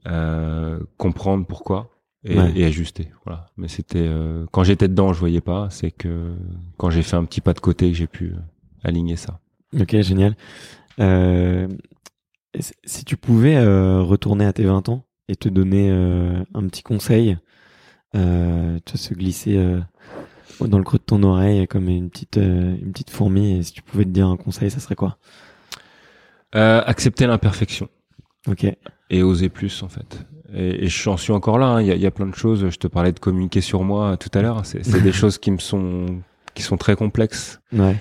[0.07, 1.90] euh, comprendre pourquoi
[2.23, 2.51] et, Ouais.
[2.55, 3.11] et ajuster.
[3.25, 3.47] Voilà.
[3.57, 5.69] Mais c'était euh, quand j'étais dedans, je voyais pas.
[5.69, 6.33] C'est que
[6.77, 8.37] quand j'ai fait un petit pas de côté, j'ai pu euh,
[8.83, 9.39] aligner ça.
[9.79, 10.35] Ok, génial.
[10.99, 11.67] Euh,
[12.83, 16.83] si tu pouvais euh, retourner à tes 20 ans et te donner euh, un petit
[16.83, 17.37] conseil,
[18.15, 19.79] euh, te se glisser euh,
[20.59, 23.81] dans le creux de ton oreille comme une petite une petite fourmi, et si tu
[23.81, 25.17] pouvais te dire un conseil, ça serait quoi?
[26.55, 27.87] Euh, accepter l'imperfection
[28.47, 28.65] Ok.
[29.09, 30.25] et oser plus en fait.
[30.53, 31.67] Et, et j'en suis encore là.
[31.67, 31.81] hein.
[31.81, 32.69] Il y, a, il y a plein de choses.
[32.69, 34.65] Je te parlais de communiquer sur moi tout à l'heure.
[34.65, 36.21] C'est, c'est des choses qui me sont
[36.53, 37.61] qui sont très complexes.
[37.71, 37.95] Ouais.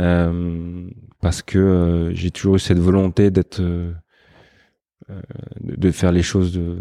[0.00, 0.88] Euh,
[1.20, 3.92] parce que euh, j'ai toujours eu cette volonté d'être euh,
[5.10, 5.20] euh,
[5.60, 6.78] de de faire les choses de,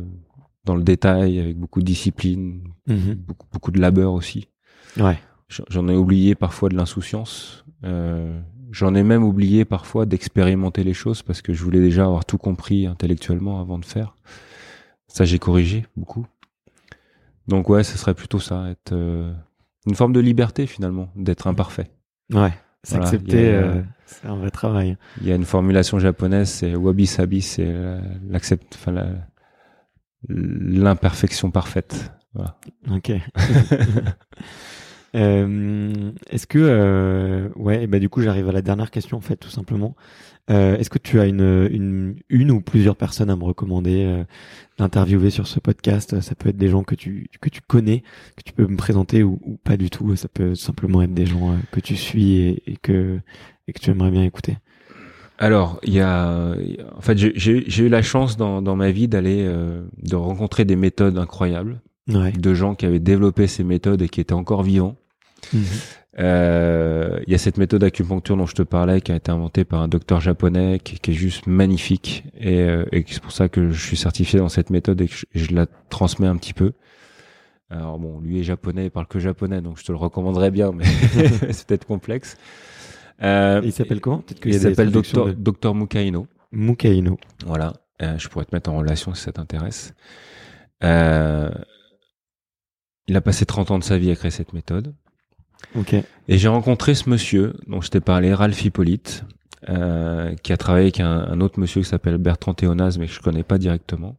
[0.66, 3.16] dans le détail avec beaucoup de discipline Mhm.
[3.16, 4.48] beaucoup, beaucoup de labeur aussi
[5.00, 5.18] Ouais.
[5.50, 8.40] J'en- j'en ai oublié parfois de l'insouciance euh,
[8.72, 12.38] j'en ai même oublié parfois d'expérimenter les choses parce que je voulais déjà avoir tout
[12.38, 14.16] compris intellectuellement avant de faire
[15.14, 16.26] ça j'ai corrigé beaucoup
[17.48, 19.34] donc ouais ce serait plutôt ça être euh,
[19.88, 21.92] une forme de liberté finalement d'être imparfait
[22.32, 22.54] Ouais.
[22.90, 24.98] Voilà, S'accepter, a- euh, c'est un vrai travail.
[25.20, 27.72] Il y a une formulation japonaise, c'est wabi sabi, c'est
[28.28, 28.80] l'accept,
[30.30, 32.12] l'imperfection parfaite.
[32.34, 32.58] Voilà.
[32.92, 33.12] Ok.
[35.14, 39.50] Euh, est-ce que ouais, bah du coup j'arrive à la dernière question en fait tout
[39.50, 39.94] simplement.
[40.52, 44.24] Euh, est-ce que tu as une, une une ou plusieurs personnes à me recommander euh,
[44.78, 46.20] d'interviewer sur ce podcast?
[46.22, 48.02] Ça peut être des gens que tu que tu connais,
[48.36, 50.16] que tu peux me présenter ou, ou pas du tout.
[50.16, 53.20] Ça peut simplement être des gens euh, que tu suis et, et que
[53.68, 54.58] et que tu aimerais bien écouter.
[55.38, 56.54] Alors, il y a,
[56.96, 60.76] en fait, j'ai eu la chance dans, dans ma vie d'aller, euh, de rencontrer des
[60.76, 62.32] méthodes incroyables, Ouais.
[62.32, 64.98] de gens qui avaient développé ces méthodes et qui étaient encore vivants.
[66.20, 69.64] Euh, Il y a cette méthode d'acupuncture dont je te parlais, qui a été inventée
[69.64, 73.48] par un docteur japonais, qui, qui est juste magnifique, et, euh, et c'est pour ça
[73.50, 76.54] que je suis certifié dans cette méthode et que je, je la transmets un petit
[76.54, 76.74] peu.
[77.70, 80.72] Alors bon, lui est japonais, il parle que japonais, donc je te le recommanderais bien,
[80.74, 80.84] mais
[81.52, 82.36] c'est peut-être complexe.
[83.24, 84.18] Euh, il s'appelle comment?
[84.20, 86.28] Peut-être il s'appelle docteur, de- docteur Mukaino.
[86.52, 87.18] Mukaino.
[87.46, 87.74] Voilà.
[88.02, 89.94] Euh, je pourrais te mettre en relation si ça t'intéresse.
[90.84, 91.52] Euh,
[93.08, 94.94] il a passé 30 ans de sa vie à créer cette méthode.
[96.28, 99.24] Et j'ai rencontré ce monsieur dont je t'ai parlé, Ralph Hippolyte,
[99.70, 103.14] euh, qui a travaillé avec un, un autre monsieur qui s'appelle Bertrand Théonaz, mais que
[103.14, 104.18] je connais pas directement.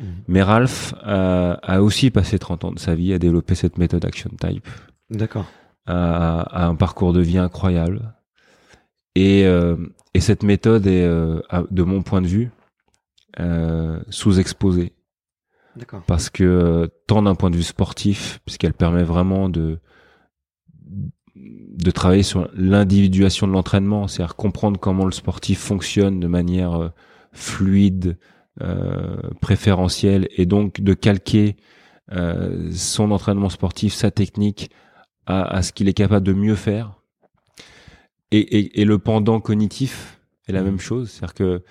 [0.00, 0.06] Mhm.
[0.28, 4.04] Mais Ralph euh, a aussi passé 30 ans de sa vie à développer cette méthode
[4.04, 4.68] Action Type,
[5.10, 5.46] D'accord.
[5.86, 8.12] a, a un parcours de vie incroyable.
[9.14, 9.76] Et, euh,
[10.12, 11.06] et cette méthode est,
[11.48, 12.50] à- de mon point de vue,
[14.10, 14.92] sous-exposée
[15.76, 16.02] D'accord.
[16.06, 19.78] parce que tant d'un point de vue sportif, puisqu'elle permet vraiment de
[21.76, 26.88] de travailler sur l'individuation de l'entraînement, c'est-à-dire comprendre comment le sportif fonctionne de manière euh,
[27.32, 28.18] fluide,
[28.62, 31.56] euh, préférentielle, et donc de calquer
[32.12, 34.70] euh, son entraînement sportif, sa technique,
[35.26, 36.94] à, à ce qu'il est capable de mieux faire.
[38.30, 40.66] Et, et, et le pendant cognitif est la Mhm.
[40.66, 41.64] même chose, c'est-à-dire que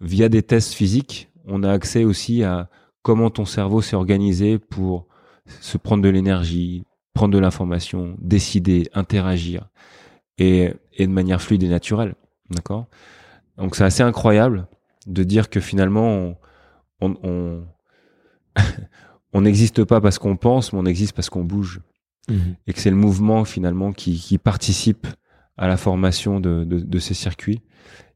[0.00, 2.68] via des tests physiques, on a accès aussi à
[3.02, 5.06] comment ton cerveau s'est organisé pour
[5.60, 6.84] se prendre de l'énergie,
[7.14, 9.68] prendre de l'information, décider, interagir,
[10.38, 12.14] et, et de manière fluide et naturelle.
[12.50, 12.86] D'accord?
[13.56, 14.66] Donc c'est assez incroyable
[15.06, 16.36] de dire que finalement, on
[17.00, 17.64] on, on,
[19.32, 21.80] on n'existe pas parce qu'on pense, mais on existe parce qu'on bouge.
[22.28, 22.56] Mhm.
[22.66, 25.06] Et que c'est le mouvement finalement qui, qui participe
[25.56, 27.60] à la formation de, de, de ces circuits.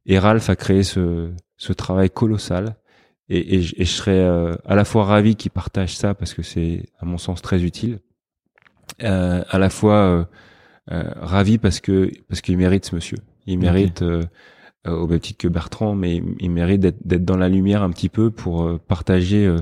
[0.06, 2.76] Et Ralph a créé ce, ce travail colossal.
[3.28, 6.32] Et, et, je- et je serais euh, à la fois ravi qu'il partage ça parce
[6.32, 7.98] que c'est à mon sens très utile,
[9.02, 10.24] euh, à la fois euh,
[10.92, 13.18] euh, ravi parce que parce qu'il mérite ce monsieur.
[13.46, 14.22] Il mérite euh,
[14.86, 17.90] euh, au même titre que Bertrand, mais il, il mérite d'être dans la lumière un
[17.90, 19.58] petit peu pour partager euh,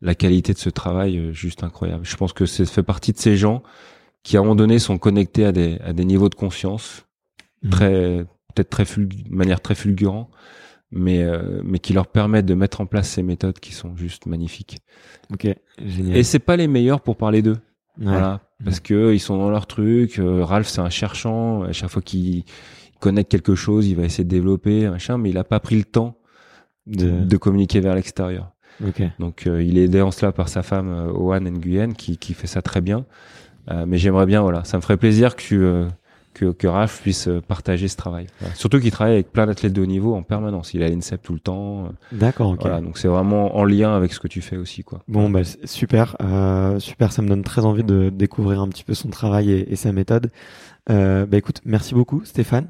[0.00, 2.04] la qualité de ce travail euh, juste incroyable.
[2.04, 3.62] Je pense que ça fait partie de ces gens
[4.22, 7.04] qui à un moment donné sont connectés à des à des niveaux de conscience
[7.62, 7.70] Mhm.
[7.70, 10.30] très peut-être très de manière très fulgurant
[10.92, 14.26] mais euh, mais qui leur permettent de mettre en place ces méthodes qui sont juste
[14.26, 14.78] magnifiques.
[15.32, 15.48] Ok.
[15.84, 16.16] Génial.
[16.16, 17.58] Et c'est pas les meilleurs pour parler d'eux.
[17.98, 18.06] Ouais.
[18.06, 20.18] Voilà, parce que ils sont dans leur truc.
[20.18, 21.62] euh, Ralph, c'est un cherchant.
[21.62, 22.44] À chaque fois qu'il
[23.00, 25.84] connecte quelque chose, il va essayer de développer, machin, mais il a pas pris le
[25.84, 26.16] temps
[26.86, 28.52] De- de communiquer vers l'extérieur.
[28.86, 29.02] Ok.
[29.18, 32.32] Donc, euh, il est aidé en cela par sa femme, euh, Owen Nguyen, qui, qui
[32.34, 33.04] fait ça très bien.
[33.70, 35.86] Euh, mais j'aimerais bien, voilà, ça me ferait plaisir que tu, euh,
[36.38, 38.26] que, que Raph puisse partager ce travail.
[38.54, 40.74] Surtout qu'il travaille avec plein d'athlètes de haut niveau en permanence.
[40.74, 41.88] Il a l'INSEP tout le temps.
[42.12, 42.60] D'accord, ok.
[42.60, 45.00] Voilà, donc c'est vraiment en lien avec ce que tu fais aussi, quoi.
[45.08, 47.12] Bon, bah, super, euh, super.
[47.12, 49.92] Ça me donne très envie de découvrir un petit peu son travail et, et sa
[49.92, 50.30] méthode.
[50.90, 52.68] Euh, bah écoute, merci beaucoup, Stéphane.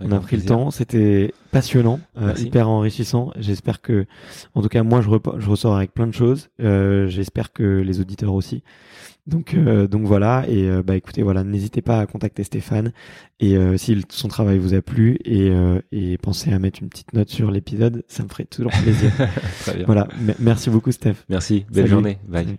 [0.00, 3.32] On a pris le temps, c'était passionnant, euh, hyper enrichissant.
[3.38, 4.06] J'espère que,
[4.54, 5.08] en tout cas, moi, je,
[5.38, 6.48] je ressors avec plein de choses.
[6.60, 8.62] Euh, J'espère que les auditeurs aussi.
[9.26, 10.44] Donc, euh, donc voilà.
[10.48, 12.92] Et bah écoutez, voilà, n'hésitez pas à contacter Stéphane.
[13.40, 15.50] Et euh, si son travail vous a plu, et,
[15.92, 19.10] et pensez à mettre une petite note sur l'épisode, ça me ferait toujours plaisir.
[19.60, 19.86] Très bien.
[19.86, 20.08] Voilà.
[20.38, 21.24] merci beaucoup, Steph.
[21.28, 21.66] Merci.
[21.70, 21.90] Belle Salut.
[21.90, 22.18] journée.
[22.28, 22.44] Bye.
[22.44, 22.58] Salut.